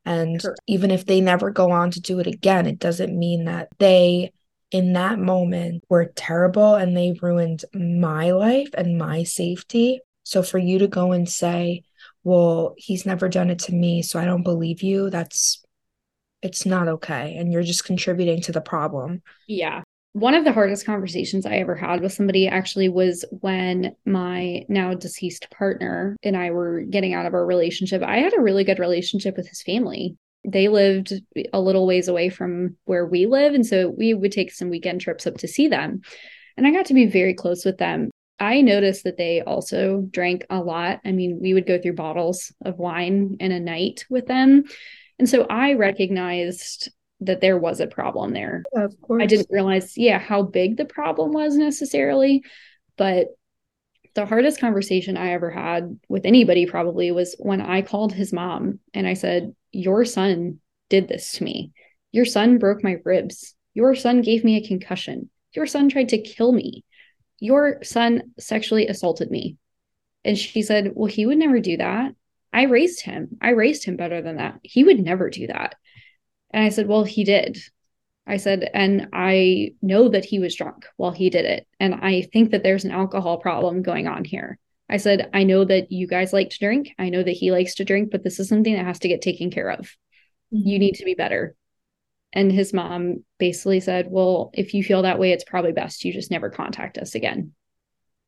And 0.05 0.41
sure. 0.41 0.57
even 0.67 0.91
if 0.91 1.07
they 1.07 1.21
never 1.21 1.51
go 1.51 1.71
on 1.71 1.91
to 1.93 2.01
do 2.01 2.19
it 2.19 2.27
again, 2.27 2.67
it 2.67 2.79
doesn't 2.79 3.17
mean 3.17 3.45
that 3.45 3.69
they, 3.79 4.33
in 4.71 4.95
that 4.95 5.19
moment, 5.19 5.85
were 5.89 6.13
terrible 6.17 6.75
and 6.75 6.97
they 6.97 7.17
ruined 7.21 7.65
my 7.73 8.33
life 8.33 8.71
and 8.77 8.99
my 8.99 9.23
safety. 9.23 10.01
So 10.25 10.43
for 10.43 10.59
you 10.59 10.79
to 10.81 10.89
go 10.89 11.13
and 11.13 11.29
say, 11.29 11.85
well, 12.25 12.75
he's 12.77 13.07
never 13.07 13.29
done 13.29 13.51
it 13.51 13.61
to 13.61 13.75
me, 13.75 14.03
so 14.03 14.19
I 14.19 14.25
don't 14.25 14.43
believe 14.43 14.83
you, 14.83 15.11
that's 15.11 15.65
it's 16.41 16.67
not 16.67 16.89
okay. 16.89 17.37
And 17.37 17.53
you're 17.53 17.63
just 17.63 17.85
contributing 17.85 18.41
to 18.43 18.53
the 18.53 18.61
problem. 18.61 19.23
Yeah 19.47 19.83
one 20.13 20.35
of 20.35 20.45
the 20.45 20.53
hardest 20.53 20.85
conversations 20.85 21.47
I 21.47 21.57
ever 21.57 21.75
had 21.75 22.03
with 22.03 22.13
somebody 22.13 22.47
actually 22.47 22.89
was 22.91 23.25
when 23.31 23.97
my 24.05 24.65
now 24.69 24.93
deceased 24.93 25.51
partner 25.51 26.17
and 26.23 26.37
I 26.37 26.51
were 26.51 26.83
getting 26.83 27.15
out 27.15 27.25
of 27.25 27.33
our 27.33 27.47
relationship. 27.47 28.03
I 28.03 28.19
had 28.19 28.37
a 28.37 28.41
really 28.41 28.65
good 28.65 28.79
relationship 28.79 29.37
with 29.37 29.49
his 29.49 29.63
family. 29.63 30.17
They 30.47 30.69
lived 30.69 31.15
a 31.53 31.61
little 31.61 31.87
ways 31.87 32.09
away 32.09 32.29
from 32.29 32.77
where 32.85 33.07
we 33.07 33.27
live. 33.27 33.55
And 33.55 33.67
so 33.67 33.89
we 33.89 34.13
would 34.13 34.33
take 34.33 34.53
some 34.53 34.69
weekend 34.69 35.01
trips 35.01 35.27
up 35.27 35.39
to 35.39 35.49
see 35.49 35.69
them. 35.69 36.03
And 36.59 36.67
I 36.67 36.73
got 36.73 36.87
to 36.87 36.95
be 36.95 37.07
very 37.07 37.33
close 37.33 37.65
with 37.65 37.79
them. 37.79 38.11
I 38.39 38.61
noticed 38.61 39.05
that 39.05 39.17
they 39.17 39.41
also 39.41 40.03
drank 40.11 40.45
a 40.51 40.59
lot. 40.59 41.01
I 41.07 41.13
mean, 41.13 41.39
we 41.41 41.55
would 41.55 41.67
go 41.67 41.81
through 41.81 41.95
bottles 41.95 42.53
of 42.63 42.79
wine 42.79 43.37
in 43.41 43.53
a 43.53 43.61
night 43.61 44.05
with 44.11 44.27
them. 44.27 44.65
And 45.19 45.29
so 45.29 45.47
I 45.49 45.75
recognized 45.75 46.91
that 47.27 47.41
there 47.41 47.59
was 47.59 47.81
a 47.81 47.87
problem 47.87 48.33
there. 48.33 48.67
Yeah, 48.75 48.85
of 48.85 49.01
course. 49.01 49.23
I 49.23 49.27
didn't 49.27 49.49
realize, 49.51 49.97
yeah, 49.97 50.19
how 50.19 50.43
big 50.43 50.77
the 50.77 50.85
problem 50.85 51.33
was 51.33 51.57
necessarily, 51.57 52.45
but 52.97 53.29
The 54.15 54.27
hardest 54.27 54.61
conversation 54.61 55.17
I 55.17 55.33
ever 55.33 55.51
had 55.51 55.99
with 56.09 56.27
anybody 56.27 56.67
probably 56.67 57.11
was 57.13 57.35
when 57.39 57.63
I 57.63 57.81
called 57.81 58.13
his 58.13 58.33
mom 58.33 58.79
and 58.93 59.07
I 59.07 59.15
said, 59.15 59.55
Your 59.71 60.05
son 60.05 60.61
did 60.91 61.09
this 61.09 61.33
to 61.33 61.45
me. 61.45 61.73
Your 62.11 62.27
son 62.27 62.59
broke 62.59 62.85
my 62.85 62.99
ribs. 63.05 63.55
Your 63.73 63.95
son 63.95 64.21
gave 64.21 64.45
me 64.45 64.57
a 64.57 64.67
concussion. 64.69 65.31
Your 65.55 65.67
son 65.67 65.89
tried 65.89 66.11
to 66.11 66.21
kill 66.21 66.53
me. 66.53 66.85
Your 67.41 67.83
son 67.83 68.35
sexually 68.39 68.87
assaulted 68.87 69.31
me. 69.31 69.57
And 70.25 70.37
she 70.37 70.61
said, 70.61 70.93
Well, 70.95 71.07
he 71.11 71.25
would 71.25 71.39
never 71.39 71.59
do 71.59 71.79
that. 71.79 72.13
I 72.53 72.65
raised 72.65 73.01
him. 73.01 73.39
I 73.41 73.51
raised 73.51 73.85
him 73.85 73.97
better 73.97 74.21
than 74.21 74.37
that. 74.37 74.59
He 74.63 74.85
would 74.85 75.01
never 75.01 75.31
do 75.31 75.47
that. 75.47 75.77
And 76.53 76.65
I 76.65 76.69
said, 76.69 76.87
Well, 76.87 77.05
he 77.05 77.25
did. 77.25 77.59
I 78.27 78.37
said, 78.37 78.71
and 78.73 79.09
I 79.13 79.75
know 79.83 80.09
that 80.09 80.25
he 80.25 80.39
was 80.39 80.55
drunk 80.55 80.87
while 80.97 81.11
he 81.11 81.29
did 81.29 81.45
it. 81.45 81.67
And 81.81 81.95
I 81.95 82.23
think 82.33 82.53
that 82.53 82.63
there's 82.63 82.85
an 82.85 82.93
alcohol 82.93 83.39
problem 83.39 83.83
going 83.83 84.07
on 84.07 84.25
here. 84.25 84.59
I 84.89 84.99
said, 84.99 85.31
I 85.33 85.43
know 85.43 85.65
that 85.65 85.91
you 85.91 86.07
guys 86.07 86.33
like 86.33 86.51
to 86.51 86.59
drink. 86.59 86.91
I 86.99 87.09
know 87.09 87.23
that 87.23 87.33
he 87.33 87.51
likes 87.51 87.75
to 87.77 87.85
drink, 87.85 88.11
but 88.13 88.23
this 88.23 88.39
is 88.39 88.49
something 88.49 88.75
that 88.75 88.85
has 88.85 89.01
to 89.01 89.09
get 89.09 89.23
taken 89.23 89.51
care 89.51 89.71
of. 89.71 89.97
Mm-hmm. 90.55 90.69
You 90.69 90.79
need 90.79 90.95
to 90.97 91.05
be 91.05 91.15
better. 91.15 91.57
And 92.33 92.53
his 92.53 92.73
mom 92.73 93.25
basically 93.39 93.81
said, 93.81 94.07
Well, 94.09 94.51
if 94.55 94.73
you 94.73 94.85
feel 94.85 95.03
that 95.03 95.19
way, 95.19 95.33
it's 95.33 95.45
probably 95.45 95.73
best 95.73 96.05
you 96.05 96.13
just 96.13 96.31
never 96.31 96.51
contact 96.51 96.99
us 96.99 97.15
again. 97.15 97.53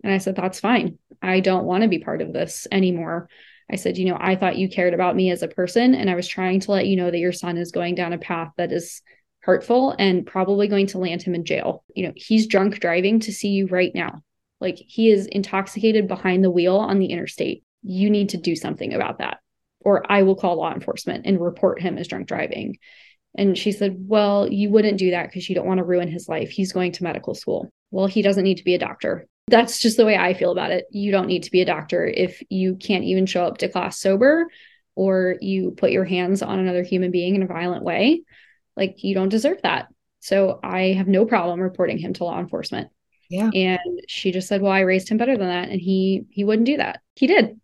And 0.02 0.12
I 0.12 0.18
said, 0.18 0.36
That's 0.36 0.60
fine. 0.60 0.98
I 1.22 1.40
don't 1.40 1.64
want 1.64 1.82
to 1.82 1.88
be 1.88 1.98
part 1.98 2.20
of 2.20 2.32
this 2.32 2.66
anymore. 2.72 3.28
I 3.70 3.76
said, 3.76 3.98
You 3.98 4.06
know, 4.06 4.18
I 4.20 4.36
thought 4.36 4.58
you 4.58 4.68
cared 4.68 4.94
about 4.94 5.16
me 5.16 5.30
as 5.30 5.42
a 5.42 5.48
person. 5.48 5.94
And 5.94 6.10
I 6.10 6.14
was 6.14 6.28
trying 6.28 6.60
to 6.60 6.70
let 6.70 6.86
you 6.86 6.96
know 6.96 7.10
that 7.10 7.18
your 7.18 7.32
son 7.32 7.56
is 7.56 7.72
going 7.72 7.94
down 7.94 8.12
a 8.12 8.18
path 8.18 8.52
that 8.56 8.72
is 8.72 9.02
hurtful 9.40 9.94
and 9.98 10.26
probably 10.26 10.68
going 10.68 10.86
to 10.88 10.98
land 10.98 11.22
him 11.22 11.34
in 11.34 11.44
jail. 11.44 11.84
You 11.94 12.06
know, 12.06 12.12
he's 12.16 12.46
drunk 12.46 12.80
driving 12.80 13.20
to 13.20 13.32
see 13.32 13.48
you 13.48 13.66
right 13.66 13.94
now. 13.94 14.22
Like 14.60 14.76
he 14.78 15.10
is 15.10 15.26
intoxicated 15.26 16.08
behind 16.08 16.42
the 16.42 16.50
wheel 16.50 16.76
on 16.76 16.98
the 16.98 17.06
interstate. 17.06 17.64
You 17.82 18.08
need 18.08 18.30
to 18.30 18.38
do 18.38 18.56
something 18.56 18.94
about 18.94 19.18
that, 19.18 19.38
or 19.80 20.10
I 20.10 20.22
will 20.22 20.36
call 20.36 20.56
law 20.56 20.72
enforcement 20.72 21.26
and 21.26 21.38
report 21.38 21.82
him 21.82 21.98
as 21.98 22.08
drunk 22.08 22.28
driving. 22.28 22.78
And 23.36 23.58
she 23.58 23.72
said, 23.72 23.96
Well, 23.98 24.50
you 24.50 24.70
wouldn't 24.70 24.98
do 24.98 25.10
that 25.10 25.26
because 25.26 25.48
you 25.48 25.54
don't 25.54 25.66
want 25.66 25.78
to 25.78 25.84
ruin 25.84 26.08
his 26.08 26.28
life. 26.28 26.50
He's 26.50 26.72
going 26.72 26.92
to 26.92 27.04
medical 27.04 27.34
school. 27.34 27.70
Well, 27.90 28.06
he 28.06 28.22
doesn't 28.22 28.44
need 28.44 28.58
to 28.58 28.64
be 28.64 28.74
a 28.74 28.78
doctor. 28.78 29.26
That's 29.48 29.78
just 29.78 29.96
the 29.96 30.06
way 30.06 30.16
I 30.16 30.34
feel 30.34 30.52
about 30.52 30.70
it. 30.70 30.86
You 30.90 31.10
don't 31.10 31.26
need 31.26 31.42
to 31.44 31.50
be 31.50 31.60
a 31.60 31.66
doctor 31.66 32.06
if 32.06 32.42
you 32.48 32.76
can't 32.76 33.04
even 33.04 33.26
show 33.26 33.44
up 33.44 33.58
to 33.58 33.68
class 33.68 34.00
sober 34.00 34.46
or 34.94 35.36
you 35.40 35.72
put 35.72 35.90
your 35.90 36.04
hands 36.04 36.42
on 36.42 36.58
another 36.58 36.82
human 36.82 37.10
being 37.10 37.34
in 37.34 37.42
a 37.42 37.46
violent 37.46 37.84
way. 37.84 38.22
Like, 38.76 39.02
you 39.04 39.14
don't 39.14 39.28
deserve 39.28 39.60
that. 39.62 39.88
So 40.20 40.58
I 40.62 40.94
have 40.94 41.08
no 41.08 41.26
problem 41.26 41.60
reporting 41.60 41.98
him 41.98 42.14
to 42.14 42.24
law 42.24 42.38
enforcement. 42.38 42.88
Yeah. 43.28 43.50
And 43.54 44.00
she 44.08 44.32
just 44.32 44.48
said, 44.48 44.62
Well, 44.62 44.72
I 44.72 44.80
raised 44.80 45.08
him 45.08 45.16
better 45.16 45.36
than 45.36 45.48
that. 45.48 45.68
And 45.68 45.80
he 45.80 46.24
he 46.30 46.44
wouldn't 46.44 46.66
do 46.66 46.76
that. 46.76 47.00
He 47.16 47.26
did. 47.26 47.60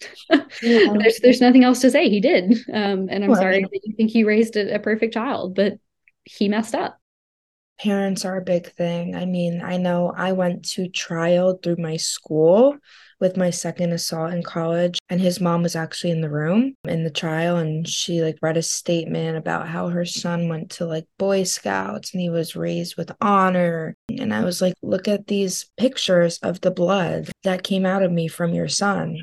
yeah. 0.62 0.94
there's 0.98 1.18
there's 1.20 1.40
nothing 1.40 1.64
else 1.64 1.80
to 1.80 1.90
say. 1.90 2.08
He 2.08 2.20
did. 2.20 2.52
Um, 2.72 3.08
and 3.10 3.24
I'm 3.24 3.30
well, 3.30 3.40
sorry 3.40 3.62
that 3.62 3.80
you 3.84 3.94
think 3.96 4.10
he 4.10 4.24
raised 4.24 4.56
a, 4.56 4.76
a 4.76 4.78
perfect 4.78 5.14
child, 5.14 5.54
but 5.54 5.74
he 6.24 6.48
messed 6.48 6.74
up. 6.74 6.99
Parents 7.82 8.24
are 8.24 8.36
a 8.36 8.42
big 8.42 8.72
thing. 8.72 9.14
I 9.14 9.24
mean, 9.24 9.62
I 9.62 9.76
know 9.76 10.12
I 10.14 10.32
went 10.32 10.68
to 10.70 10.88
trial 10.88 11.58
through 11.62 11.76
my 11.78 11.96
school 11.96 12.76
with 13.20 13.36
my 13.36 13.50
second 13.50 13.92
assault 13.92 14.32
in 14.32 14.42
college 14.42 14.98
and 15.10 15.20
his 15.20 15.40
mom 15.40 15.62
was 15.62 15.76
actually 15.76 16.10
in 16.10 16.22
the 16.22 16.30
room 16.30 16.74
in 16.84 17.04
the 17.04 17.10
trial 17.10 17.58
and 17.58 17.86
she 17.86 18.22
like 18.22 18.38
read 18.40 18.56
a 18.56 18.62
statement 18.62 19.36
about 19.36 19.68
how 19.68 19.88
her 19.88 20.06
son 20.06 20.48
went 20.48 20.70
to 20.70 20.86
like 20.86 21.04
boy 21.18 21.44
scouts 21.44 22.12
and 22.12 22.20
he 22.20 22.30
was 22.30 22.56
raised 22.56 22.96
with 22.96 23.12
honor 23.20 23.94
and 24.18 24.32
i 24.32 24.42
was 24.42 24.62
like 24.62 24.74
look 24.82 25.06
at 25.06 25.26
these 25.26 25.70
pictures 25.76 26.38
of 26.42 26.60
the 26.62 26.70
blood 26.70 27.30
that 27.44 27.62
came 27.62 27.84
out 27.84 28.02
of 28.02 28.10
me 28.10 28.26
from 28.26 28.54
your 28.54 28.68
son 28.68 29.18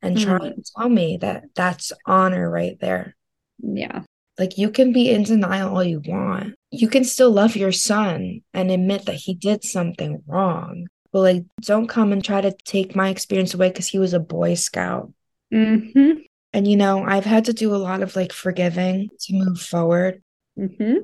and 0.00 0.16
mm-hmm. 0.16 0.36
try 0.36 0.48
to 0.48 0.62
tell 0.76 0.88
me 0.88 1.18
that 1.20 1.44
that's 1.56 1.92
honor 2.06 2.48
right 2.48 2.78
there 2.80 3.16
yeah 3.58 4.02
like 4.38 4.58
you 4.58 4.70
can 4.70 4.92
be 4.92 5.10
in 5.10 5.22
denial 5.22 5.74
all 5.74 5.84
you 5.84 6.02
want. 6.04 6.54
You 6.70 6.88
can 6.88 7.04
still 7.04 7.30
love 7.30 7.56
your 7.56 7.72
son 7.72 8.40
and 8.52 8.70
admit 8.70 9.06
that 9.06 9.16
he 9.16 9.34
did 9.34 9.64
something 9.64 10.22
wrong 10.26 10.86
but 11.14 11.20
like 11.20 11.44
don't 11.60 11.86
come 11.86 12.12
and 12.12 12.22
try 12.22 12.42
to 12.42 12.52
take 12.64 12.96
my 12.96 13.08
experience 13.08 13.54
away 13.54 13.70
because 13.70 13.86
he 13.86 13.98
was 13.98 14.12
a 14.12 14.20
boy 14.20 14.52
scout 14.52 15.10
mm-hmm. 15.54 16.18
and 16.52 16.68
you 16.68 16.76
know 16.76 17.02
i've 17.04 17.24
had 17.24 17.46
to 17.46 17.54
do 17.54 17.74
a 17.74 17.76
lot 17.76 18.02
of 18.02 18.14
like 18.16 18.32
forgiving 18.32 19.08
to 19.20 19.32
move 19.32 19.58
forward 19.58 20.20
mm-hmm. 20.58 20.96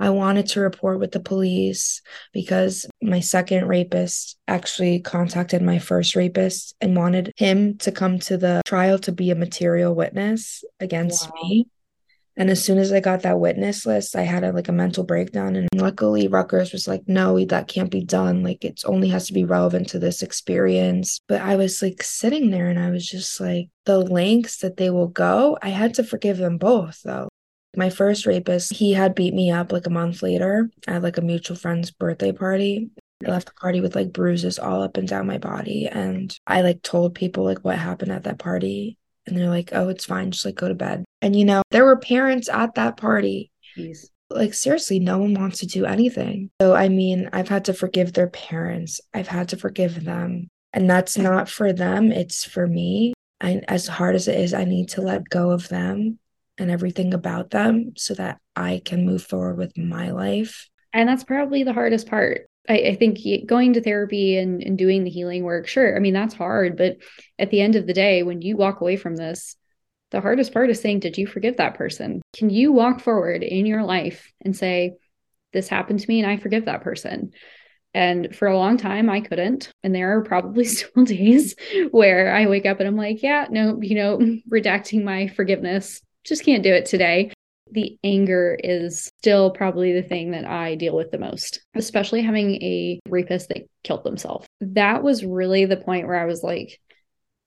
i 0.00 0.10
wanted 0.10 0.46
to 0.46 0.60
report 0.60 0.98
with 0.98 1.12
the 1.12 1.20
police 1.20 2.02
because 2.32 2.86
my 3.00 3.20
second 3.20 3.68
rapist 3.68 4.36
actually 4.48 4.98
contacted 4.98 5.62
my 5.62 5.78
first 5.78 6.16
rapist 6.16 6.74
and 6.80 6.96
wanted 6.96 7.32
him 7.36 7.78
to 7.78 7.92
come 7.92 8.18
to 8.18 8.36
the 8.36 8.60
trial 8.66 8.98
to 8.98 9.12
be 9.12 9.30
a 9.30 9.36
material 9.36 9.94
witness 9.94 10.64
against 10.80 11.30
wow. 11.30 11.42
me 11.44 11.66
and 12.36 12.48
as 12.50 12.64
soon 12.64 12.78
as 12.78 12.92
I 12.92 13.00
got 13.00 13.22
that 13.22 13.40
witness 13.40 13.84
list, 13.84 14.16
I 14.16 14.22
had 14.22 14.42
a, 14.42 14.52
like 14.52 14.68
a 14.68 14.72
mental 14.72 15.04
breakdown. 15.04 15.54
And 15.54 15.68
luckily, 15.74 16.28
Rutgers 16.28 16.72
was 16.72 16.88
like, 16.88 17.02
no, 17.06 17.44
that 17.44 17.68
can't 17.68 17.90
be 17.90 18.02
done. 18.02 18.42
Like, 18.42 18.64
it 18.64 18.82
only 18.86 19.08
has 19.08 19.26
to 19.26 19.34
be 19.34 19.44
relevant 19.44 19.88
to 19.90 19.98
this 19.98 20.22
experience. 20.22 21.20
But 21.28 21.42
I 21.42 21.56
was 21.56 21.82
like 21.82 22.02
sitting 22.02 22.50
there 22.50 22.68
and 22.68 22.78
I 22.78 22.90
was 22.90 23.06
just 23.06 23.38
like, 23.40 23.68
the 23.84 23.98
lengths 23.98 24.58
that 24.58 24.78
they 24.78 24.88
will 24.88 25.08
go, 25.08 25.58
I 25.60 25.68
had 25.68 25.94
to 25.94 26.04
forgive 26.04 26.38
them 26.38 26.56
both, 26.56 27.02
though. 27.02 27.28
My 27.76 27.90
first 27.90 28.26
rapist, 28.26 28.74
he 28.74 28.92
had 28.92 29.14
beat 29.14 29.34
me 29.34 29.50
up 29.50 29.72
like 29.72 29.86
a 29.86 29.90
month 29.90 30.22
later 30.22 30.70
at 30.86 31.02
like 31.02 31.18
a 31.18 31.22
mutual 31.22 31.56
friend's 31.56 31.90
birthday 31.90 32.32
party. 32.32 32.90
I 33.26 33.30
left 33.30 33.46
the 33.46 33.54
party 33.54 33.80
with 33.80 33.94
like 33.94 34.12
bruises 34.12 34.58
all 34.58 34.82
up 34.82 34.96
and 34.96 35.08
down 35.08 35.26
my 35.26 35.38
body. 35.38 35.86
And 35.86 36.36
I 36.46 36.62
like 36.62 36.82
told 36.82 37.14
people 37.14 37.44
like 37.44 37.60
what 37.60 37.78
happened 37.78 38.12
at 38.12 38.24
that 38.24 38.38
party. 38.38 38.98
And 39.26 39.36
they're 39.36 39.48
like, 39.48 39.70
oh, 39.72 39.88
it's 39.88 40.04
fine. 40.04 40.30
Just 40.30 40.44
like 40.44 40.56
go 40.56 40.68
to 40.68 40.74
bed. 40.74 41.04
And, 41.20 41.36
you 41.36 41.44
know, 41.44 41.62
there 41.70 41.84
were 41.84 41.96
parents 41.96 42.48
at 42.48 42.74
that 42.74 42.96
party. 42.96 43.50
Jeez. 43.76 44.06
Like, 44.30 44.54
seriously, 44.54 44.98
no 44.98 45.18
one 45.18 45.34
wants 45.34 45.60
to 45.60 45.66
do 45.66 45.84
anything. 45.84 46.50
So, 46.60 46.74
I 46.74 46.88
mean, 46.88 47.28
I've 47.32 47.48
had 47.48 47.66
to 47.66 47.74
forgive 47.74 48.12
their 48.12 48.28
parents, 48.28 49.00
I've 49.12 49.28
had 49.28 49.50
to 49.50 49.56
forgive 49.56 50.04
them. 50.04 50.48
And 50.72 50.88
that's 50.88 51.18
not 51.18 51.50
for 51.50 51.72
them, 51.72 52.10
it's 52.10 52.44
for 52.44 52.66
me. 52.66 53.12
And 53.40 53.64
as 53.68 53.86
hard 53.86 54.14
as 54.14 54.28
it 54.28 54.40
is, 54.40 54.54
I 54.54 54.64
need 54.64 54.88
to 54.90 55.02
let 55.02 55.28
go 55.28 55.50
of 55.50 55.68
them 55.68 56.18
and 56.58 56.70
everything 56.70 57.12
about 57.12 57.50
them 57.50 57.92
so 57.96 58.14
that 58.14 58.38
I 58.56 58.80
can 58.84 59.04
move 59.04 59.22
forward 59.22 59.58
with 59.58 59.76
my 59.76 60.10
life. 60.10 60.68
And 60.92 61.08
that's 61.08 61.24
probably 61.24 61.62
the 61.62 61.72
hardest 61.72 62.06
part. 62.06 62.46
I, 62.68 62.74
I, 62.74 62.94
think 62.94 63.18
going 63.46 63.72
to 63.72 63.82
therapy 63.82 64.36
and, 64.36 64.62
and 64.62 64.78
doing 64.78 65.02
the 65.02 65.10
healing 65.10 65.42
work, 65.42 65.66
sure. 65.66 65.96
I 65.96 65.98
mean, 65.98 66.14
that's 66.14 66.34
hard. 66.34 66.76
But 66.76 66.98
at 67.38 67.50
the 67.50 67.60
end 67.60 67.74
of 67.74 67.86
the 67.86 67.92
day, 67.92 68.22
when 68.22 68.40
you 68.40 68.56
walk 68.56 68.80
away 68.80 68.96
from 68.96 69.16
this, 69.16 69.56
the 70.10 70.20
hardest 70.20 70.52
part 70.52 70.70
is 70.70 70.80
saying, 70.80 71.00
Did 71.00 71.18
you 71.18 71.26
forgive 71.26 71.56
that 71.56 71.74
person? 71.74 72.22
Can 72.36 72.50
you 72.50 72.72
walk 72.72 73.00
forward 73.00 73.42
in 73.42 73.66
your 73.66 73.82
life 73.82 74.30
and 74.42 74.56
say, 74.56 74.92
This 75.52 75.68
happened 75.68 76.00
to 76.00 76.08
me 76.08 76.20
and 76.20 76.30
I 76.30 76.36
forgive 76.36 76.66
that 76.66 76.82
person? 76.82 77.32
And 77.94 78.34
for 78.34 78.48
a 78.48 78.56
long 78.56 78.78
time, 78.78 79.10
I 79.10 79.20
couldn't. 79.20 79.70
And 79.82 79.94
there 79.94 80.16
are 80.16 80.22
probably 80.22 80.64
still 80.66 81.04
days 81.04 81.56
where 81.90 82.34
I 82.34 82.46
wake 82.46 82.66
up 82.66 82.78
and 82.78 82.86
I'm 82.86 82.96
like, 82.96 83.22
Yeah, 83.22 83.46
no, 83.50 83.80
you 83.82 83.96
know, 83.96 84.18
redacting 84.50 85.02
my 85.02 85.28
forgiveness, 85.28 86.00
just 86.24 86.44
can't 86.44 86.62
do 86.62 86.72
it 86.72 86.86
today 86.86 87.32
the 87.72 87.98
anger 88.04 88.56
is 88.62 89.10
still 89.18 89.50
probably 89.50 89.92
the 89.92 90.02
thing 90.02 90.32
that 90.32 90.44
I 90.44 90.74
deal 90.74 90.94
with 90.94 91.10
the 91.10 91.18
most, 91.18 91.62
especially 91.74 92.22
having 92.22 92.54
a 92.62 93.00
rapist 93.08 93.48
that 93.48 93.68
killed 93.82 94.04
themselves. 94.04 94.46
That 94.60 95.02
was 95.02 95.24
really 95.24 95.64
the 95.64 95.76
point 95.76 96.06
where 96.06 96.20
I 96.20 96.26
was 96.26 96.42
like, 96.42 96.78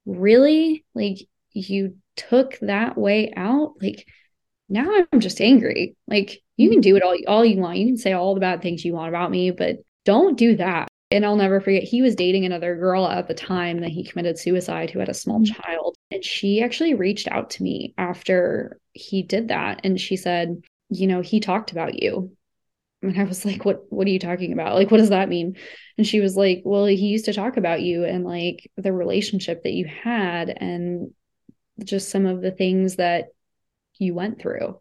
really? 0.06 0.84
Like, 0.94 1.18
you 1.54 1.98
took 2.16 2.58
that 2.60 2.98
way 2.98 3.34
out? 3.36 3.74
Like, 3.82 4.08
now 4.68 5.06
I'm 5.12 5.20
just 5.20 5.42
angry. 5.42 5.96
Like, 6.08 6.42
you 6.58 6.70
can 6.70 6.80
mm-hmm. 6.80 6.82
do 6.82 6.96
it 6.96 7.04
all, 7.04 7.18
all 7.28 7.46
you 7.46 7.60
want. 7.60 7.78
You 7.78 7.86
can 7.88 7.98
say 7.98 8.14
all 8.14 8.34
the 8.34 8.42
bad 8.42 8.62
things 8.62 8.84
you 8.84 8.94
want 8.94 9.10
about 9.10 9.32
me, 9.32 9.52
but 9.52 9.78
don't 10.06 10.38
do 10.38 10.56
that. 10.58 10.88
And 11.12 11.26
I'll 11.26 11.36
never 11.36 11.62
forget, 11.62 11.84
he 11.84 12.02
was 12.02 12.16
dating 12.16 12.46
another 12.46 12.76
girl 12.76 13.08
at 13.08 13.28
the 13.28 13.34
time 13.34 13.82
that 13.82 13.92
he 13.92 14.04
committed 14.04 14.40
suicide 14.40 14.90
who 14.90 15.00
had 15.00 15.10
a 15.10 15.14
small 15.14 15.40
mm-hmm. 15.40 15.62
child. 15.62 15.98
And 16.12 16.24
she 16.24 16.62
actually 16.62 16.94
reached 16.96 17.28
out 17.28 17.52
to 17.52 17.64
me 17.64 17.94
after 17.98 18.80
he 18.94 19.22
did 19.22 19.50
that. 19.50 19.82
And 19.84 20.00
she 20.00 20.16
said, 20.18 20.64
You 20.90 21.08
know, 21.08 21.22
he 21.22 21.40
talked 21.40 21.72
about 21.72 22.02
you. 22.02 22.36
And 23.02 23.20
I 23.20 23.24
was 23.24 23.46
like, 23.46 23.66
What 23.66 23.86
what 23.90 24.08
are 24.08 24.12
you 24.12 24.20
talking 24.20 24.52
about? 24.52 24.76
Like, 24.76 24.90
what 24.90 24.98
does 24.98 25.10
that 25.10 25.30
mean? 25.30 25.58
And 25.98 26.08
she 26.08 26.22
was 26.22 26.36
like, 26.36 26.64
Well, 26.66 26.86
he 26.86 26.96
used 26.96 27.26
to 27.26 27.34
talk 27.34 27.58
about 27.58 27.82
you 27.82 28.04
and 28.04 28.26
like 28.26 28.72
the 28.76 28.92
relationship 28.92 29.64
that 29.64 29.74
you 29.74 29.86
had 29.86 30.50
and 30.50 31.12
just 31.84 32.10
some 32.10 32.26
of 32.26 32.42
the 32.42 32.52
things 32.52 32.96
that 32.96 33.28
you 34.00 34.16
went 34.16 34.40
through. 34.40 34.80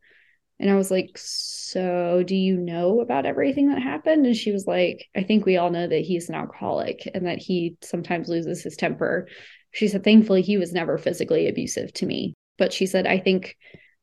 And 0.61 0.71
I 0.71 0.77
was 0.77 0.91
like, 0.91 1.19
So 1.19 2.23
do 2.27 2.37
you 2.37 2.57
know 2.57 3.01
about 3.01 3.27
everything 3.27 3.69
that 3.69 3.83
happened? 3.83 4.27
And 4.27 4.37
she 4.37 4.53
was 4.53 4.67
like, 4.67 5.07
I 5.17 5.23
think 5.23 5.45
we 5.45 5.57
all 5.57 5.71
know 5.71 5.87
that 5.87 6.03
he's 6.03 6.29
an 6.29 6.35
alcoholic 6.35 7.09
and 7.13 7.27
that 7.27 7.39
he 7.39 7.77
sometimes 7.83 8.29
loses 8.29 8.63
his 8.63 8.77
temper. 8.77 9.29
She 9.73 9.89
said, 9.89 10.05
Thankfully, 10.05 10.43
he 10.43 10.57
was 10.57 10.73
never 10.73 10.99
physically 10.99 11.49
abusive 11.49 11.93
to 11.95 12.07
me. 12.07 12.35
But 12.59 12.73
she 12.73 12.87
said, 12.87 13.07
I 13.07 13.19
think 13.19 13.57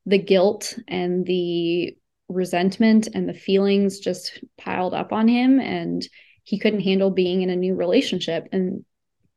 the 0.05 0.17
guilt 0.17 0.77
and 0.87 1.25
the 1.25 1.95
resentment 2.27 3.07
and 3.13 3.27
the 3.27 3.33
feelings 3.33 3.99
just 3.99 4.43
piled 4.57 4.93
up 4.93 5.11
on 5.13 5.27
him 5.27 5.59
and 5.59 6.07
he 6.43 6.59
couldn't 6.59 6.81
handle 6.81 7.11
being 7.11 7.41
in 7.41 7.49
a 7.49 7.55
new 7.55 7.75
relationship. 7.75 8.47
And 8.51 8.83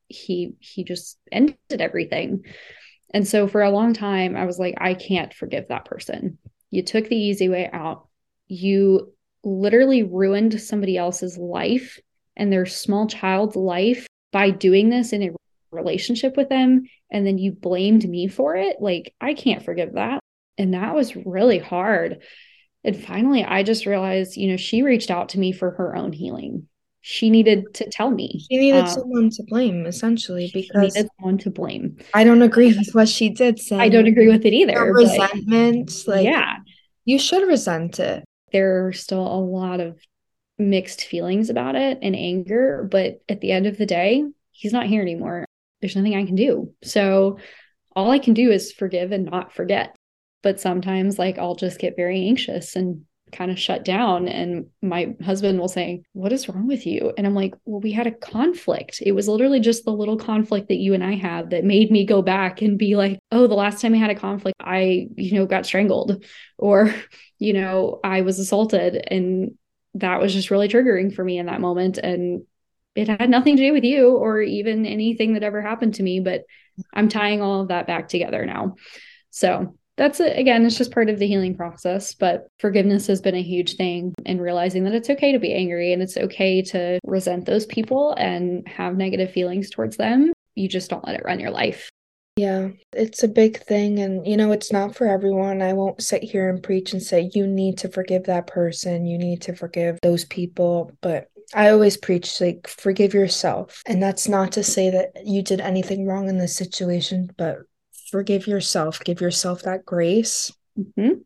he 0.07 0.53
he 0.59 0.83
just 0.83 1.17
ended 1.31 1.57
everything. 1.69 2.43
And 3.13 3.27
so 3.27 3.47
for 3.47 3.61
a 3.61 3.71
long 3.71 3.93
time 3.93 4.35
I 4.35 4.45
was 4.45 4.59
like 4.59 4.75
I 4.79 4.93
can't 4.93 5.33
forgive 5.33 5.67
that 5.67 5.85
person. 5.85 6.37
You 6.75 6.83
took 6.83 7.07
the 7.07 7.15
easy 7.15 7.49
way 7.49 7.69
out. 7.71 8.07
You 8.47 9.13
literally 9.45 10.03
ruined 10.03 10.59
somebody 10.61 10.97
else's 10.97 11.37
life 11.37 11.99
and 12.35 12.51
their 12.51 12.65
small 12.65 13.07
child's 13.07 13.55
life 13.55 14.07
by 14.31 14.49
doing 14.49 14.89
this 14.89 15.13
in 15.13 15.23
a 15.23 15.29
relationship 15.71 16.35
with 16.35 16.49
them. 16.49 16.83
And 17.11 17.25
then 17.25 17.37
you 17.37 17.51
blamed 17.51 18.07
me 18.07 18.27
for 18.27 18.55
it. 18.55 18.77
Like 18.81 19.13
i 19.21 19.33
can't 19.33 19.63
forgive 19.63 19.93
that. 19.93 20.19
And 20.57 20.73
that 20.73 20.95
was 20.95 21.15
really 21.15 21.59
hard. 21.59 22.23
And 22.83 23.01
finally 23.01 23.43
i 23.43 23.63
just 23.63 23.85
realized 23.85 24.37
you 24.37 24.49
know 24.49 24.57
she 24.57 24.83
reached 24.83 25.09
out 25.09 25.29
to 25.29 25.39
me 25.39 25.51
for 25.51 25.71
her 25.71 25.95
own 25.95 26.11
healing. 26.11 26.67
She 27.07 27.29
needed 27.29 27.75
to 27.75 27.87
tell 27.87 28.09
me. 28.09 28.43
She 28.49 28.57
needed 28.57 28.79
um, 28.79 28.87
someone 28.87 29.29
to 29.29 29.43
blame 29.43 29.85
essentially 29.85 30.49
because 30.51 30.93
she 30.93 30.99
needed 30.99 31.11
someone 31.19 31.37
to 31.37 31.51
blame. 31.51 31.97
I 32.15 32.23
don't 32.23 32.41
agree 32.41 32.75
with 32.75 32.89
what 32.93 33.07
she 33.07 33.29
did 33.29 33.59
say. 33.59 33.77
I 33.77 33.89
don't 33.89 34.07
agree 34.07 34.27
with 34.27 34.43
it 34.43 34.53
either 34.53 34.91
resentment 34.91 35.91
like 36.07 36.25
yeah 36.25 36.57
you 37.05 37.17
should 37.17 37.47
resent 37.47 37.99
it 37.99 38.23
there 38.51 38.87
are 38.87 38.93
still 38.93 39.25
a 39.25 39.39
lot 39.39 39.79
of 39.79 39.99
mixed 40.57 41.05
feelings 41.05 41.49
about 41.49 41.75
it 41.75 41.99
and 42.01 42.15
anger 42.15 42.87
but 42.89 43.21
at 43.29 43.41
the 43.41 43.51
end 43.51 43.65
of 43.65 43.77
the 43.77 43.85
day 43.85 44.23
he's 44.51 44.73
not 44.73 44.87
here 44.87 45.01
anymore 45.01 45.45
there's 45.85 45.95
nothing 45.95 46.15
I 46.15 46.25
can 46.25 46.35
do. 46.35 46.73
So 46.83 47.37
all 47.95 48.09
I 48.09 48.17
can 48.17 48.33
do 48.33 48.51
is 48.51 48.71
forgive 48.71 49.11
and 49.11 49.25
not 49.25 49.53
forget. 49.53 49.95
But 50.41 50.59
sometimes, 50.59 51.19
like, 51.19 51.37
I'll 51.37 51.55
just 51.55 51.79
get 51.79 51.95
very 51.95 52.27
anxious 52.27 52.75
and 52.75 53.03
kind 53.35 53.51
of 53.51 53.59
shut 53.59 53.83
down. 53.83 54.27
And 54.27 54.67
my 54.81 55.15
husband 55.23 55.59
will 55.59 55.67
say, 55.67 56.03
What 56.13 56.31
is 56.31 56.47
wrong 56.47 56.67
with 56.67 56.85
you? 56.85 57.13
And 57.17 57.27
I'm 57.27 57.35
like, 57.35 57.53
Well, 57.65 57.81
we 57.81 57.91
had 57.91 58.07
a 58.07 58.11
conflict. 58.11 59.01
It 59.05 59.11
was 59.11 59.27
literally 59.27 59.59
just 59.59 59.85
the 59.85 59.91
little 59.91 60.17
conflict 60.17 60.69
that 60.69 60.77
you 60.77 60.93
and 60.93 61.03
I 61.03 61.15
had 61.15 61.49
that 61.51 61.63
made 61.63 61.91
me 61.91 62.05
go 62.05 62.21
back 62.21 62.61
and 62.61 62.77
be 62.77 62.95
like, 62.95 63.19
Oh, 63.31 63.47
the 63.47 63.55
last 63.55 63.81
time 63.81 63.93
I 63.93 63.97
had 63.97 64.09
a 64.09 64.15
conflict, 64.15 64.55
I, 64.59 65.07
you 65.15 65.35
know, 65.35 65.45
got 65.45 65.65
strangled 65.65 66.23
or, 66.57 66.93
you 67.37 67.53
know, 67.53 67.99
I 68.03 68.21
was 68.21 68.39
assaulted. 68.39 69.03
And 69.07 69.55
that 69.95 70.19
was 70.19 70.33
just 70.33 70.51
really 70.51 70.67
triggering 70.67 71.13
for 71.13 71.23
me 71.23 71.37
in 71.37 71.45
that 71.45 71.61
moment. 71.61 71.97
And 71.97 72.43
it 72.95 73.09
had 73.09 73.29
nothing 73.29 73.57
to 73.57 73.63
do 73.63 73.73
with 73.73 73.83
you 73.83 74.15
or 74.15 74.41
even 74.41 74.85
anything 74.85 75.33
that 75.33 75.43
ever 75.43 75.61
happened 75.61 75.95
to 75.95 76.03
me, 76.03 76.21
but 76.21 76.43
I'm 76.93 77.09
tying 77.09 77.41
all 77.41 77.61
of 77.61 77.67
that 77.67 77.87
back 77.87 78.07
together 78.07 78.45
now. 78.45 78.75
So 79.31 79.77
that's 79.97 80.19
it. 80.19 80.37
Again, 80.37 80.65
it's 80.65 80.77
just 80.77 80.91
part 80.91 81.09
of 81.09 81.19
the 81.19 81.27
healing 81.27 81.55
process, 81.55 82.13
but 82.13 82.47
forgiveness 82.59 83.07
has 83.07 83.21
been 83.21 83.35
a 83.35 83.41
huge 83.41 83.75
thing 83.75 84.13
and 84.25 84.41
realizing 84.41 84.83
that 84.83 84.93
it's 84.93 85.09
okay 85.09 85.31
to 85.31 85.39
be 85.39 85.53
angry 85.53 85.93
and 85.93 86.01
it's 86.01 86.17
okay 86.17 86.61
to 86.61 86.99
resent 87.05 87.45
those 87.45 87.65
people 87.65 88.13
and 88.17 88.67
have 88.67 88.97
negative 88.97 89.31
feelings 89.31 89.69
towards 89.69 89.97
them. 89.97 90.33
You 90.55 90.67
just 90.67 90.89
don't 90.89 91.05
let 91.05 91.15
it 91.15 91.25
run 91.25 91.39
your 91.39 91.51
life. 91.51 91.89
Yeah, 92.37 92.69
it's 92.91 93.23
a 93.23 93.29
big 93.29 93.63
thing. 93.63 93.99
And, 93.99 94.27
you 94.27 94.35
know, 94.35 94.51
it's 94.51 94.73
not 94.73 94.93
for 94.93 95.07
everyone. 95.07 95.61
I 95.61 95.71
won't 95.71 96.03
sit 96.03 96.21
here 96.21 96.49
and 96.49 96.61
preach 96.61 96.91
and 96.91 97.01
say, 97.01 97.29
you 97.33 97.47
need 97.47 97.77
to 97.77 97.89
forgive 97.89 98.25
that 98.25 98.47
person. 98.47 99.05
You 99.05 99.17
need 99.17 99.41
to 99.43 99.55
forgive 99.55 99.99
those 100.01 100.25
people. 100.25 100.91
But 100.99 101.29
I 101.53 101.69
always 101.69 101.95
preach 101.95 102.41
like 102.41 102.67
forgive 102.67 103.13
yourself. 103.13 103.81
And 103.85 104.03
that's 104.03 104.27
not 104.27 104.51
to 104.53 104.63
say 104.63 104.89
that 104.89 105.25
you 105.25 105.43
did 105.43 105.61
anything 105.61 106.05
wrong 106.05 106.27
in 106.27 106.37
this 106.37 106.55
situation, 106.57 107.29
but 107.37 107.59
forgive 108.09 108.47
yourself, 108.47 109.03
give 109.03 109.21
yourself 109.21 109.63
that 109.63 109.85
grace. 109.85 110.51
Mm-hmm. 110.77 111.19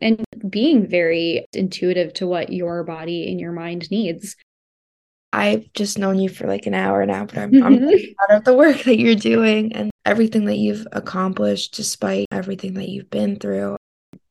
And 0.00 0.24
being 0.48 0.86
very 0.86 1.46
intuitive 1.52 2.12
to 2.14 2.26
what 2.26 2.52
your 2.52 2.84
body 2.84 3.30
and 3.30 3.40
your 3.40 3.52
mind 3.52 3.90
needs. 3.90 4.36
I've 5.32 5.72
just 5.72 5.98
known 5.98 6.18
you 6.18 6.28
for 6.28 6.46
like 6.46 6.66
an 6.66 6.74
hour 6.74 7.04
now, 7.04 7.26
but 7.26 7.38
I'm, 7.38 7.62
I'm 7.62 7.78
proud 8.28 8.38
of 8.38 8.44
the 8.44 8.54
work 8.54 8.84
that 8.84 8.98
you're 8.98 9.16
doing 9.16 9.74
and 9.74 9.90
everything 10.04 10.44
that 10.46 10.56
you've 10.56 10.86
accomplished 10.92 11.74
despite 11.74 12.26
everything 12.30 12.74
that 12.74 12.88
you've 12.88 13.10
been 13.10 13.38
through. 13.38 13.76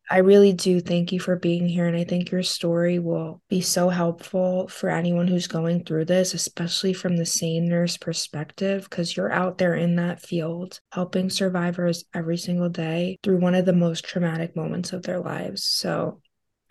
I 0.10 0.20
really 0.20 0.54
do 0.54 0.80
thank 0.80 1.12
you 1.12 1.20
for 1.20 1.36
being 1.36 1.68
here. 1.68 1.86
And 1.86 1.98
I 1.98 2.06
think 2.06 2.32
your 2.32 2.44
story 2.44 2.98
will 2.98 3.42
be 3.50 3.60
so 3.60 3.90
helpful 3.90 4.70
for 4.70 4.90
anyone 4.90 5.28
who's 5.28 5.48
going 5.48 5.84
through 5.84 6.06
this, 6.06 6.34
especially 6.34 6.94
from 6.94 7.18
the 7.18 7.26
SANE 7.26 7.68
nurse 7.68 7.98
perspective, 7.98 8.88
because 8.90 9.18
you're 9.18 9.32
out 9.32 9.58
there 9.58 9.76
in 9.76 9.98
that 9.98 10.22
field 10.22 10.80
helping 10.94 11.30
survivors 11.30 12.06
every 12.14 12.38
single 12.38 12.70
day 12.70 13.18
through 13.22 13.40
one 13.40 13.56
of 13.56 13.66
the 13.66 13.74
most 13.74 14.06
traumatic 14.06 14.56
moments 14.56 14.94
of 14.94 15.04
their 15.04 15.20
lives. 15.20 15.66
So 15.66 16.22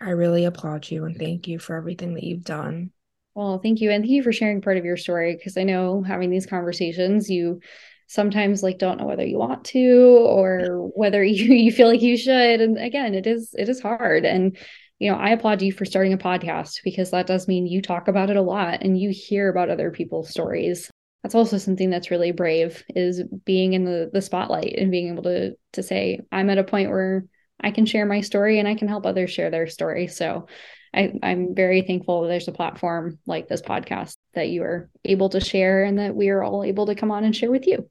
I 0.01 0.11
really 0.11 0.45
applaud 0.45 0.89
you 0.89 1.05
and 1.05 1.15
thank 1.15 1.47
you 1.47 1.59
for 1.59 1.75
everything 1.75 2.15
that 2.15 2.23
you've 2.23 2.43
done. 2.43 2.91
Well, 3.35 3.59
thank 3.59 3.81
you. 3.81 3.91
And 3.91 4.03
thank 4.03 4.11
you 4.11 4.23
for 4.23 4.33
sharing 4.33 4.61
part 4.61 4.77
of 4.77 4.85
your 4.85 4.97
story 4.97 5.35
because 5.35 5.57
I 5.57 5.63
know 5.63 6.01
having 6.01 6.31
these 6.31 6.47
conversations, 6.47 7.29
you 7.29 7.61
sometimes 8.07 8.63
like 8.63 8.79
don't 8.79 8.99
know 8.99 9.05
whether 9.05 9.25
you 9.25 9.37
want 9.37 9.65
to 9.65 10.25
or 10.27 10.89
whether 10.95 11.23
you, 11.23 11.53
you 11.53 11.71
feel 11.71 11.87
like 11.87 12.01
you 12.01 12.17
should. 12.17 12.61
And 12.61 12.77
again 12.77 13.13
it 13.13 13.27
is 13.27 13.53
it 13.57 13.69
is 13.69 13.81
hard. 13.81 14.25
And 14.25 14.57
you 14.99 15.11
know 15.11 15.17
i 15.17 15.29
applaud 15.29 15.61
you 15.61 15.71
for 15.71 15.85
starting 15.85 16.13
a 16.13 16.17
podcast 16.17 16.79
because 16.83 17.11
that 17.11 17.27
does 17.27 17.47
mean 17.47 17.67
you 17.67 17.81
talk 17.81 18.07
about 18.07 18.29
it 18.29 18.35
a 18.35 18.41
lot 18.41 18.81
and 18.81 18.99
you 18.99 19.11
hear 19.11 19.49
about 19.49 19.69
other 19.69 19.91
people's 19.91 20.29
stories. 20.29 20.89
That's 21.23 21.35
also 21.35 21.57
something 21.57 21.89
that's 21.89 22.11
really 22.11 22.31
brave 22.31 22.83
is 22.95 23.23
being 23.45 23.73
in 23.73 23.85
the 23.85 24.09
the 24.11 24.21
spotlight 24.21 24.75
and 24.77 24.91
being 24.91 25.11
able 25.11 25.23
to 25.23 25.55
to 25.73 25.83
say 25.83 26.21
i'm 26.31 26.49
at 26.49 26.57
a 26.57 26.63
point 26.63 26.89
where 26.89 27.25
i 27.61 27.71
can 27.71 27.85
share 27.85 28.05
my 28.05 28.21
story 28.21 28.59
and 28.59 28.67
i 28.67 28.75
can 28.75 28.87
help 28.87 29.05
others 29.05 29.31
share 29.31 29.49
their 29.49 29.67
story. 29.67 30.07
So 30.07 30.47
I, 30.93 31.13
i'm 31.21 31.53
very 31.53 31.81
thankful 31.81 32.21
that 32.21 32.29
there's 32.29 32.47
a 32.47 32.53
platform 32.53 33.19
like 33.25 33.47
this 33.47 33.61
podcast 33.61 34.15
that 34.35 34.49
you 34.49 34.63
are 34.63 34.89
able 35.03 35.29
to 35.29 35.41
share 35.41 35.83
and 35.83 35.99
that 35.99 36.15
we 36.15 36.29
are 36.29 36.41
all 36.41 36.63
able 36.63 36.85
to 36.85 36.95
come 36.95 37.11
on 37.11 37.25
and 37.25 37.35
share 37.35 37.51
with 37.51 37.67
you 37.67 37.89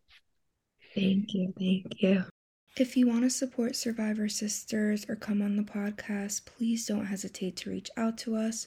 Thank 0.97 1.35
you. 1.35 1.53
Thank 1.59 2.03
you. 2.03 2.25
If 2.79 2.97
you 2.97 3.07
want 3.07 3.23
to 3.23 3.31
support 3.31 3.77
Survivor 3.77 4.29
Sisters 4.29 5.07
or 5.09 5.17
come 5.17 5.41
on 5.41 5.57
the 5.57 5.63
podcast, 5.63 6.45
please 6.45 6.87
don't 6.87 7.07
hesitate 7.07 7.57
to 7.57 7.71
reach 7.71 7.91
out 7.97 8.19
to 8.19 8.37
us. 8.37 8.67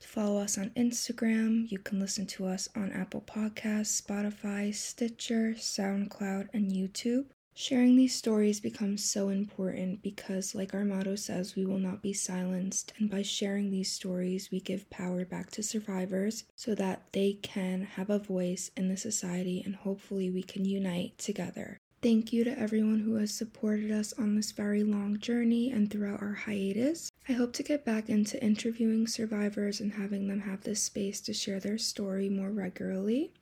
To 0.00 0.08
follow 0.08 0.40
us 0.40 0.56
on 0.56 0.70
Instagram. 0.70 1.70
You 1.70 1.78
can 1.78 2.00
listen 2.00 2.26
to 2.28 2.46
us 2.46 2.70
on 2.74 2.90
Apple 2.92 3.20
Podcasts, 3.20 4.00
Spotify, 4.00 4.74
Stitcher, 4.74 5.54
SoundCloud, 5.58 6.48
and 6.54 6.70
YouTube. 6.70 7.26
Sharing 7.62 7.94
these 7.94 8.14
stories 8.14 8.58
becomes 8.58 9.04
so 9.04 9.28
important 9.28 10.00
because, 10.00 10.54
like 10.54 10.72
our 10.72 10.86
motto 10.86 11.14
says, 11.14 11.54
we 11.54 11.66
will 11.66 11.78
not 11.78 12.00
be 12.00 12.14
silenced. 12.14 12.94
And 12.98 13.10
by 13.10 13.20
sharing 13.20 13.70
these 13.70 13.92
stories, 13.92 14.50
we 14.50 14.60
give 14.60 14.88
power 14.88 15.26
back 15.26 15.50
to 15.50 15.62
survivors 15.62 16.44
so 16.56 16.74
that 16.76 17.02
they 17.12 17.34
can 17.34 17.82
have 17.82 18.08
a 18.08 18.18
voice 18.18 18.70
in 18.78 18.88
the 18.88 18.96
society 18.96 19.60
and 19.62 19.76
hopefully 19.76 20.30
we 20.30 20.42
can 20.42 20.64
unite 20.64 21.18
together. 21.18 21.76
Thank 22.00 22.32
you 22.32 22.44
to 22.44 22.58
everyone 22.58 23.00
who 23.00 23.16
has 23.16 23.30
supported 23.34 23.90
us 23.90 24.14
on 24.14 24.36
this 24.36 24.52
very 24.52 24.82
long 24.82 25.18
journey 25.18 25.70
and 25.70 25.90
throughout 25.90 26.22
our 26.22 26.32
hiatus. 26.32 27.12
I 27.28 27.32
hope 27.32 27.52
to 27.52 27.62
get 27.62 27.84
back 27.84 28.08
into 28.08 28.42
interviewing 28.42 29.06
survivors 29.06 29.80
and 29.80 29.92
having 29.92 30.28
them 30.28 30.40
have 30.40 30.62
this 30.62 30.82
space 30.82 31.20
to 31.20 31.34
share 31.34 31.60
their 31.60 31.76
story 31.76 32.30
more 32.30 32.52
regularly. 32.52 33.32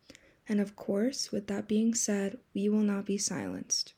And 0.48 0.60
of 0.60 0.74
course, 0.74 1.30
with 1.30 1.46
that 1.46 1.68
being 1.68 1.94
said, 1.94 2.38
we 2.52 2.68
will 2.68 2.78
not 2.78 3.06
be 3.06 3.16
silenced. 3.16 3.94